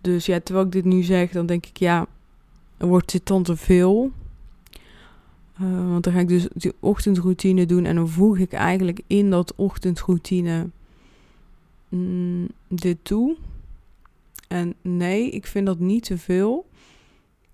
Dus 0.00 0.26
ja, 0.26 0.40
terwijl 0.40 0.66
ik 0.66 0.72
dit 0.72 0.84
nu 0.84 1.02
zeg, 1.02 1.30
dan 1.30 1.46
denk 1.46 1.66
ik, 1.66 1.76
ja, 1.76 2.06
wordt 2.76 3.12
dit 3.12 3.26
dan 3.26 3.42
te 3.42 3.56
veel? 3.56 4.12
Want 5.56 6.04
dan 6.04 6.12
ga 6.12 6.18
ik 6.18 6.28
dus 6.28 6.48
die 6.52 6.72
ochtendroutine 6.80 7.66
doen 7.66 7.84
en 7.84 7.94
dan 7.94 8.08
voeg 8.08 8.38
ik 8.38 8.52
eigenlijk 8.52 9.00
in 9.06 9.30
dat 9.30 9.54
ochtendroutine 9.54 10.70
mm, 11.88 12.48
dit 12.68 12.98
toe. 13.02 13.36
En 14.48 14.74
nee, 14.82 15.30
ik 15.30 15.46
vind 15.46 15.66
dat 15.66 15.78
niet 15.78 16.04
te 16.04 16.18
veel. 16.18 16.68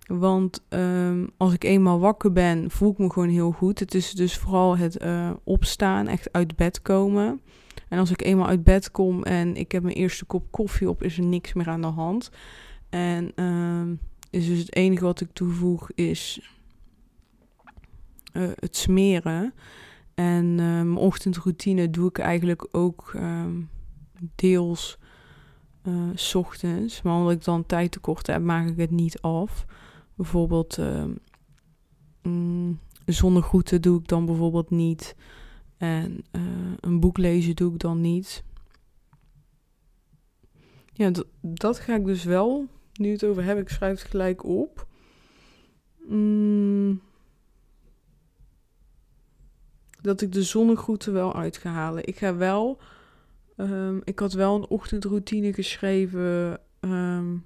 Want 0.06 0.64
um, 0.68 1.30
als 1.36 1.52
ik 1.52 1.64
eenmaal 1.64 1.98
wakker 1.98 2.32
ben, 2.32 2.70
voel 2.70 2.90
ik 2.90 2.98
me 2.98 3.10
gewoon 3.10 3.28
heel 3.28 3.50
goed. 3.50 3.78
Het 3.78 3.94
is 3.94 4.12
dus 4.12 4.36
vooral 4.36 4.76
het 4.76 5.02
uh, 5.02 5.30
opstaan, 5.44 6.06
echt 6.06 6.32
uit 6.32 6.56
bed 6.56 6.82
komen. 6.82 7.40
En 7.88 7.98
als 7.98 8.10
ik 8.10 8.22
eenmaal 8.22 8.46
uit 8.46 8.64
bed 8.64 8.90
kom 8.90 9.22
en 9.22 9.56
ik 9.56 9.72
heb 9.72 9.82
mijn 9.82 9.94
eerste 9.94 10.24
kop 10.24 10.46
koffie 10.50 10.88
op, 10.88 11.02
is 11.02 11.18
er 11.18 11.24
niks 11.24 11.52
meer 11.52 11.68
aan 11.68 11.80
de 11.80 11.86
hand. 11.86 12.30
En 12.88 13.44
um, 13.44 14.00
is 14.30 14.46
dus 14.46 14.58
het 14.58 14.74
enige 14.74 15.04
wat 15.04 15.20
ik 15.20 15.32
toevoeg 15.32 15.90
is 15.94 16.50
uh, 18.32 18.48
het 18.54 18.76
smeren. 18.76 19.54
En 20.14 20.44
uh, 20.44 20.56
mijn 20.56 20.96
ochtendroutine 20.96 21.90
doe 21.90 22.08
ik 22.08 22.18
eigenlijk 22.18 22.68
ook 22.70 23.16
deels 24.34 24.98
s 26.14 26.34
ochtends. 26.34 27.02
Maar 27.02 27.16
omdat 27.16 27.32
ik 27.32 27.44
dan 27.44 27.66
tijd 27.66 27.92
tekort 27.92 28.26
heb, 28.26 28.42
maak 28.42 28.68
ik 28.68 28.76
het 28.76 28.90
niet 28.90 29.20
af. 29.20 29.64
Bijvoorbeeld 30.14 30.78
uh, 30.78 31.04
zonnegroeten 33.06 33.82
doe 33.82 33.98
ik 34.00 34.08
dan 34.08 34.26
bijvoorbeeld 34.26 34.70
niet. 34.70 35.16
En 35.76 36.24
uh, 36.32 36.42
een 36.80 37.00
boek 37.00 37.18
lezen 37.18 37.56
doe 37.56 37.72
ik 37.72 37.78
dan 37.78 38.00
niet. 38.00 38.44
Ja, 40.92 41.10
dat 41.40 41.78
ga 41.78 41.94
ik 41.94 42.04
dus 42.04 42.24
wel. 42.24 42.66
Nu 42.92 43.10
het 43.10 43.24
over 43.24 43.44
heb, 43.44 43.58
ik 43.58 43.68
schrijf 43.68 44.00
het 44.00 44.10
gelijk 44.10 44.44
op. 44.44 44.86
Mm, 46.08 47.00
dat 50.00 50.20
ik 50.20 50.32
de 50.32 50.42
zonnegroeten 50.42 51.12
wel 51.12 51.34
uit 51.34 51.56
ga 51.56 51.70
halen. 51.70 52.06
Ik 52.06 52.18
ga 52.18 52.36
wel. 52.36 52.80
Um, 53.60 54.00
ik 54.04 54.18
had 54.18 54.32
wel 54.32 54.56
een 54.56 54.68
ochtendroutine 54.68 55.52
geschreven. 55.52 56.60
Um, 56.80 57.44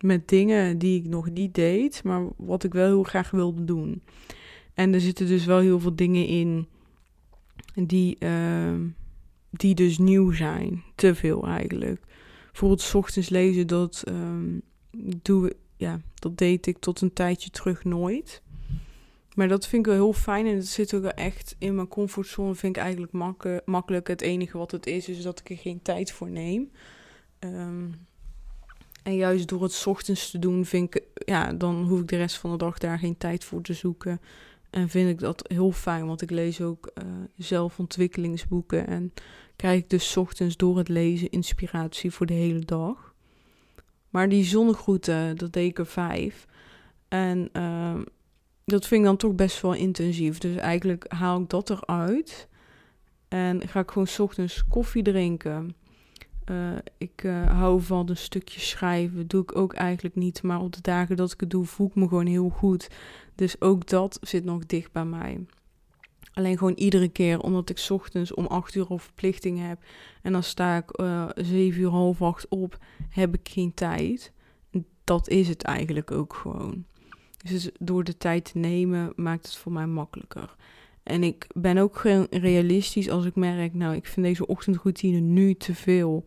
met 0.00 0.28
dingen 0.28 0.78
die 0.78 1.00
ik 1.00 1.08
nog 1.08 1.30
niet 1.30 1.54
deed, 1.54 2.04
maar 2.04 2.28
wat 2.36 2.64
ik 2.64 2.72
wel 2.72 2.86
heel 2.86 3.02
graag 3.02 3.30
wilde 3.30 3.64
doen. 3.64 4.02
En 4.74 4.94
er 4.94 5.00
zitten 5.00 5.26
dus 5.26 5.44
wel 5.44 5.58
heel 5.58 5.80
veel 5.80 5.94
dingen 5.94 6.26
in 6.26 6.66
die, 7.74 8.16
uh, 8.18 8.80
die 9.50 9.74
dus 9.74 9.98
nieuw 9.98 10.32
zijn. 10.32 10.82
Te 10.94 11.14
veel 11.14 11.46
eigenlijk. 11.46 12.00
Bijvoorbeeld 12.50 12.80
s 12.80 12.94
ochtends 12.94 13.28
lezen, 13.28 13.66
dat, 13.66 14.04
doe, 15.22 15.56
ja, 15.76 16.00
dat 16.14 16.38
deed 16.38 16.66
ik 16.66 16.78
tot 16.78 17.00
een 17.00 17.12
tijdje 17.12 17.50
terug 17.50 17.84
nooit. 17.84 18.42
Maar 19.34 19.48
dat 19.48 19.66
vind 19.66 19.86
ik 19.86 19.92
wel 19.92 20.02
heel 20.02 20.12
fijn 20.12 20.46
en 20.46 20.56
dat 20.56 20.66
zit 20.66 20.94
ook 20.94 21.04
echt 21.04 21.56
in 21.58 21.74
mijn 21.74 21.88
comfortzone. 21.88 22.54
Vind 22.54 22.76
ik 22.76 22.82
eigenlijk 22.82 23.12
makkelijk. 23.64 24.08
Het 24.08 24.20
enige 24.20 24.58
wat 24.58 24.70
het 24.70 24.86
is, 24.86 25.08
is 25.08 25.22
dat 25.22 25.40
ik 25.40 25.50
er 25.50 25.56
geen 25.56 25.82
tijd 25.82 26.12
voor 26.12 26.30
neem. 26.30 26.70
Um, 27.40 28.08
en 29.02 29.16
juist 29.16 29.48
door 29.48 29.62
het 29.62 29.86
ochtends 29.86 30.30
te 30.30 30.38
doen, 30.38 30.64
vind 30.64 30.94
ik, 30.94 31.02
ja, 31.14 31.52
dan 31.52 31.84
hoef 31.88 32.00
ik 32.00 32.08
de 32.08 32.16
rest 32.16 32.36
van 32.36 32.50
de 32.50 32.56
dag 32.56 32.78
daar 32.78 32.98
geen 32.98 33.16
tijd 33.16 33.44
voor 33.44 33.62
te 33.62 33.72
zoeken. 33.72 34.20
En 34.70 34.88
vind 34.88 35.10
ik 35.10 35.18
dat 35.18 35.44
heel 35.48 35.72
fijn, 35.72 36.06
want 36.06 36.22
ik 36.22 36.30
lees 36.30 36.60
ook 36.60 36.90
uh, 36.94 37.04
zelfontwikkelingsboeken. 37.36 38.86
En 38.86 39.12
krijg 39.56 39.80
ik 39.80 39.90
dus 39.90 40.16
ochtends 40.16 40.56
door 40.56 40.78
het 40.78 40.88
lezen 40.88 41.30
inspiratie 41.30 42.10
voor 42.10 42.26
de 42.26 42.34
hele 42.34 42.64
dag. 42.64 43.14
Maar 44.10 44.28
die 44.28 44.44
zonnegroeten, 44.44 45.36
dat 45.36 45.52
deed 45.52 45.70
ik 45.70 45.78
er 45.78 45.86
vijf. 45.86 46.46
En 47.08 47.48
uh, 47.52 48.00
dat 48.70 48.86
vind 48.86 49.00
ik 49.00 49.06
dan 49.06 49.16
toch 49.16 49.34
best 49.34 49.60
wel 49.60 49.74
intensief. 49.74 50.38
Dus 50.38 50.56
eigenlijk 50.56 51.12
haal 51.12 51.40
ik 51.40 51.48
dat 51.48 51.70
eruit. 51.70 52.48
En 53.28 53.68
ga 53.68 53.80
ik 53.80 53.90
gewoon 53.90 54.08
ochtends 54.18 54.64
koffie 54.68 55.02
drinken. 55.02 55.74
Uh, 56.50 56.76
ik 56.98 57.22
uh, 57.22 57.46
hou 57.46 57.80
van 57.80 58.08
een 58.08 58.16
stukje 58.16 58.60
schrijven. 58.60 59.26
Doe 59.26 59.42
ik 59.42 59.56
ook 59.56 59.72
eigenlijk 59.72 60.14
niet. 60.14 60.42
Maar 60.42 60.60
op 60.60 60.72
de 60.72 60.80
dagen 60.80 61.16
dat 61.16 61.32
ik 61.32 61.40
het 61.40 61.50
doe, 61.50 61.64
voel 61.64 61.86
ik 61.86 61.94
me 61.94 62.08
gewoon 62.08 62.26
heel 62.26 62.48
goed. 62.48 62.90
Dus 63.34 63.60
ook 63.60 63.86
dat 63.86 64.18
zit 64.20 64.44
nog 64.44 64.66
dicht 64.66 64.92
bij 64.92 65.04
mij. 65.04 65.46
Alleen 66.32 66.58
gewoon 66.58 66.74
iedere 66.74 67.08
keer, 67.08 67.40
omdat 67.40 67.70
ik 67.70 67.86
ochtends 67.88 68.34
om 68.34 68.46
acht 68.46 68.74
uur 68.74 68.86
al 68.86 68.98
verplichting 68.98 69.66
heb. 69.66 69.78
En 70.22 70.32
dan 70.32 70.42
sta 70.42 70.76
ik 70.76 71.00
uh, 71.00 71.28
zeven 71.34 71.80
uur, 71.80 71.88
half 71.88 72.22
acht 72.22 72.48
op, 72.48 72.78
heb 73.08 73.34
ik 73.34 73.48
geen 73.48 73.74
tijd. 73.74 74.32
Dat 75.04 75.28
is 75.28 75.48
het 75.48 75.62
eigenlijk 75.62 76.10
ook 76.10 76.34
gewoon. 76.34 76.84
Dus 77.42 77.70
door 77.78 78.04
de 78.04 78.16
tijd 78.16 78.44
te 78.52 78.58
nemen, 78.58 79.12
maakt 79.16 79.46
het 79.46 79.56
voor 79.56 79.72
mij 79.72 79.86
makkelijker. 79.86 80.56
En 81.02 81.22
ik 81.22 81.46
ben 81.54 81.78
ook 81.78 81.96
gewoon 81.96 82.26
realistisch 82.30 83.10
als 83.10 83.24
ik 83.24 83.34
merk, 83.34 83.74
nou, 83.74 83.94
ik 83.94 84.06
vind 84.06 84.26
deze 84.26 84.46
ochtendroutine 84.46 85.18
nu 85.18 85.54
te 85.54 85.74
veel. 85.74 86.24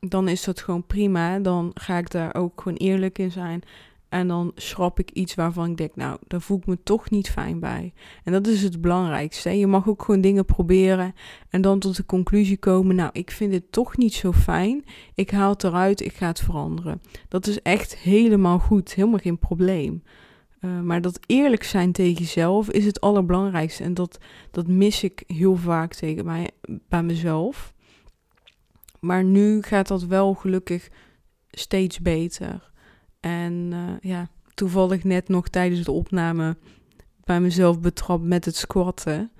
dan 0.00 0.28
is 0.28 0.44
dat 0.44 0.60
gewoon 0.60 0.86
prima. 0.86 1.38
Dan 1.38 1.70
ga 1.74 1.98
ik 1.98 2.10
daar 2.10 2.34
ook 2.34 2.60
gewoon 2.60 2.78
eerlijk 2.78 3.18
in 3.18 3.30
zijn. 3.30 3.62
En 4.10 4.28
dan 4.28 4.52
schrap 4.54 4.98
ik 4.98 5.10
iets 5.10 5.34
waarvan 5.34 5.70
ik 5.70 5.76
denk, 5.76 5.96
nou, 5.96 6.18
daar 6.26 6.40
voel 6.40 6.58
ik 6.58 6.66
me 6.66 6.82
toch 6.82 7.10
niet 7.10 7.30
fijn 7.30 7.60
bij. 7.60 7.92
En 8.24 8.32
dat 8.32 8.46
is 8.46 8.62
het 8.62 8.80
belangrijkste. 8.80 9.58
Je 9.58 9.66
mag 9.66 9.88
ook 9.88 10.02
gewoon 10.02 10.20
dingen 10.20 10.44
proberen 10.44 11.14
en 11.48 11.60
dan 11.60 11.78
tot 11.78 11.96
de 11.96 12.06
conclusie 12.06 12.56
komen, 12.56 12.96
nou, 12.96 13.10
ik 13.12 13.30
vind 13.30 13.52
het 13.52 13.72
toch 13.72 13.96
niet 13.96 14.14
zo 14.14 14.32
fijn. 14.32 14.84
Ik 15.14 15.30
haal 15.30 15.50
het 15.50 15.64
eruit, 15.64 16.00
ik 16.00 16.12
ga 16.12 16.26
het 16.26 16.40
veranderen. 16.40 17.00
Dat 17.28 17.46
is 17.46 17.62
echt 17.62 17.96
helemaal 17.96 18.58
goed, 18.58 18.94
helemaal 18.94 19.18
geen 19.18 19.38
probleem. 19.38 20.02
Uh, 20.60 20.80
maar 20.80 21.00
dat 21.00 21.20
eerlijk 21.26 21.64
zijn 21.64 21.92
tegen 21.92 22.22
jezelf 22.22 22.70
is 22.70 22.84
het 22.84 23.00
allerbelangrijkste. 23.00 23.82
En 23.82 23.94
dat, 23.94 24.18
dat 24.50 24.66
mis 24.66 25.02
ik 25.02 25.22
heel 25.26 25.56
vaak 25.56 25.94
tegen 25.94 26.24
mij, 26.24 26.50
bij 26.88 27.02
mezelf. 27.02 27.72
Maar 29.00 29.24
nu 29.24 29.62
gaat 29.62 29.88
dat 29.88 30.02
wel 30.02 30.34
gelukkig 30.34 30.88
steeds 31.50 32.00
beter. 32.00 32.69
En 33.20 33.70
uh, 33.72 34.10
ja, 34.10 34.28
toevallig 34.54 35.04
net 35.04 35.28
nog 35.28 35.48
tijdens 35.48 35.84
de 35.84 35.92
opname 35.92 36.56
bij 37.24 37.40
mezelf 37.40 37.80
betrapt 37.80 38.24
met 38.24 38.44
het 38.44 38.56
squatten. 38.56 39.30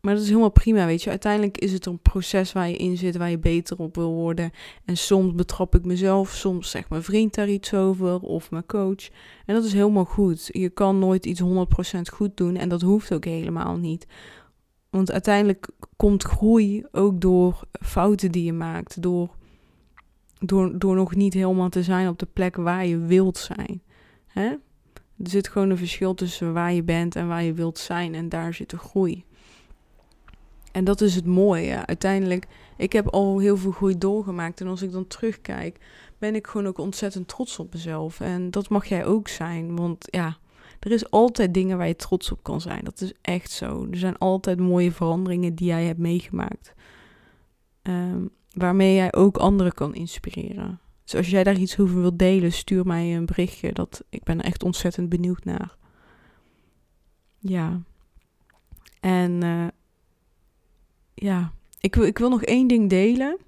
Maar 0.00 0.14
dat 0.14 0.22
is 0.22 0.28
helemaal 0.28 0.50
prima, 0.50 0.86
weet 0.86 1.02
je. 1.02 1.10
Uiteindelijk 1.10 1.58
is 1.58 1.72
het 1.72 1.86
een 1.86 1.98
proces 1.98 2.52
waar 2.52 2.68
je 2.68 2.76
in 2.76 2.96
zit, 2.96 3.16
waar 3.16 3.30
je 3.30 3.38
beter 3.38 3.78
op 3.78 3.94
wil 3.94 4.12
worden. 4.12 4.50
En 4.84 4.96
soms 4.96 5.34
betrap 5.34 5.74
ik 5.74 5.84
mezelf, 5.84 6.30
soms 6.30 6.70
zegt 6.70 6.88
mijn 6.88 7.02
vriend 7.02 7.34
daar 7.34 7.48
iets 7.48 7.74
over 7.74 8.20
of 8.20 8.50
mijn 8.50 8.66
coach. 8.66 9.08
En 9.46 9.54
dat 9.54 9.64
is 9.64 9.72
helemaal 9.72 10.04
goed. 10.04 10.48
Je 10.52 10.68
kan 10.68 10.98
nooit 10.98 11.26
iets 11.26 11.42
100% 11.42 11.46
goed 12.12 12.36
doen 12.36 12.56
en 12.56 12.68
dat 12.68 12.80
hoeft 12.82 13.14
ook 13.14 13.24
helemaal 13.24 13.76
niet. 13.76 14.06
Want 14.90 15.12
uiteindelijk 15.12 15.68
komt 15.96 16.22
groei 16.22 16.84
ook 16.92 17.20
door 17.20 17.64
fouten 17.72 18.32
die 18.32 18.44
je 18.44 18.52
maakt, 18.52 19.02
door, 19.02 19.36
door, 20.40 20.78
door 20.78 20.94
nog 20.94 21.14
niet 21.14 21.34
helemaal 21.34 21.68
te 21.68 21.82
zijn 21.82 22.08
op 22.08 22.18
de 22.18 22.28
plek 22.32 22.56
waar 22.56 22.86
je 22.86 22.98
wilt 22.98 23.38
zijn. 23.38 23.82
Hè? 24.26 24.46
Er 25.22 25.30
zit 25.30 25.48
gewoon 25.48 25.70
een 25.70 25.76
verschil 25.76 26.14
tussen 26.14 26.52
waar 26.52 26.72
je 26.72 26.82
bent 26.82 27.16
en 27.16 27.28
waar 27.28 27.42
je 27.42 27.52
wilt 27.52 27.78
zijn 27.78 28.14
en 28.14 28.28
daar 28.28 28.54
zit 28.54 28.70
de 28.70 28.78
groei. 28.78 29.24
En 30.72 30.84
dat 30.84 31.00
is 31.00 31.14
het 31.14 31.26
mooie. 31.26 31.86
Uiteindelijk, 31.86 32.46
ik 32.76 32.92
heb 32.92 33.08
al 33.08 33.38
heel 33.38 33.56
veel 33.56 33.70
groei 33.70 33.98
doorgemaakt. 33.98 34.60
En 34.60 34.66
als 34.66 34.82
ik 34.82 34.92
dan 34.92 35.06
terugkijk, 35.06 35.78
ben 36.18 36.34
ik 36.34 36.46
gewoon 36.46 36.66
ook 36.66 36.78
ontzettend 36.78 37.28
trots 37.28 37.58
op 37.58 37.72
mezelf. 37.72 38.20
En 38.20 38.50
dat 38.50 38.68
mag 38.68 38.86
jij 38.86 39.04
ook 39.04 39.28
zijn. 39.28 39.76
Want 39.76 40.06
ja, 40.10 40.36
er 40.80 40.90
is 40.90 41.10
altijd 41.10 41.54
dingen 41.54 41.78
waar 41.78 41.86
je 41.86 41.96
trots 41.96 42.32
op 42.32 42.42
kan 42.42 42.60
zijn. 42.60 42.84
Dat 42.84 43.00
is 43.00 43.12
echt 43.20 43.50
zo. 43.50 43.86
Er 43.90 43.98
zijn 43.98 44.18
altijd 44.18 44.58
mooie 44.58 44.92
veranderingen 44.92 45.54
die 45.54 45.66
jij 45.66 45.84
hebt 45.84 45.98
meegemaakt. 45.98 46.74
Um, 47.82 48.30
waarmee 48.54 48.94
jij 48.94 49.14
ook 49.14 49.36
anderen 49.36 49.72
kan 49.72 49.94
inspireren. 49.94 50.80
Dus 51.04 51.14
als 51.14 51.30
jij 51.30 51.44
daar 51.44 51.58
iets 51.58 51.78
over 51.78 52.00
wilt 52.00 52.18
delen, 52.18 52.52
stuur 52.52 52.86
mij 52.86 53.16
een 53.16 53.26
berichtje. 53.26 53.72
Dat, 53.72 54.04
ik 54.08 54.22
ben 54.22 54.38
er 54.38 54.44
echt 54.44 54.62
ontzettend 54.62 55.08
benieuwd 55.08 55.44
naar. 55.44 55.76
Ja. 57.38 57.82
En 59.00 59.44
uh, 59.44 59.66
ja, 61.14 61.52
ik 61.80 61.96
ik 61.96 62.18
wil 62.18 62.30
nog 62.30 62.42
één 62.42 62.66
ding 62.66 62.88
delen. 62.88 63.38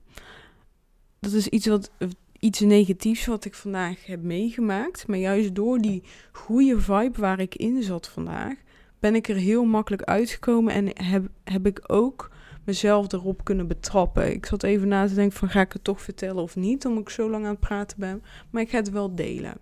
Dat 1.19 1.33
is 1.33 1.49
iets, 1.49 1.67
wat, 1.67 1.91
iets 2.39 2.61
negatiefs 2.61 3.27
wat 3.27 3.45
ik 3.45 3.55
vandaag 3.55 4.07
heb 4.07 4.23
meegemaakt. 4.23 5.07
Maar 5.07 5.19
juist 5.19 5.55
door 5.55 5.79
die 5.79 6.03
goede 6.33 6.81
vibe 6.81 7.21
waar 7.21 7.41
ik 7.41 7.55
in 7.55 7.83
zat 7.83 8.09
vandaag, 8.09 8.55
ben 8.99 9.15
ik 9.15 9.29
er 9.29 9.37
heel 9.37 9.65
makkelijk 9.65 10.03
uitgekomen 10.03 10.75
en 10.75 11.05
heb, 11.07 11.29
heb 11.45 11.67
ik 11.67 11.81
ook 11.87 12.31
mezelf 12.65 13.13
erop 13.13 13.45
kunnen 13.45 13.67
betrappen. 13.67 14.33
Ik 14.33 14.47
zat 14.47 14.63
even 14.63 14.89
na 14.89 15.07
te 15.07 15.15
denken 15.15 15.39
van 15.39 15.49
ga 15.49 15.61
ik 15.61 15.73
het 15.73 15.85
toch 15.85 16.03
vertellen 16.03 16.43
of 16.43 16.57
niet, 16.57 16.87
omdat 16.87 17.03
ik 17.03 17.09
zo 17.09 17.31
lang 17.31 17.45
aan 17.45 17.51
het 17.51 17.61
praten 17.61 18.01
ben. 18.01 18.23
Maar 18.51 18.63
ik 18.63 18.71
ga 18.71 18.77
het 18.77 18.91
wel 18.91 19.15
delen. 19.15 19.59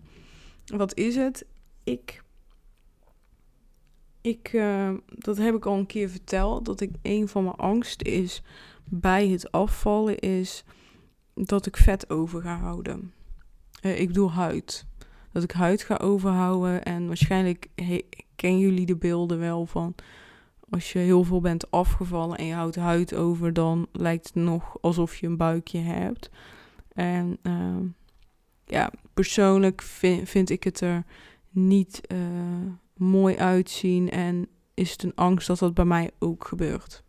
Wat 0.66 0.96
is 0.96 1.16
het? 1.16 1.46
Ik 1.84 2.22
ik, 4.20 4.52
uh, 4.52 4.90
dat 5.06 5.36
heb 5.36 5.54
ik 5.54 5.66
al 5.66 5.78
een 5.78 5.86
keer 5.86 6.08
verteld, 6.08 6.64
dat 6.64 6.80
ik 6.80 6.90
een 7.02 7.28
van 7.28 7.44
mijn 7.44 7.56
angsten 7.56 8.06
is 8.06 8.42
bij 8.84 9.28
het 9.28 9.52
afvallen 9.52 10.18
is 10.18 10.64
dat 11.34 11.66
ik 11.66 11.76
vet 11.76 12.10
over 12.10 12.42
ga 12.42 12.58
houden. 12.58 13.12
Uh, 13.82 14.00
ik 14.00 14.06
bedoel 14.06 14.32
huid. 14.32 14.86
Dat 15.32 15.42
ik 15.42 15.50
huid 15.50 15.82
ga 15.82 15.96
overhouden 15.96 16.84
en 16.84 17.06
waarschijnlijk 17.06 17.66
kennen 18.36 18.60
jullie 18.60 18.86
de 18.86 18.96
beelden 18.96 19.38
wel 19.38 19.66
van 19.66 19.94
als 20.70 20.92
je 20.92 20.98
heel 20.98 21.24
veel 21.24 21.40
bent 21.40 21.70
afgevallen 21.70 22.38
en 22.38 22.44
je 22.44 22.54
houdt 22.54 22.76
huid 22.76 23.14
over, 23.14 23.52
dan 23.52 23.86
lijkt 23.92 24.26
het 24.26 24.34
nog 24.34 24.76
alsof 24.80 25.16
je 25.16 25.26
een 25.26 25.36
buikje 25.36 25.78
hebt. 25.78 26.30
En 26.92 27.38
uh, 27.42 27.76
ja, 28.64 28.90
persoonlijk 29.14 29.82
vind, 29.82 30.28
vind 30.28 30.50
ik 30.50 30.64
het 30.64 30.80
er 30.80 31.04
niet 31.50 32.00
uh, 32.12 32.18
mooi 32.96 33.36
uitzien 33.36 34.10
en 34.10 34.48
is 34.74 34.92
het 34.92 35.02
een 35.02 35.14
angst 35.14 35.46
dat 35.46 35.58
dat 35.58 35.74
bij 35.74 35.84
mij 35.84 36.10
ook 36.18 36.46
gebeurt. 36.46 37.02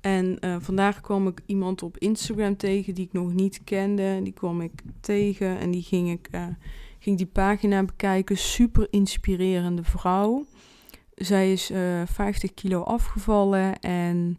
En 0.00 0.36
uh, 0.40 0.56
vandaag 0.60 1.00
kwam 1.00 1.26
ik 1.26 1.40
iemand 1.46 1.82
op 1.82 1.98
Instagram 1.98 2.56
tegen 2.56 2.94
die 2.94 3.06
ik 3.06 3.12
nog 3.12 3.32
niet 3.32 3.64
kende. 3.64 4.20
Die 4.22 4.32
kwam 4.32 4.60
ik 4.60 4.82
tegen 5.00 5.58
en 5.58 5.70
die 5.70 5.82
ging 5.82 6.10
ik 6.10 6.28
uh, 6.30 6.46
ging 6.98 7.16
die 7.16 7.26
pagina 7.26 7.84
bekijken. 7.84 8.36
Super 8.36 8.86
inspirerende 8.90 9.84
vrouw. 9.84 10.44
Zij 11.14 11.52
is 11.52 11.70
uh, 11.70 12.00
eh, 12.00 12.08
50 12.08 12.54
kilo 12.54 12.82
afgevallen 12.82 13.80
en, 13.80 14.38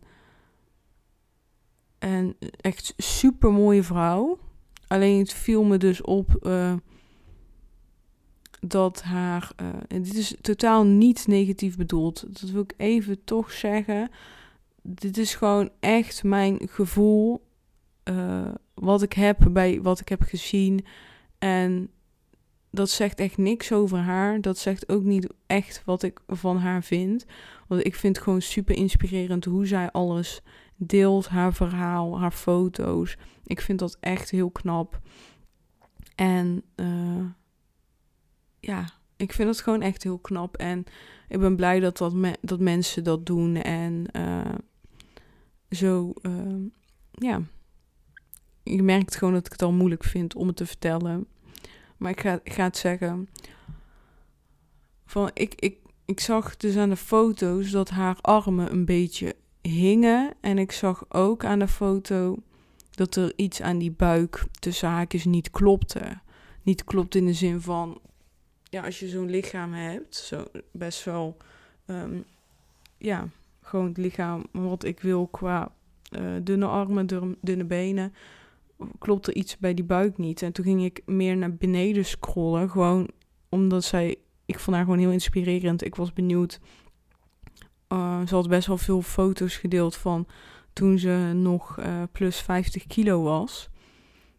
en 1.99 2.35
echt 2.61 2.93
super 2.97 3.51
mooie 3.51 3.83
vrouw. 3.83 4.39
Alleen 4.87 5.19
het 5.19 5.33
viel 5.33 5.63
me 5.63 5.77
dus 5.77 6.01
op 6.01 6.51
dat 8.59 9.01
haar, 9.01 9.51
en 9.87 10.03
dit 10.03 10.15
is 10.15 10.35
totaal 10.41 10.85
niet 10.85 11.27
negatief 11.27 11.77
bedoeld, 11.77 12.41
dat 12.41 12.49
wil 12.49 12.61
ik 12.61 12.73
even 12.77 13.23
toch 13.23 13.51
zeggen. 13.51 14.09
Dit 14.81 15.17
is 15.17 15.35
gewoon 15.35 15.69
echt 15.79 16.23
mijn 16.23 16.59
gevoel, 16.69 17.47
wat 18.73 19.01
ik 19.01 19.13
heb 19.13 19.47
bij 19.51 19.81
wat 19.81 19.99
ik 19.99 20.09
heb 20.09 20.21
gezien. 20.21 20.85
En 21.39 21.89
dat 22.73 22.89
zegt 22.89 23.19
echt 23.19 23.37
niks 23.37 23.71
over 23.71 23.97
haar. 23.97 24.41
Dat 24.41 24.57
zegt 24.57 24.89
ook 24.89 25.03
niet 25.03 25.33
echt 25.47 25.81
wat 25.85 26.03
ik 26.03 26.19
van 26.27 26.57
haar 26.57 26.83
vind. 26.83 27.25
Want 27.67 27.85
ik 27.85 27.95
vind 27.95 28.15
het 28.15 28.23
gewoon 28.23 28.41
super 28.41 28.75
inspirerend 28.75 29.45
hoe 29.45 29.65
zij 29.65 29.91
alles 29.91 30.41
deelt. 30.75 31.27
Haar 31.27 31.53
verhaal, 31.53 32.19
haar 32.19 32.31
foto's. 32.31 33.17
Ik 33.45 33.61
vind 33.61 33.79
dat 33.79 33.97
echt 33.99 34.29
heel 34.29 34.49
knap. 34.49 34.99
En 36.15 36.63
uh, 36.75 37.25
ja, 38.59 38.89
ik 39.15 39.33
vind 39.33 39.49
het 39.49 39.61
gewoon 39.61 39.81
echt 39.81 40.03
heel 40.03 40.19
knap. 40.19 40.57
En 40.57 40.83
ik 41.27 41.39
ben 41.39 41.55
blij 41.55 41.79
dat, 41.79 41.97
dat, 41.97 42.13
dat 42.41 42.59
mensen 42.59 43.03
dat 43.03 43.25
doen. 43.25 43.55
En 43.55 44.05
uh, 44.17 44.55
zo, 45.69 46.13
uh, 46.21 46.65
ja. 47.11 47.41
Je 48.63 48.83
merkt 48.83 49.15
gewoon 49.15 49.33
dat 49.33 49.45
ik 49.45 49.51
het 49.51 49.61
al 49.61 49.71
moeilijk 49.71 50.03
vind 50.03 50.35
om 50.35 50.47
het 50.47 50.55
te 50.55 50.65
vertellen. 50.65 51.27
Maar 52.03 52.11
ik 52.11 52.19
ga, 52.53 52.63
het 52.63 52.77
zeggen. 52.77 53.29
Van, 55.05 55.31
ik, 55.33 55.53
ik, 55.55 55.77
ik 56.05 56.19
zag 56.19 56.57
dus 56.57 56.77
aan 56.77 56.89
de 56.89 56.95
foto's 56.95 57.71
dat 57.71 57.89
haar 57.89 58.17
armen 58.21 58.71
een 58.71 58.85
beetje 58.85 59.35
hingen. 59.61 60.33
En 60.41 60.57
ik 60.57 60.71
zag 60.71 61.05
ook 61.09 61.45
aan 61.45 61.59
de 61.59 61.67
foto 61.67 62.37
dat 62.91 63.15
er 63.15 63.33
iets 63.35 63.61
aan 63.61 63.77
die 63.77 63.91
buik 63.91 64.45
tussen 64.59 64.89
haakjes 64.89 65.25
niet 65.25 65.51
klopte. 65.51 66.17
Niet 66.61 66.83
klopt 66.83 67.15
in 67.15 67.25
de 67.25 67.33
zin 67.33 67.61
van 67.61 68.01
ja, 68.69 68.83
als 68.83 68.99
je 68.99 69.07
zo'n 69.07 69.29
lichaam 69.29 69.73
hebt, 69.73 70.15
zo 70.15 70.43
best 70.71 71.03
wel, 71.03 71.37
um, 71.85 72.23
ja, 72.97 73.27
gewoon 73.61 73.87
het 73.87 73.97
lichaam 73.97 74.45
wat 74.51 74.83
ik 74.83 74.99
wil 74.99 75.27
qua 75.27 75.71
uh, 76.11 76.35
dunne 76.41 76.65
armen, 76.65 77.35
dunne 77.41 77.63
benen, 77.63 78.13
klopt 78.99 79.27
er 79.27 79.35
iets 79.35 79.57
bij 79.57 79.73
die 79.73 79.85
buik 79.85 80.17
niet. 80.17 80.41
En 80.41 80.51
toen 80.51 80.65
ging 80.65 80.83
ik 80.83 81.01
meer 81.05 81.37
naar 81.37 81.55
beneden 81.55 82.05
scrollen, 82.05 82.69
gewoon 82.69 83.09
omdat 83.49 83.83
zij, 83.83 84.15
ik 84.45 84.59
vond 84.59 84.75
haar 84.75 84.85
gewoon 84.85 84.99
heel 84.99 85.11
inspirerend. 85.11 85.83
Ik 85.83 85.95
was 85.95 86.13
benieuwd. 86.13 86.59
Uh, 87.89 88.27
ze 88.27 88.35
had 88.35 88.47
best 88.47 88.67
wel 88.67 88.77
veel 88.77 89.01
foto's 89.01 89.55
gedeeld 89.55 89.95
van 89.95 90.27
toen 90.73 90.97
ze 90.99 91.31
nog 91.35 91.79
uh, 91.79 92.03
plus 92.11 92.37
50 92.37 92.87
kilo 92.87 93.21
was. 93.21 93.69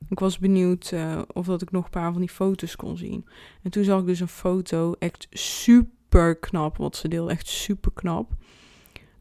Ik 0.08 0.18
was 0.18 0.38
benieuwd 0.38 0.90
uh, 0.94 1.22
of 1.32 1.46
dat 1.46 1.62
ik 1.62 1.70
nog 1.70 1.84
een 1.84 1.90
paar 1.90 2.12
van 2.12 2.20
die 2.20 2.30
foto's 2.30 2.76
kon 2.76 2.96
zien. 2.96 3.26
En 3.62 3.70
toen 3.70 3.84
zag 3.84 4.00
ik 4.00 4.06
dus 4.06 4.20
een 4.20 4.28
foto, 4.28 4.94
echt 4.98 5.26
super 5.30 6.36
knap, 6.36 6.76
wat 6.76 6.96
ze 6.96 7.08
deelde, 7.08 7.30
echt 7.30 7.46
super 7.46 7.90
knap. 7.92 8.32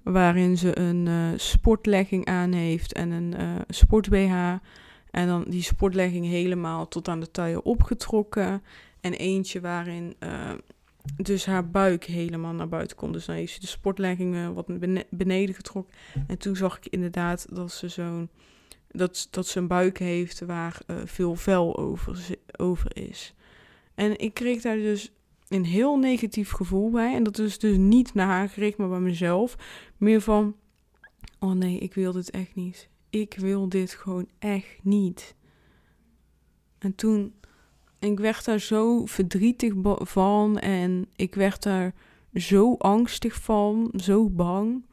Waarin 0.04 0.58
ze 0.58 0.80
een 0.80 1.40
sportlegging 1.40 2.26
aan 2.26 2.52
heeft 2.52 2.94
en 2.94 3.12
een 3.12 3.36
sport 3.68 4.10
BH. 4.10 4.56
En 5.14 5.28
dan 5.28 5.44
die 5.48 5.62
sportlegging 5.62 6.26
helemaal 6.26 6.88
tot 6.88 7.08
aan 7.08 7.20
de 7.20 7.32
taille 7.32 7.64
opgetrokken. 7.64 8.64
En 9.02 9.14
eentje 9.14 9.62
waarin 9.62 10.16
dus 11.16 11.46
haar 11.46 11.70
buik 11.70 12.04
helemaal 12.04 12.54
naar 12.54 12.68
buiten 12.68 12.98
komt. 12.98 13.14
Dus 13.14 13.26
dan 13.26 13.36
heeft 13.36 13.54
ze 13.54 13.60
de 13.60 13.68
sportlegging 13.68 14.54
wat 14.54 14.66
beneden 15.10 15.56
getrokken. 15.56 15.94
En 16.28 16.38
toen 16.38 16.56
zag 16.56 16.78
ik 16.78 16.86
inderdaad 16.86 17.46
dat 17.56 17.72
ze 17.72 17.90
zo'n 17.90 18.30
dat, 18.94 19.28
dat 19.32 19.48
ze 19.48 19.60
een 19.60 19.68
buik 19.68 19.98
heeft 19.98 20.40
waar 20.40 20.78
uh, 20.88 20.98
veel 21.06 21.36
vel 21.36 21.78
over, 21.78 22.38
over 22.58 22.98
is. 22.98 23.34
En 23.96 24.20
ik 24.20 24.34
kreeg 24.34 24.62
daar 24.62 24.78
dus 24.78 25.12
een 25.48 25.66
heel 25.66 25.98
negatief 25.98 26.52
gevoel 26.52 26.90
bij. 26.90 27.16
En 27.16 27.24
dat 27.24 27.40
is 27.40 27.60
dus 27.60 27.78
niet 27.78 28.14
naar 28.14 28.28
haar 28.28 28.50
gericht, 28.50 28.78
maar 28.78 28.90
bij 28.90 29.00
mezelf. 29.00 29.58
Meer 29.98 30.22
van, 30.22 30.56
oh 31.40 31.52
nee, 31.52 31.80
ik 31.80 31.94
wil 31.94 32.12
dit 32.12 32.32
echt 32.32 32.56
niet. 32.56 32.90
Ik 33.14 33.36
wil 33.38 33.70
dit 33.70 33.92
gewoon 33.92 34.28
echt 34.40 34.80
niet. 34.82 35.36
En 36.78 36.96
toen, 36.96 37.34
ik 38.00 38.20
werd 38.20 38.46
daar 38.46 38.60
zo 38.60 39.06
verdrietig 39.06 39.74
van 40.00 40.60
en 40.60 41.08
ik 41.16 41.36
werd 41.36 41.64
daar 41.64 41.94
zo 42.34 42.76
angstig 42.76 43.36
van, 43.36 43.94
zo 43.96 44.30
bang. 44.30 44.86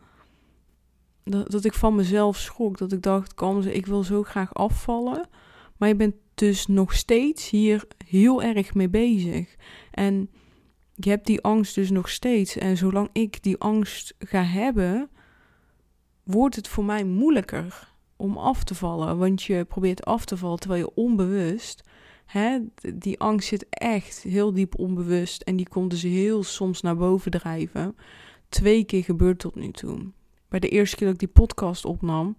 Dat, 1.24 1.50
dat 1.50 1.64
ik 1.64 1.72
van 1.72 1.94
mezelf 1.94 2.36
schrok. 2.36 2.78
Dat 2.78 2.92
ik 2.92 3.02
dacht, 3.02 3.34
kom 3.34 3.62
ze, 3.62 3.72
ik 3.72 3.86
wil 3.86 4.02
zo 4.02 4.22
graag 4.22 4.54
afvallen. 4.54 5.28
Maar 5.76 5.88
je 5.88 5.96
bent 5.96 6.16
dus 6.34 6.66
nog 6.66 6.94
steeds 6.94 7.50
hier 7.50 7.86
heel 8.06 8.42
erg 8.42 8.74
mee 8.74 8.88
bezig. 8.88 9.56
En 9.90 10.30
je 10.94 11.10
hebt 11.10 11.26
die 11.26 11.40
angst 11.40 11.74
dus 11.74 11.90
nog 11.90 12.08
steeds. 12.08 12.56
En 12.56 12.76
zolang 12.76 13.08
ik 13.12 13.42
die 13.42 13.58
angst 13.58 14.14
ga 14.18 14.42
hebben, 14.42 15.10
wordt 16.22 16.56
het 16.56 16.68
voor 16.68 16.84
mij 16.84 17.04
moeilijker 17.04 17.89
om 18.20 18.36
af 18.36 18.64
te 18.64 18.74
vallen. 18.74 19.18
Want 19.18 19.42
je 19.42 19.64
probeert 19.64 20.04
af 20.04 20.24
te 20.24 20.36
vallen 20.36 20.58
terwijl 20.58 20.82
je 20.82 20.94
onbewust. 20.94 21.82
Hè, 22.26 22.58
die 22.94 23.18
angst 23.18 23.48
zit 23.48 23.66
echt 23.68 24.22
heel 24.22 24.52
diep 24.52 24.78
onbewust. 24.78 25.42
En 25.42 25.56
die 25.56 25.68
komt 25.68 25.90
dus 25.90 26.02
heel 26.02 26.42
soms 26.42 26.80
naar 26.80 26.96
boven 26.96 27.30
drijven. 27.30 27.96
Twee 28.48 28.84
keer 28.84 29.04
gebeurt 29.04 29.38
tot 29.38 29.54
nu 29.54 29.70
toe. 29.70 30.12
Bij 30.48 30.60
de 30.60 30.68
eerste 30.68 30.96
keer 30.96 31.06
dat 31.06 31.14
ik 31.14 31.20
die 31.20 31.44
podcast 31.44 31.84
opnam, 31.84 32.36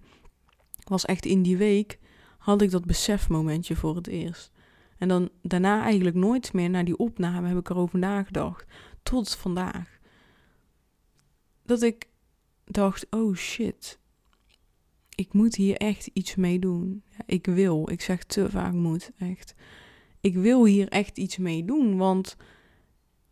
was 0.84 1.06
echt 1.06 1.26
in 1.26 1.42
die 1.42 1.58
week, 1.58 2.00
had 2.38 2.62
ik 2.62 2.72
dat 2.72 2.86
besefmomentje 2.86 3.76
voor 3.76 3.96
het 3.96 4.08
eerst. 4.08 4.52
En 4.98 5.08
dan 5.08 5.30
daarna 5.42 5.84
eigenlijk 5.84 6.16
nooit 6.16 6.54
meer 6.54 6.70
naar 6.70 6.86
die 6.86 6.98
opname 6.98 7.48
heb 7.48 7.58
ik 7.58 7.70
erover 7.70 8.00
nagedacht. 8.00 8.66
Tot 9.04 9.36
vandaag. 9.36 10.00
Dat 11.64 11.82
ik 11.82 12.10
dacht, 12.66 13.08
oh 13.10 13.36
shit. 13.36 14.00
Ik 15.22 15.34
moet 15.34 15.56
hier 15.56 15.76
echt 15.76 16.10
iets 16.14 16.36
mee 16.36 16.60
doen. 16.60 17.04
Ja, 17.10 17.24
ik 17.26 17.46
wil. 17.46 17.90
Ik 17.92 18.02
zeg 18.02 18.24
te 18.24 18.50
vaak 18.50 18.74
moet. 18.74 19.12
Echt. 19.18 19.54
Ik 20.22 20.36
wil 20.36 20.66
hier 20.66 20.88
echt 20.88 21.18
iets 21.18 21.38
mee 21.38 21.66
doen. 21.66 21.98
Want 21.98 22.38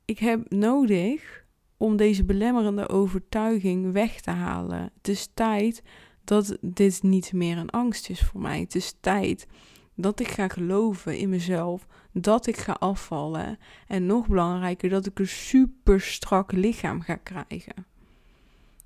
ik 0.05 0.19
heb 0.19 0.51
nodig 0.51 1.45
om 1.77 1.97
deze 1.97 2.23
belemmerende 2.23 2.89
overtuiging 2.89 3.91
weg 3.91 4.21
te 4.21 4.31
halen. 4.31 4.91
Het 4.97 5.07
is 5.07 5.29
tijd 5.33 5.83
dat 6.23 6.57
dit 6.61 7.03
niet 7.03 7.33
meer 7.33 7.57
een 7.57 7.69
angst 7.69 8.09
is 8.09 8.21
voor 8.21 8.41
mij. 8.41 8.59
Het 8.59 8.75
is 8.75 8.95
tijd 8.99 9.47
dat 9.95 10.19
ik 10.19 10.27
ga 10.27 10.47
geloven 10.47 11.17
in 11.17 11.29
mezelf, 11.29 11.87
dat 12.11 12.47
ik 12.47 12.57
ga 12.57 12.73
afvallen 12.73 13.57
en 13.87 14.05
nog 14.05 14.27
belangrijker, 14.27 14.89
dat 14.89 15.05
ik 15.05 15.19
een 15.19 15.27
super 15.27 16.01
strak 16.01 16.51
lichaam 16.51 17.01
ga 17.01 17.15
krijgen. 17.15 17.85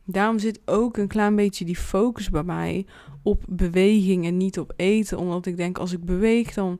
Daarom 0.06 0.40
zit 0.40 0.62
ook 0.66 0.98
een 0.98 1.08
klein 1.08 1.36
beetje 1.36 1.66
die 1.66 1.78
focus 1.78 2.30
bij 2.30 2.44
mij 2.44 2.86
op 3.24 3.44
beweging 3.48 4.26
en 4.26 4.38
niet 4.38 4.60
op 4.60 4.74
eten, 4.76 5.18
omdat 5.18 5.46
ik 5.46 5.58
denk 5.58 5.78
als 5.78 5.92
ik 5.92 6.06
beweeg 6.06 6.54
dan 6.54 6.80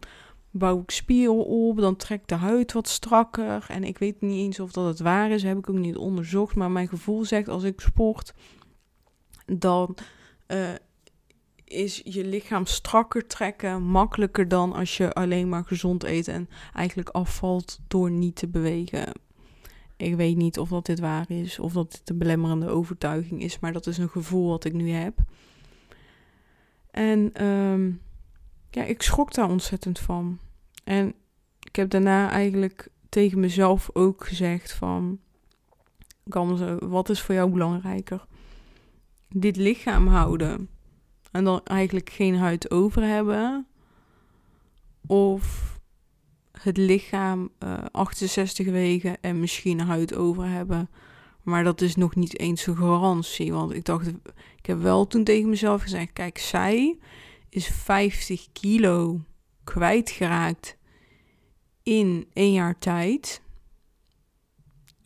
bouw 0.52 0.80
ik 0.80 0.92
spieren 0.92 1.46
op, 1.46 1.78
dan 1.78 1.96
trekt 1.96 2.30
de 2.30 2.36
huid 2.36 2.74
wat 2.74 2.88
strakker. 2.88 3.66
En 3.68 3.84
ik 3.84 3.98
weet 3.98 4.22
niet 4.22 4.38
eens 4.38 4.60
of 4.60 4.72
dat 4.72 4.86
het 4.86 5.00
waar 5.00 5.32
is, 5.32 5.44
heb 5.44 5.58
ik 5.58 5.70
ook 5.70 5.76
niet 5.76 5.98
onderzocht, 5.98 6.56
maar 6.56 6.72
mijn 6.72 6.88
gevoel 6.88 7.26
zegt 7.26 7.48
als 7.48 7.64
ik 7.64 7.80
sport 7.80 8.34
dan 9.46 9.96
uh, 10.48 10.70
is 11.66 12.02
je 12.04 12.26
lichaam 12.26 12.66
strakker 12.66 13.28
trekken 13.28 13.84
makkelijker 13.84 14.48
dan 14.48 14.74
als 14.74 14.98
je 14.98 15.14
alleen 15.14 15.50
maar 15.50 15.66
gezond 15.66 16.04
eet 16.04 16.28
en 16.28 16.50
eigenlijk 16.74 17.10
afvalt 17.10 17.80
door 17.88 18.12
niet 18.12 18.36
te 18.36 18.48
bewegen. 18.48 19.12
Ik 20.04 20.16
weet 20.16 20.36
niet 20.36 20.60
of 20.60 20.70
dat 20.70 20.86
dit 20.86 21.00
waar 21.00 21.32
is 21.32 21.60
of 21.60 21.74
dat 21.74 21.92
dit 21.92 22.10
een 22.10 22.18
belemmerende 22.18 22.68
overtuiging 22.68 23.44
is, 23.44 23.60
maar 23.60 23.74
dat 23.74 23.88
is 23.88 23.98
een 23.98 24.10
gevoel 24.10 24.50
wat 24.50 24.66
ik 24.66 24.74
nu 24.74 24.90
heb. 24.90 25.18
En 26.92 27.46
um, 27.46 28.02
ja, 28.70 28.84
ik 28.84 29.02
schrok 29.02 29.34
daar 29.34 29.50
ontzettend 29.50 30.00
van. 30.00 30.40
En 30.84 31.14
ik 31.60 31.76
heb 31.76 31.90
daarna 31.90 32.30
eigenlijk 32.30 32.90
tegen 33.10 33.40
mezelf 33.40 33.90
ook 33.94 34.28
gezegd 34.28 34.72
van, 34.72 35.20
wat 36.80 37.10
is 37.10 37.22
voor 37.22 37.36
jou 37.36 37.52
belangrijker? 37.52 38.26
Dit 39.30 39.56
lichaam 39.56 40.08
houden 40.08 40.70
en 41.32 41.44
dan 41.44 41.62
eigenlijk 41.64 42.10
geen 42.10 42.36
huid 42.36 42.72
over 42.72 43.04
hebben. 43.04 43.68
Of 45.08 45.73
het 46.64 46.78
lichaam 46.78 47.50
uh, 47.64 47.74
eh, 47.74 47.86
68 47.92 48.66
wegen 48.66 49.22
en 49.22 49.40
misschien 49.40 49.80
huid 49.80 50.16
over 50.16 50.48
hebben. 50.48 50.90
Maar 51.42 51.64
dat 51.64 51.82
is 51.82 51.96
nog 51.96 52.16
niet 52.16 52.40
eens 52.40 52.68
een 52.68 52.78
garantie. 52.78 53.54
Want 53.54 53.74
ik 53.74 53.86
dacht, 53.86 54.08
ik 54.58 54.66
heb 54.66 54.82
wel 54.82 55.08
toen 55.08 55.24
tegen 55.24 55.50
mezelf 55.50 55.82
gezegd: 55.82 56.14
kijk, 56.14 56.38
zij 56.38 56.98
is 57.50 57.68
50 57.68 58.48
kilo 58.52 59.22
kwijtgeraakt 59.64 60.78
in 61.84 62.28
één 62.34 62.54
jaar 62.54 62.78
tijd. 62.80 63.42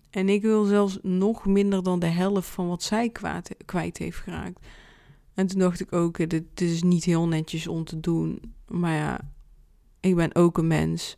En 0.10 0.30
ik 0.30 0.42
wil 0.42 0.64
zelfs 0.64 1.00
nog 1.02 1.46
minder 1.46 1.84
dan 1.84 2.00
de 2.00 2.06
helft 2.06 2.50
van 2.50 2.68
wat 2.68 2.84
zij 2.84 3.10
kwijt, 3.66 3.98
heeft 3.98 4.18
geraakt. 4.18 4.66
En 5.34 5.48
toen 5.48 5.60
dacht 5.60 5.80
ik 5.80 5.94
ook, 5.94 6.18
dit, 6.18 6.30
dit 6.30 6.62
is 6.62 6.84
niet 6.84 7.04
heel 7.04 7.28
netjes 7.28 7.68
om 7.68 7.84
te 7.84 8.00
doen. 8.00 8.54
Maar 8.68 8.96
ja, 8.96 9.32
ik 10.00 10.16
ben 10.16 10.36
ook 10.36 10.58
een 10.58 10.68
mens. 10.68 11.18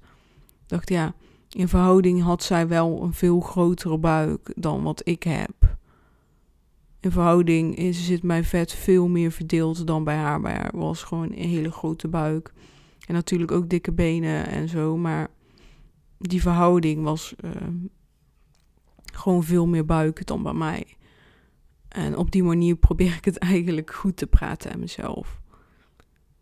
Dacht 0.69 0.89
ja, 0.89 1.13
in 1.49 1.67
verhouding 1.67 2.21
had 2.21 2.43
zij 2.43 2.67
wel 2.67 3.01
een 3.03 3.13
veel 3.13 3.39
grotere 3.39 3.97
buik 3.97 4.51
dan 4.55 4.83
wat 4.83 5.01
ik 5.03 5.23
heb. 5.23 5.77
In 6.99 7.11
verhouding 7.11 7.75
is, 7.75 8.05
zit 8.05 8.23
mijn 8.23 8.43
vet 8.43 8.73
veel 8.73 9.07
meer 9.07 9.31
verdeeld 9.31 9.87
dan 9.87 10.03
bij 10.03 10.15
haar. 10.15 10.41
Bij 10.41 10.53
haar 10.53 10.71
was 10.73 11.03
gewoon 11.03 11.31
een 11.31 11.49
hele 11.49 11.71
grote 11.71 12.07
buik. 12.07 12.53
En 13.07 13.13
natuurlijk 13.13 13.51
ook 13.51 13.69
dikke 13.69 13.91
benen 13.91 14.47
en 14.47 14.69
zo. 14.69 14.97
Maar 14.97 15.27
die 16.17 16.41
verhouding 16.41 17.03
was 17.03 17.33
uh, 17.45 17.51
gewoon 19.13 19.43
veel 19.43 19.67
meer 19.67 19.85
buik 19.85 20.25
dan 20.25 20.43
bij 20.43 20.53
mij. 20.53 20.97
En 21.87 22.17
op 22.17 22.31
die 22.31 22.43
manier 22.43 22.75
probeer 22.75 23.15
ik 23.15 23.25
het 23.25 23.37
eigenlijk 23.53 23.93
goed 23.93 24.17
te 24.17 24.27
praten 24.27 24.71
aan 24.71 24.79
mezelf. 24.79 25.41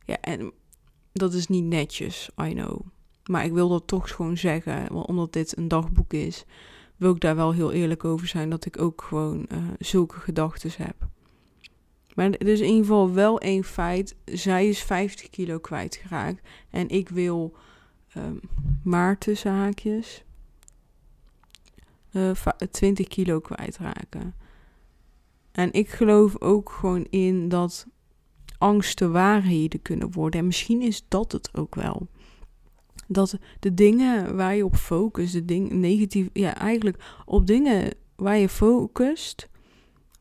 Ja, 0.06 0.22
en 0.22 0.52
dat 1.14 1.34
is 1.34 1.48
niet 1.48 1.64
netjes, 1.64 2.30
I 2.42 2.54
know. 2.54 2.80
Maar 3.28 3.46
ik 3.46 3.52
wil 3.52 3.70
dat 3.70 3.88
toch 3.88 4.12
gewoon 4.12 4.38
zeggen, 4.38 4.92
omdat 4.92 5.34
dit 5.34 5.58
een 5.58 5.68
dagboek 5.68 6.14
is, 6.14 6.46
wil 6.96 7.14
ik 7.14 7.20
daar 7.20 7.36
wel 7.36 7.54
heel 7.54 7.72
eerlijk 7.72 8.04
over 8.06 8.28
zijn 8.28 8.50
dat 8.50 8.66
ik 8.66 8.82
ook 8.82 9.02
gewoon 9.02 9.46
uh, 9.52 9.58
zulke 9.80 10.20
gedachten 10.20 10.72
heb. 10.78 10.96
Maar 12.14 12.30
er 12.30 12.48
is 12.48 12.60
in 12.60 12.68
ieder 12.68 12.82
geval 12.82 13.14
wel 13.14 13.40
één 13.40 13.64
feit. 13.64 14.16
Zij 14.26 14.68
is 14.68 14.82
50 14.82 15.30
kilo 15.30 15.60
kwijtgeraakt. 15.60 16.48
En 16.70 16.90
ik 16.90 17.10
wil 17.10 17.56
um, 18.18 19.18
tussen 19.18 19.52
haakjes 19.52 20.24
uh, 22.12 22.32
20 22.72 23.08
kilo 23.08 23.40
kwijtraken. 23.40 24.36
En 25.52 25.74
ik 25.74 25.90
geloof 25.90 26.42
ook 26.42 26.72
gewoon 26.72 27.06
in 27.10 27.50
dat 27.50 27.88
angsten 28.58 29.12
waarheden 29.12 29.82
kunnen 29.82 30.12
worden. 30.12 30.40
En 30.40 30.46
misschien 30.46 30.82
is 30.82 31.06
dat 31.08 31.32
het 31.32 31.58
ook 31.58 31.76
wel. 31.76 32.08
Dat 33.08 33.38
de 33.60 33.74
dingen 33.74 34.36
waar 34.36 34.56
je 34.56 34.66
op 34.66 34.76
focust, 34.76 35.34
de 35.34 35.46
dingen 35.46 35.80
negatief, 35.80 36.30
ja, 36.34 36.56
eigenlijk 36.56 37.22
op 37.26 37.48
dingen 37.48 37.94
waar 38.16 38.38
je 38.38 38.50
focust, 38.50 39.50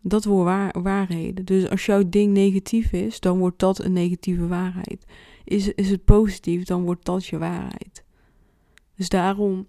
dat 0.01 0.25
wordt 0.25 0.45
waar, 0.45 0.83
waarheden. 0.83 1.45
Dus 1.45 1.69
als 1.69 1.87
jouw 1.87 2.03
ding 2.09 2.33
negatief 2.33 2.93
is, 2.93 3.21
dan 3.21 3.39
wordt 3.39 3.59
dat 3.59 3.85
een 3.85 3.93
negatieve 3.93 4.47
waarheid. 4.47 5.05
Is, 5.45 5.75
is 5.75 5.91
het 5.91 6.05
positief, 6.05 6.65
dan 6.65 6.83
wordt 6.83 7.05
dat 7.05 7.27
je 7.27 7.39
waarheid. 7.39 8.05
Dus 8.97 9.09
daarom 9.09 9.67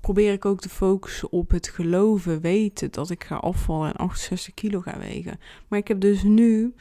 probeer 0.00 0.32
ik 0.32 0.44
ook 0.44 0.60
te 0.60 0.68
focussen 0.68 1.32
op 1.32 1.50
het 1.50 1.68
geloven, 1.68 2.40
weten 2.40 2.90
dat 2.90 3.10
ik 3.10 3.24
ga 3.24 3.36
afvallen 3.36 3.88
en 3.88 3.96
68 3.96 4.54
kilo 4.54 4.80
ga 4.80 4.98
wegen. 4.98 5.38
Maar 5.68 5.78
ik 5.78 5.88
heb 5.88 6.00
dus 6.00 6.22
nu 6.22 6.74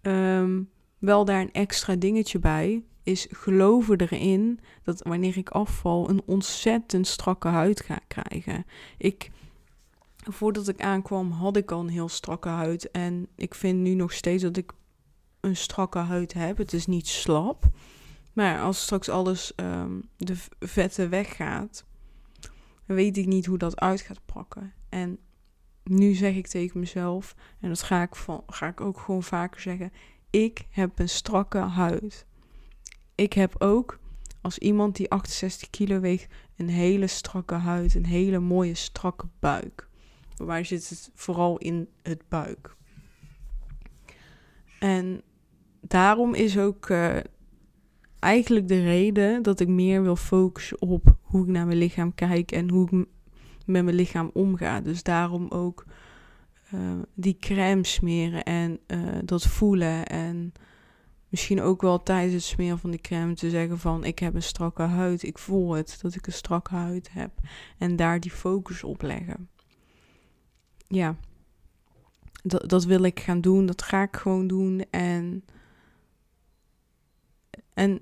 ehm, 0.00 0.62
wel 0.98 1.24
daar 1.24 1.40
een 1.40 1.52
extra 1.52 1.94
dingetje 1.96 2.38
bij. 2.38 2.82
Is 3.06 3.26
geloven 3.30 4.00
erin 4.00 4.60
dat 4.82 5.02
wanneer 5.02 5.36
ik 5.36 5.50
afval 5.50 6.10
een 6.10 6.22
ontzettend 6.24 7.06
strakke 7.06 7.48
huid 7.48 7.80
ga 7.80 7.98
krijgen. 8.06 8.64
Ik, 8.98 9.30
voordat 10.16 10.68
ik 10.68 10.80
aankwam 10.80 11.30
had 11.30 11.56
ik 11.56 11.70
al 11.70 11.80
een 11.80 11.88
heel 11.88 12.08
strakke 12.08 12.48
huid. 12.48 12.90
En 12.90 13.28
ik 13.36 13.54
vind 13.54 13.78
nu 13.78 13.94
nog 13.94 14.12
steeds 14.12 14.42
dat 14.42 14.56
ik 14.56 14.72
een 15.40 15.56
strakke 15.56 15.98
huid 15.98 16.32
heb. 16.32 16.56
Het 16.56 16.72
is 16.72 16.86
niet 16.86 17.08
slap. 17.08 17.68
Maar 18.32 18.60
als 18.60 18.82
straks 18.82 19.08
alles 19.08 19.52
um, 19.56 20.02
de 20.16 20.36
vetten 20.58 21.10
weggaat, 21.10 21.84
weet 22.86 23.16
ik 23.16 23.26
niet 23.26 23.46
hoe 23.46 23.58
dat 23.58 23.80
uit 23.80 24.00
gaat 24.00 24.20
pakken. 24.24 24.72
En 24.88 25.18
nu 25.84 26.14
zeg 26.14 26.34
ik 26.34 26.46
tegen 26.46 26.80
mezelf, 26.80 27.34
en 27.60 27.68
dat 27.68 27.82
ga 27.82 28.02
ik, 28.02 28.14
van, 28.14 28.42
ga 28.46 28.68
ik 28.68 28.80
ook 28.80 29.00
gewoon 29.00 29.22
vaker 29.22 29.60
zeggen: 29.60 29.92
ik 30.30 30.66
heb 30.70 30.98
een 30.98 31.08
strakke 31.08 31.58
huid. 31.58 32.26
Ik 33.16 33.32
heb 33.32 33.54
ook, 33.58 33.98
als 34.40 34.58
iemand 34.58 34.96
die 34.96 35.10
68 35.10 35.70
kilo 35.70 36.00
weegt, 36.00 36.32
een 36.56 36.68
hele 36.68 37.06
strakke 37.06 37.54
huid. 37.54 37.94
Een 37.94 38.06
hele 38.06 38.38
mooie 38.38 38.74
strakke 38.74 39.26
buik. 39.38 39.88
Mij 40.44 40.64
zit 40.64 40.88
het 40.88 41.10
vooral 41.14 41.58
in 41.58 41.88
het 42.02 42.22
buik. 42.28 42.76
En 44.78 45.22
daarom 45.80 46.34
is 46.34 46.58
ook 46.58 46.88
uh, 46.88 47.16
eigenlijk 48.18 48.68
de 48.68 48.82
reden 48.82 49.42
dat 49.42 49.60
ik 49.60 49.68
meer 49.68 50.02
wil 50.02 50.16
focussen 50.16 50.80
op 50.80 51.16
hoe 51.22 51.42
ik 51.42 51.48
naar 51.48 51.66
mijn 51.66 51.78
lichaam 51.78 52.14
kijk 52.14 52.52
en 52.52 52.70
hoe 52.70 52.84
ik 52.84 53.06
met 53.66 53.84
mijn 53.84 53.96
lichaam 53.96 54.30
omga. 54.32 54.80
Dus 54.80 55.02
daarom 55.02 55.48
ook 55.48 55.84
uh, 56.74 56.80
die 57.14 57.36
crème 57.40 57.84
smeren 57.84 58.44
en 58.44 58.78
uh, 58.86 58.98
dat 59.24 59.46
voelen. 59.46 60.06
En 60.06 60.52
misschien 61.28 61.62
ook 61.62 61.82
wel 61.82 62.02
tijdens 62.02 62.34
het 62.34 62.42
smeren 62.42 62.78
van 62.78 62.90
die 62.90 63.00
crème 63.00 63.34
te 63.34 63.50
zeggen 63.50 63.78
van 63.78 64.04
ik 64.04 64.18
heb 64.18 64.34
een 64.34 64.42
strakke 64.42 64.82
huid. 64.82 65.22
Ik 65.22 65.38
voel 65.38 65.72
het 65.72 65.98
dat 66.02 66.14
ik 66.14 66.26
een 66.26 66.32
strakke 66.32 66.74
huid 66.74 67.12
heb. 67.12 67.30
En 67.78 67.96
daar 67.96 68.20
die 68.20 68.30
focus 68.30 68.84
op 68.84 69.02
leggen. 69.02 69.48
Ja, 70.88 71.16
dat, 72.42 72.68
dat 72.68 72.84
wil 72.84 73.02
ik 73.02 73.20
gaan 73.20 73.40
doen. 73.40 73.66
Dat 73.66 73.82
ga 73.82 74.02
ik 74.02 74.16
gewoon 74.16 74.46
doen. 74.46 74.84
En, 74.90 75.44
en 77.74 78.00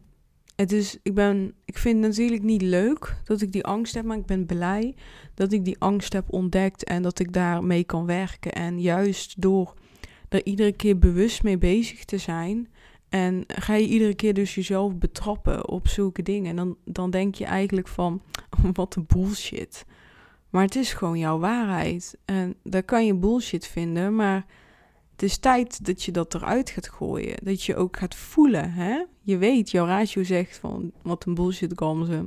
het 0.57 0.73
is, 0.73 0.99
ik, 1.03 1.15
ben, 1.15 1.55
ik 1.65 1.79
vind 1.79 1.97
het 1.97 2.07
natuurlijk 2.07 2.43
niet 2.43 2.63
leuk 2.63 3.17
dat 3.25 3.41
ik 3.41 3.53
die 3.53 3.65
angst 3.65 3.95
heb, 3.95 4.05
maar 4.05 4.19
ik 4.19 4.27
ben 4.27 4.47
blij 4.47 4.95
dat 5.35 5.53
ik 5.53 5.65
die 5.65 5.79
angst 5.79 6.13
heb 6.13 6.33
ontdekt 6.33 6.85
en 6.85 7.03
dat 7.03 7.19
ik 7.19 7.33
daarmee 7.33 7.85
kan 7.85 8.07
werken. 8.07 8.53
En 8.53 8.81
juist 8.81 9.41
door 9.41 9.75
er 10.29 10.45
iedere 10.45 10.73
keer 10.73 10.99
bewust 10.99 11.43
mee 11.43 11.59
bezig 11.59 12.05
te 12.05 12.19
zijn. 12.19 12.69
En 13.15 13.45
ga 13.47 13.75
je 13.75 13.87
iedere 13.87 14.15
keer 14.15 14.35
dus 14.35 14.55
jezelf 14.55 14.95
betrappen 14.95 15.69
op 15.69 15.89
zulke 15.89 16.23
dingen. 16.23 16.51
En 16.51 16.57
dan, 16.57 16.77
dan 16.85 17.11
denk 17.11 17.35
je 17.35 17.45
eigenlijk 17.45 17.89
van, 17.89 18.23
wat 18.73 18.95
een 18.95 19.07
bullshit. 19.07 19.85
Maar 20.51 20.63
het 20.63 20.77
is 20.77 20.93
gewoon 20.93 21.19
jouw 21.19 21.39
waarheid. 21.39 22.19
En 22.25 22.55
daar 22.63 22.83
kan 22.83 23.07
je 23.07 23.15
bullshit 23.15 23.67
vinden, 23.67 24.17
maar 24.17 24.47
het 25.13 25.23
is 25.23 25.39
tijd 25.39 25.85
dat 25.85 26.03
je 26.03 26.13
dat 26.13 26.35
eruit 26.35 26.71
gaat 26.71 26.89
gooien. 26.89 27.37
Dat 27.43 27.63
je 27.63 27.77
ook 27.77 27.97
gaat 27.97 28.15
voelen. 28.15 28.73
Hè? 28.73 29.05
Je 29.21 29.39
weet, 29.39 29.71
jouw 29.71 29.87
ratio 29.87 30.23
zegt 30.23 30.57
van 30.57 30.93
wat 31.03 31.27
een 31.27 31.35
bullshit 31.35 31.73
gamze. 31.77 32.25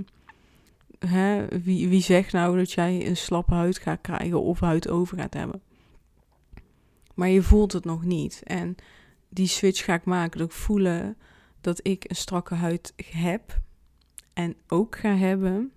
Hè? 0.99 1.47
Wie, 1.63 1.89
wie 1.89 2.01
zegt 2.01 2.31
nou 2.31 2.57
dat 2.57 2.71
jij 2.71 3.07
een 3.07 3.17
slappe 3.17 3.53
huid 3.53 3.77
gaat 3.77 4.01
krijgen 4.01 4.41
of 4.41 4.59
huid 4.59 4.89
over 4.89 5.17
gaat 5.17 5.33
hebben? 5.33 5.61
Maar 7.13 7.29
je 7.29 7.41
voelt 7.41 7.71
het 7.71 7.85
nog 7.85 8.03
niet. 8.03 8.41
En 8.43 8.75
die 9.29 9.47
switch 9.47 9.83
ga 9.83 9.93
ik 9.93 10.05
maken. 10.05 10.39
Dat 10.39 10.47
ik 10.47 10.53
voelen 10.53 11.17
dat 11.61 11.87
ik 11.87 12.09
een 12.09 12.15
strakke 12.15 12.55
huid 12.55 12.93
heb. 13.11 13.59
En 14.33 14.55
ook 14.67 14.97
ga 14.97 15.15
hebben 15.15 15.71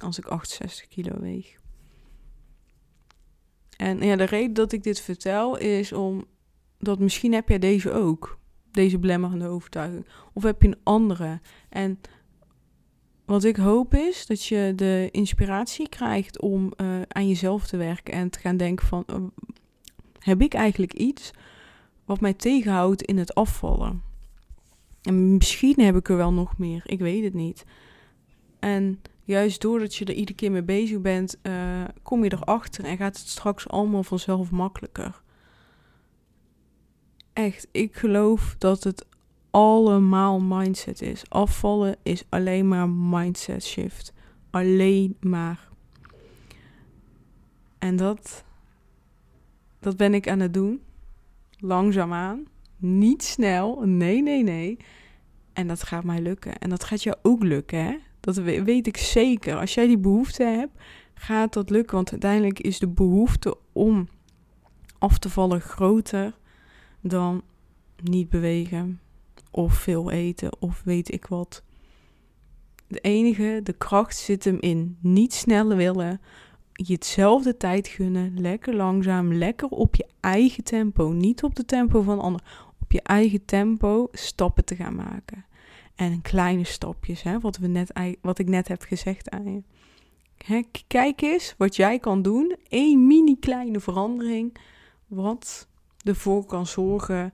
als 0.00 0.18
ik 0.18 0.26
68 0.26 0.88
kilo 0.88 1.20
weeg. 1.20 1.56
En 3.76 4.00
ja, 4.00 4.16
de 4.16 4.24
reden 4.24 4.54
dat 4.54 4.72
ik 4.72 4.82
dit 4.82 5.00
vertel 5.00 5.56
is 5.56 5.92
om 5.92 6.24
dat 6.78 6.98
misschien 6.98 7.32
heb 7.32 7.48
jij 7.48 7.58
deze 7.58 7.92
ook. 7.92 8.38
Deze 8.70 8.98
belemmerende 8.98 9.46
overtuiging. 9.46 10.06
Of 10.32 10.42
heb 10.42 10.62
je 10.62 10.68
een 10.68 10.80
andere. 10.82 11.40
En 11.68 12.00
wat 13.24 13.44
ik 13.44 13.56
hoop 13.56 13.94
is 13.94 14.26
dat 14.26 14.44
je 14.44 14.72
de 14.76 15.08
inspiratie 15.10 15.88
krijgt 15.88 16.40
om 16.40 16.72
uh, 16.76 17.00
aan 17.08 17.28
jezelf 17.28 17.66
te 17.66 17.76
werken 17.76 18.14
en 18.14 18.30
te 18.30 18.38
gaan 18.38 18.56
denken 18.56 18.86
van... 18.86 19.04
Uh, 19.06 19.16
heb 20.18 20.42
ik 20.42 20.54
eigenlijk 20.54 20.92
iets 20.92 21.30
wat 22.08 22.20
mij 22.20 22.34
tegenhoudt 22.34 23.02
in 23.02 23.18
het 23.18 23.34
afvallen? 23.34 24.02
En 25.02 25.36
misschien 25.36 25.80
heb 25.80 25.96
ik 25.96 26.08
er 26.08 26.16
wel 26.16 26.32
nog 26.32 26.58
meer. 26.58 26.82
Ik 26.84 26.98
weet 26.98 27.24
het 27.24 27.34
niet. 27.34 27.64
En 28.58 29.00
juist 29.24 29.60
doordat 29.60 29.94
je 29.94 30.04
er 30.04 30.14
iedere 30.14 30.38
keer 30.38 30.50
mee 30.50 30.62
bezig 30.62 31.00
bent, 31.00 31.36
uh, 31.42 31.84
kom 32.02 32.24
je 32.24 32.32
erachter 32.32 32.84
en 32.84 32.96
gaat 32.96 33.18
het 33.18 33.28
straks 33.28 33.68
allemaal 33.68 34.02
vanzelf 34.02 34.50
makkelijker. 34.50 35.22
Echt, 37.32 37.68
ik 37.70 37.96
geloof 37.96 38.54
dat 38.58 38.84
het 38.84 39.06
allemaal 39.50 40.40
mindset 40.40 41.02
is. 41.02 41.22
Afvallen 41.28 41.96
is 42.02 42.24
alleen 42.28 42.68
maar 42.68 42.88
mindset 42.88 43.64
shift. 43.64 44.12
Alleen 44.50 45.16
maar. 45.20 45.68
En 47.78 47.96
dat, 47.96 48.44
dat 49.78 49.96
ben 49.96 50.14
ik 50.14 50.28
aan 50.28 50.40
het 50.40 50.54
doen. 50.54 50.86
Langzaamaan. 51.58 52.46
Niet 52.76 53.22
snel. 53.22 53.80
Nee, 53.84 54.22
nee, 54.22 54.42
nee. 54.42 54.76
En 55.52 55.68
dat 55.68 55.82
gaat 55.82 56.04
mij 56.04 56.20
lukken. 56.20 56.58
En 56.58 56.70
dat 56.70 56.84
gaat 56.84 57.02
jou 57.02 57.16
ook 57.22 57.42
lukken, 57.42 57.84
hè? 57.84 57.96
Dat 58.20 58.36
weet 58.36 58.86
ik 58.86 58.96
zeker. 58.96 59.56
Als 59.56 59.74
jij 59.74 59.86
die 59.86 59.98
behoefte 59.98 60.44
hebt, 60.44 60.72
gaat 61.14 61.52
dat 61.52 61.70
lukken. 61.70 61.96
Want 61.96 62.10
uiteindelijk 62.10 62.60
is 62.60 62.78
de 62.78 62.88
behoefte 62.88 63.56
om 63.72 64.08
af 64.98 65.18
te 65.18 65.30
vallen 65.30 65.60
groter 65.60 66.36
dan 67.00 67.42
niet 68.02 68.28
bewegen 68.28 69.00
of 69.50 69.74
veel 69.74 70.10
eten 70.10 70.60
of 70.60 70.82
weet 70.84 71.12
ik 71.12 71.26
wat. 71.26 71.62
De 72.86 73.00
enige, 73.00 73.60
de 73.62 73.72
kracht 73.72 74.16
zit 74.16 74.44
hem 74.44 74.56
in 74.60 74.96
niet 75.00 75.32
sneller 75.32 75.76
willen, 75.76 76.20
je 76.86 76.92
hetzelfde 76.92 77.56
tijd 77.56 77.88
gunnen, 77.88 78.40
lekker 78.40 78.74
langzaam, 78.74 79.34
lekker 79.34 79.68
op 79.68 79.94
je 79.94 80.06
eigen 80.20 80.64
tempo, 80.64 81.08
niet 81.08 81.42
op 81.42 81.54
de 81.54 81.64
tempo 81.64 82.02
van 82.02 82.20
anderen, 82.20 82.46
op 82.80 82.92
je 82.92 83.02
eigen 83.02 83.44
tempo 83.44 84.08
stappen 84.12 84.64
te 84.64 84.76
gaan 84.76 84.94
maken. 84.94 85.44
En 85.94 86.22
kleine 86.22 86.64
stapjes, 86.64 87.22
hè, 87.22 87.40
wat, 87.40 87.56
we 87.56 87.66
net, 87.66 87.92
wat 88.20 88.38
ik 88.38 88.48
net 88.48 88.68
heb 88.68 88.82
gezegd 88.82 89.30
aan 89.30 89.52
je. 89.52 89.62
Kijk 90.86 91.22
eens 91.22 91.54
wat 91.56 91.76
jij 91.76 91.98
kan 91.98 92.22
doen. 92.22 92.56
Eén 92.68 93.06
mini 93.06 93.36
kleine 93.38 93.80
verandering. 93.80 94.56
Wat 95.06 95.68
ervoor 96.02 96.44
kan 96.44 96.66
zorgen 96.66 97.32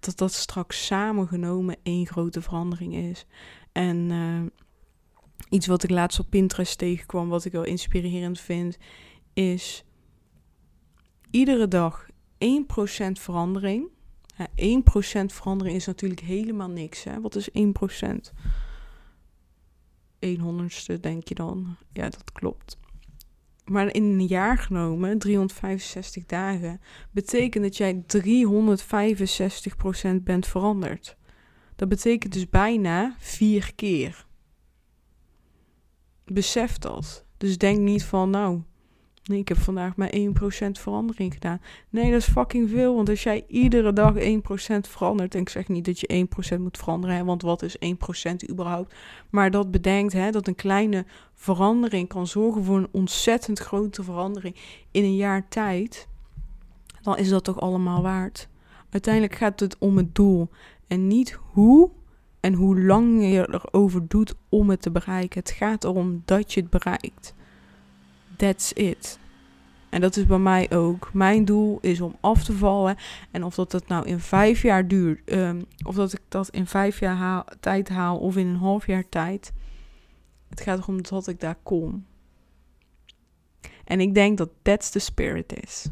dat 0.00 0.18
dat 0.18 0.32
straks 0.32 0.86
samengenomen 0.86 1.76
één 1.82 2.06
grote 2.06 2.42
verandering 2.42 2.94
is. 2.94 3.26
En 3.72 4.10
uh, 4.10 4.40
iets 5.48 5.66
wat 5.66 5.82
ik 5.82 5.90
laatst 5.90 6.18
op 6.18 6.30
Pinterest 6.30 6.78
tegenkwam, 6.78 7.28
wat 7.28 7.44
ik 7.44 7.52
wel 7.52 7.64
inspirerend 7.64 8.40
vind, 8.40 8.76
is 9.32 9.84
iedere 11.30 11.68
dag 11.68 12.08
1% 12.38 13.12
verandering 13.12 13.88
1% 14.44 14.46
verandering 15.26 15.76
is 15.76 15.86
natuurlijk 15.86 16.20
helemaal 16.20 16.68
niks. 16.68 17.04
Hè? 17.04 17.20
Wat 17.20 17.34
is 17.34 17.50
1%? 17.50 17.52
1 20.18 20.40
honderdste 20.40 21.00
denk 21.00 21.28
je 21.28 21.34
dan. 21.34 21.76
Ja, 21.92 22.08
dat 22.08 22.32
klopt. 22.32 22.78
Maar 23.64 23.94
in 23.94 24.02
een 24.02 24.26
jaar 24.26 24.58
genomen, 24.58 25.18
365 25.18 26.26
dagen, 26.26 26.80
betekent 27.10 27.64
dat 27.64 27.76
jij 27.76 28.04
365% 28.06 28.12
bent 30.22 30.46
veranderd. 30.46 31.16
Dat 31.76 31.88
betekent 31.88 32.32
dus 32.32 32.48
bijna 32.48 33.16
vier 33.18 33.74
keer. 33.74 34.25
Besef 36.26 36.78
dat. 36.78 37.24
Dus 37.36 37.58
denk 37.58 37.78
niet 37.78 38.04
van, 38.04 38.30
nou, 38.30 38.62
Nee, 39.26 39.38
ik 39.38 39.48
heb 39.48 39.58
vandaag 39.58 39.96
maar 39.96 40.12
1% 40.14 40.18
verandering 40.72 41.32
gedaan. 41.32 41.60
Nee, 41.88 42.10
dat 42.10 42.20
is 42.20 42.28
fucking 42.28 42.70
veel. 42.70 42.94
Want 42.94 43.08
als 43.08 43.22
jij 43.22 43.44
iedere 43.48 43.92
dag 43.92 44.14
1% 44.14 44.20
verandert. 44.80 45.34
En 45.34 45.40
ik 45.40 45.48
zeg 45.48 45.68
niet 45.68 45.84
dat 45.84 46.00
je 46.00 46.26
1% 46.56 46.60
moet 46.60 46.78
veranderen. 46.78 47.26
Want 47.26 47.42
wat 47.42 47.62
is 47.62 47.76
1% 47.78 48.50
überhaupt? 48.50 48.94
Maar 49.30 49.50
dat 49.50 49.70
bedenkt 49.70 50.12
hè, 50.12 50.30
dat 50.30 50.46
een 50.46 50.54
kleine 50.54 51.04
verandering 51.34 52.08
kan 52.08 52.26
zorgen 52.26 52.64
voor 52.64 52.76
een 52.76 52.88
ontzettend 52.90 53.58
grote 53.58 54.02
verandering 54.02 54.56
in 54.90 55.04
een 55.04 55.16
jaar 55.16 55.48
tijd. 55.48 56.08
Dan 57.02 57.18
is 57.18 57.28
dat 57.28 57.44
toch 57.44 57.60
allemaal 57.60 58.02
waard. 58.02 58.48
Uiteindelijk 58.90 59.34
gaat 59.34 59.60
het 59.60 59.78
om 59.78 59.96
het 59.96 60.14
doel. 60.14 60.48
En 60.86 61.06
niet 61.06 61.38
hoe 61.52 61.90
en 62.46 62.52
hoe 62.52 62.80
lang 62.80 63.22
je 63.22 63.48
erover 63.50 64.08
doet 64.08 64.34
om 64.48 64.70
het 64.70 64.82
te 64.82 64.90
bereiken. 64.90 65.40
Het 65.40 65.50
gaat 65.50 65.84
erom 65.84 66.22
dat 66.24 66.52
je 66.52 66.60
het 66.60 66.70
bereikt. 66.70 67.34
That's 68.36 68.72
it. 68.72 69.18
En 69.88 70.00
dat 70.00 70.16
is 70.16 70.26
bij 70.26 70.38
mij 70.38 70.70
ook. 70.70 71.12
Mijn 71.12 71.44
doel 71.44 71.78
is 71.80 72.00
om 72.00 72.16
af 72.20 72.44
te 72.44 72.52
vallen. 72.52 72.96
En 73.30 73.44
of 73.44 73.54
dat 73.54 73.72
het 73.72 73.88
nou 73.88 74.06
in 74.06 74.20
vijf 74.20 74.62
jaar 74.62 74.88
duurt, 74.88 75.32
um, 75.32 75.64
of 75.86 75.94
dat 75.94 76.12
ik 76.12 76.20
dat 76.28 76.48
in 76.48 76.66
vijf 76.66 77.00
jaar 77.00 77.14
haal, 77.14 77.44
tijd 77.60 77.88
haal 77.88 78.18
of 78.18 78.36
in 78.36 78.46
een 78.46 78.56
half 78.56 78.86
jaar 78.86 79.08
tijd. 79.08 79.52
Het 80.48 80.60
gaat 80.60 80.78
erom 80.78 81.02
dat 81.02 81.28
ik 81.28 81.40
daar 81.40 81.58
kom. 81.62 82.06
En 83.84 84.00
ik 84.00 84.14
denk 84.14 84.38
dat 84.38 84.50
that's 84.62 84.90
the 84.90 84.98
spirit 84.98 85.62
is. 85.62 85.88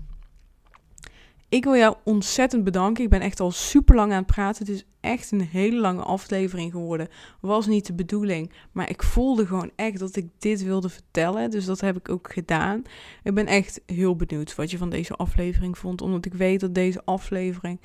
Ik 1.55 1.65
wil 1.65 1.77
jou 1.77 1.97
ontzettend 2.05 2.65
bedanken. 2.65 3.05
Ik 3.05 3.11
ben 3.11 3.21
echt 3.21 3.41
al 3.41 3.51
super 3.51 3.95
lang 3.95 4.13
aan 4.13 4.19
het 4.19 4.27
praten. 4.27 4.67
Het 4.67 4.75
is 4.75 4.85
echt 5.01 5.31
een 5.31 5.41
hele 5.41 5.81
lange 5.81 6.03
aflevering 6.03 6.73
geworden. 6.73 7.09
Was 7.41 7.67
niet 7.67 7.87
de 7.87 7.93
bedoeling. 7.93 8.53
Maar 8.73 8.91
ik 8.91 9.03
voelde 9.03 9.47
gewoon 9.47 9.71
echt 9.77 9.99
dat 9.99 10.17
ik 10.17 10.29
dit 10.39 10.63
wilde 10.63 10.89
vertellen. 10.89 11.51
Dus 11.51 11.65
dat 11.65 11.81
heb 11.81 11.97
ik 11.97 12.09
ook 12.09 12.33
gedaan. 12.33 12.83
Ik 13.23 13.35
ben 13.35 13.47
echt 13.47 13.81
heel 13.87 14.17
benieuwd 14.17 14.55
wat 14.55 14.71
je 14.71 14.79
van 14.79 14.91
deze 14.91 15.15
aflevering 15.15 15.79
vond. 15.79 16.01
Omdat 16.03 16.27
ik 16.27 16.35
weet 16.35 16.61
dat 16.61 16.75
deze 16.75 17.05
aflevering 17.05 17.81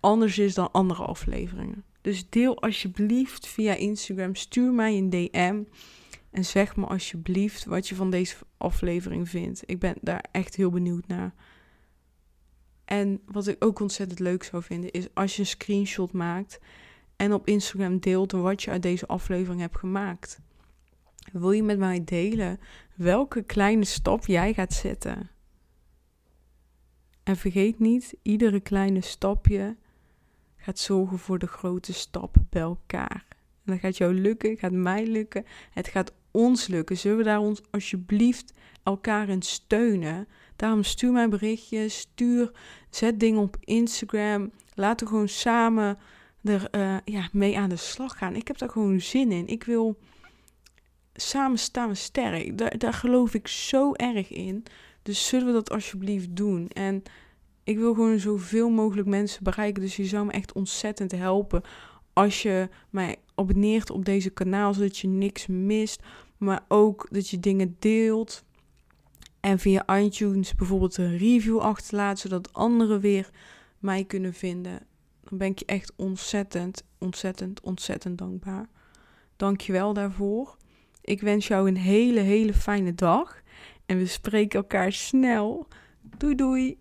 anders 0.00 0.38
is 0.38 0.54
dan 0.54 0.72
andere 0.72 1.02
afleveringen. 1.02 1.84
Dus 2.00 2.28
deel 2.28 2.60
alsjeblieft 2.60 3.46
via 3.46 3.74
Instagram, 3.74 4.34
stuur 4.34 4.72
mij 4.72 4.96
een 4.96 5.10
DM 5.10 5.62
en 6.30 6.44
zeg 6.44 6.76
me 6.76 6.86
alsjeblieft 6.86 7.64
wat 7.64 7.88
je 7.88 7.94
van 7.94 8.10
deze 8.10 8.36
aflevering 8.56 9.28
vindt. 9.28 9.62
Ik 9.66 9.78
ben 9.78 9.94
daar 10.00 10.24
echt 10.32 10.56
heel 10.56 10.70
benieuwd 10.70 11.06
naar. 11.06 11.34
En 12.88 13.20
wat 13.26 13.46
ik 13.46 13.64
ook 13.64 13.80
ontzettend 13.80 14.18
leuk 14.18 14.42
zou 14.42 14.62
vinden 14.62 14.90
is 14.90 15.08
als 15.14 15.34
je 15.34 15.40
een 15.40 15.46
screenshot 15.46 16.12
maakt 16.12 16.58
en 17.16 17.32
op 17.32 17.46
Instagram 17.46 17.98
deelt 17.98 18.32
wat 18.32 18.62
je 18.62 18.70
uit 18.70 18.82
deze 18.82 19.06
aflevering 19.06 19.60
hebt 19.60 19.78
gemaakt. 19.78 20.40
Wil 21.32 21.50
je 21.50 21.62
met 21.62 21.78
mij 21.78 22.04
delen 22.04 22.60
welke 22.94 23.42
kleine 23.42 23.84
stap 23.84 24.26
jij 24.26 24.54
gaat 24.54 24.72
zetten? 24.72 25.30
En 27.22 27.36
vergeet 27.36 27.78
niet, 27.78 28.14
iedere 28.22 28.60
kleine 28.60 29.00
stapje 29.00 29.76
gaat 30.56 30.78
zorgen 30.78 31.18
voor 31.18 31.38
de 31.38 31.46
grote 31.46 31.92
stap 31.92 32.36
bij 32.50 32.62
elkaar. 32.62 33.26
En 33.64 33.72
dat 33.72 33.78
gaat 33.78 33.96
jou 33.96 34.14
lukken, 34.14 34.56
gaat 34.56 34.72
mij 34.72 35.06
lukken, 35.06 35.44
het 35.70 35.88
gaat 35.88 36.12
ons 36.30 36.66
lukken. 36.66 36.96
Zullen 36.96 37.18
we 37.18 37.24
daar 37.24 37.40
ons 37.40 37.62
alsjeblieft 37.70 38.52
elkaar 38.82 39.28
in 39.28 39.42
steunen? 39.42 40.28
Daarom 40.58 40.82
stuur 40.82 41.12
mij 41.12 41.28
berichtjes, 41.28 41.98
stuur, 41.98 42.50
zet 42.90 43.20
dingen 43.20 43.40
op 43.40 43.56
Instagram. 43.60 44.50
Laten 44.74 45.06
we 45.06 45.12
gewoon 45.12 45.28
samen 45.28 45.98
er 46.42 46.68
uh, 46.70 46.96
ja, 47.04 47.28
mee 47.32 47.58
aan 47.58 47.68
de 47.68 47.76
slag 47.76 48.18
gaan. 48.18 48.34
Ik 48.34 48.48
heb 48.48 48.58
daar 48.58 48.70
gewoon 48.70 49.00
zin 49.00 49.32
in. 49.32 49.46
Ik 49.46 49.64
wil 49.64 49.98
samen 51.14 51.58
staan 51.58 51.96
sterk. 51.96 52.58
Daar, 52.58 52.78
daar 52.78 52.92
geloof 52.92 53.34
ik 53.34 53.48
zo 53.48 53.92
erg 53.92 54.30
in. 54.30 54.64
Dus 55.02 55.26
zullen 55.26 55.46
we 55.46 55.52
dat 55.52 55.70
alsjeblieft 55.70 56.36
doen? 56.36 56.68
En 56.68 57.02
ik 57.64 57.78
wil 57.78 57.94
gewoon 57.94 58.18
zoveel 58.18 58.70
mogelijk 58.70 59.08
mensen 59.08 59.44
bereiken. 59.44 59.82
Dus 59.82 59.96
je 59.96 60.04
zou 60.04 60.26
me 60.26 60.32
echt 60.32 60.52
ontzettend 60.52 61.12
helpen 61.12 61.62
als 62.12 62.42
je 62.42 62.68
mij 62.90 63.16
abonneert 63.34 63.90
op 63.90 64.04
deze 64.04 64.30
kanaal, 64.30 64.74
zodat 64.74 64.98
je 64.98 65.08
niks 65.08 65.46
mist. 65.46 66.02
Maar 66.36 66.64
ook 66.68 67.06
dat 67.10 67.28
je 67.28 67.40
dingen 67.40 67.76
deelt. 67.78 68.44
En 69.40 69.58
via 69.58 69.98
iTunes 69.98 70.54
bijvoorbeeld 70.54 70.96
een 70.96 71.16
review 71.18 71.58
achterlaat, 71.58 72.18
zodat 72.18 72.52
anderen 72.52 73.00
weer 73.00 73.30
mij 73.78 74.04
kunnen 74.04 74.34
vinden. 74.34 74.86
Dan 75.24 75.38
ben 75.38 75.48
ik 75.48 75.58
je 75.58 75.64
echt 75.64 75.92
ontzettend, 75.96 76.84
ontzettend, 76.98 77.60
ontzettend 77.60 78.18
dankbaar. 78.18 78.68
Dank 79.36 79.60
je 79.60 79.72
wel 79.72 79.92
daarvoor. 79.92 80.56
Ik 81.02 81.20
wens 81.20 81.46
jou 81.46 81.68
een 81.68 81.76
hele, 81.76 82.20
hele 82.20 82.54
fijne 82.54 82.94
dag. 82.94 83.42
En 83.86 83.98
we 83.98 84.06
spreken 84.06 84.58
elkaar 84.60 84.92
snel. 84.92 85.68
Doei 86.16 86.34
doei. 86.34 86.78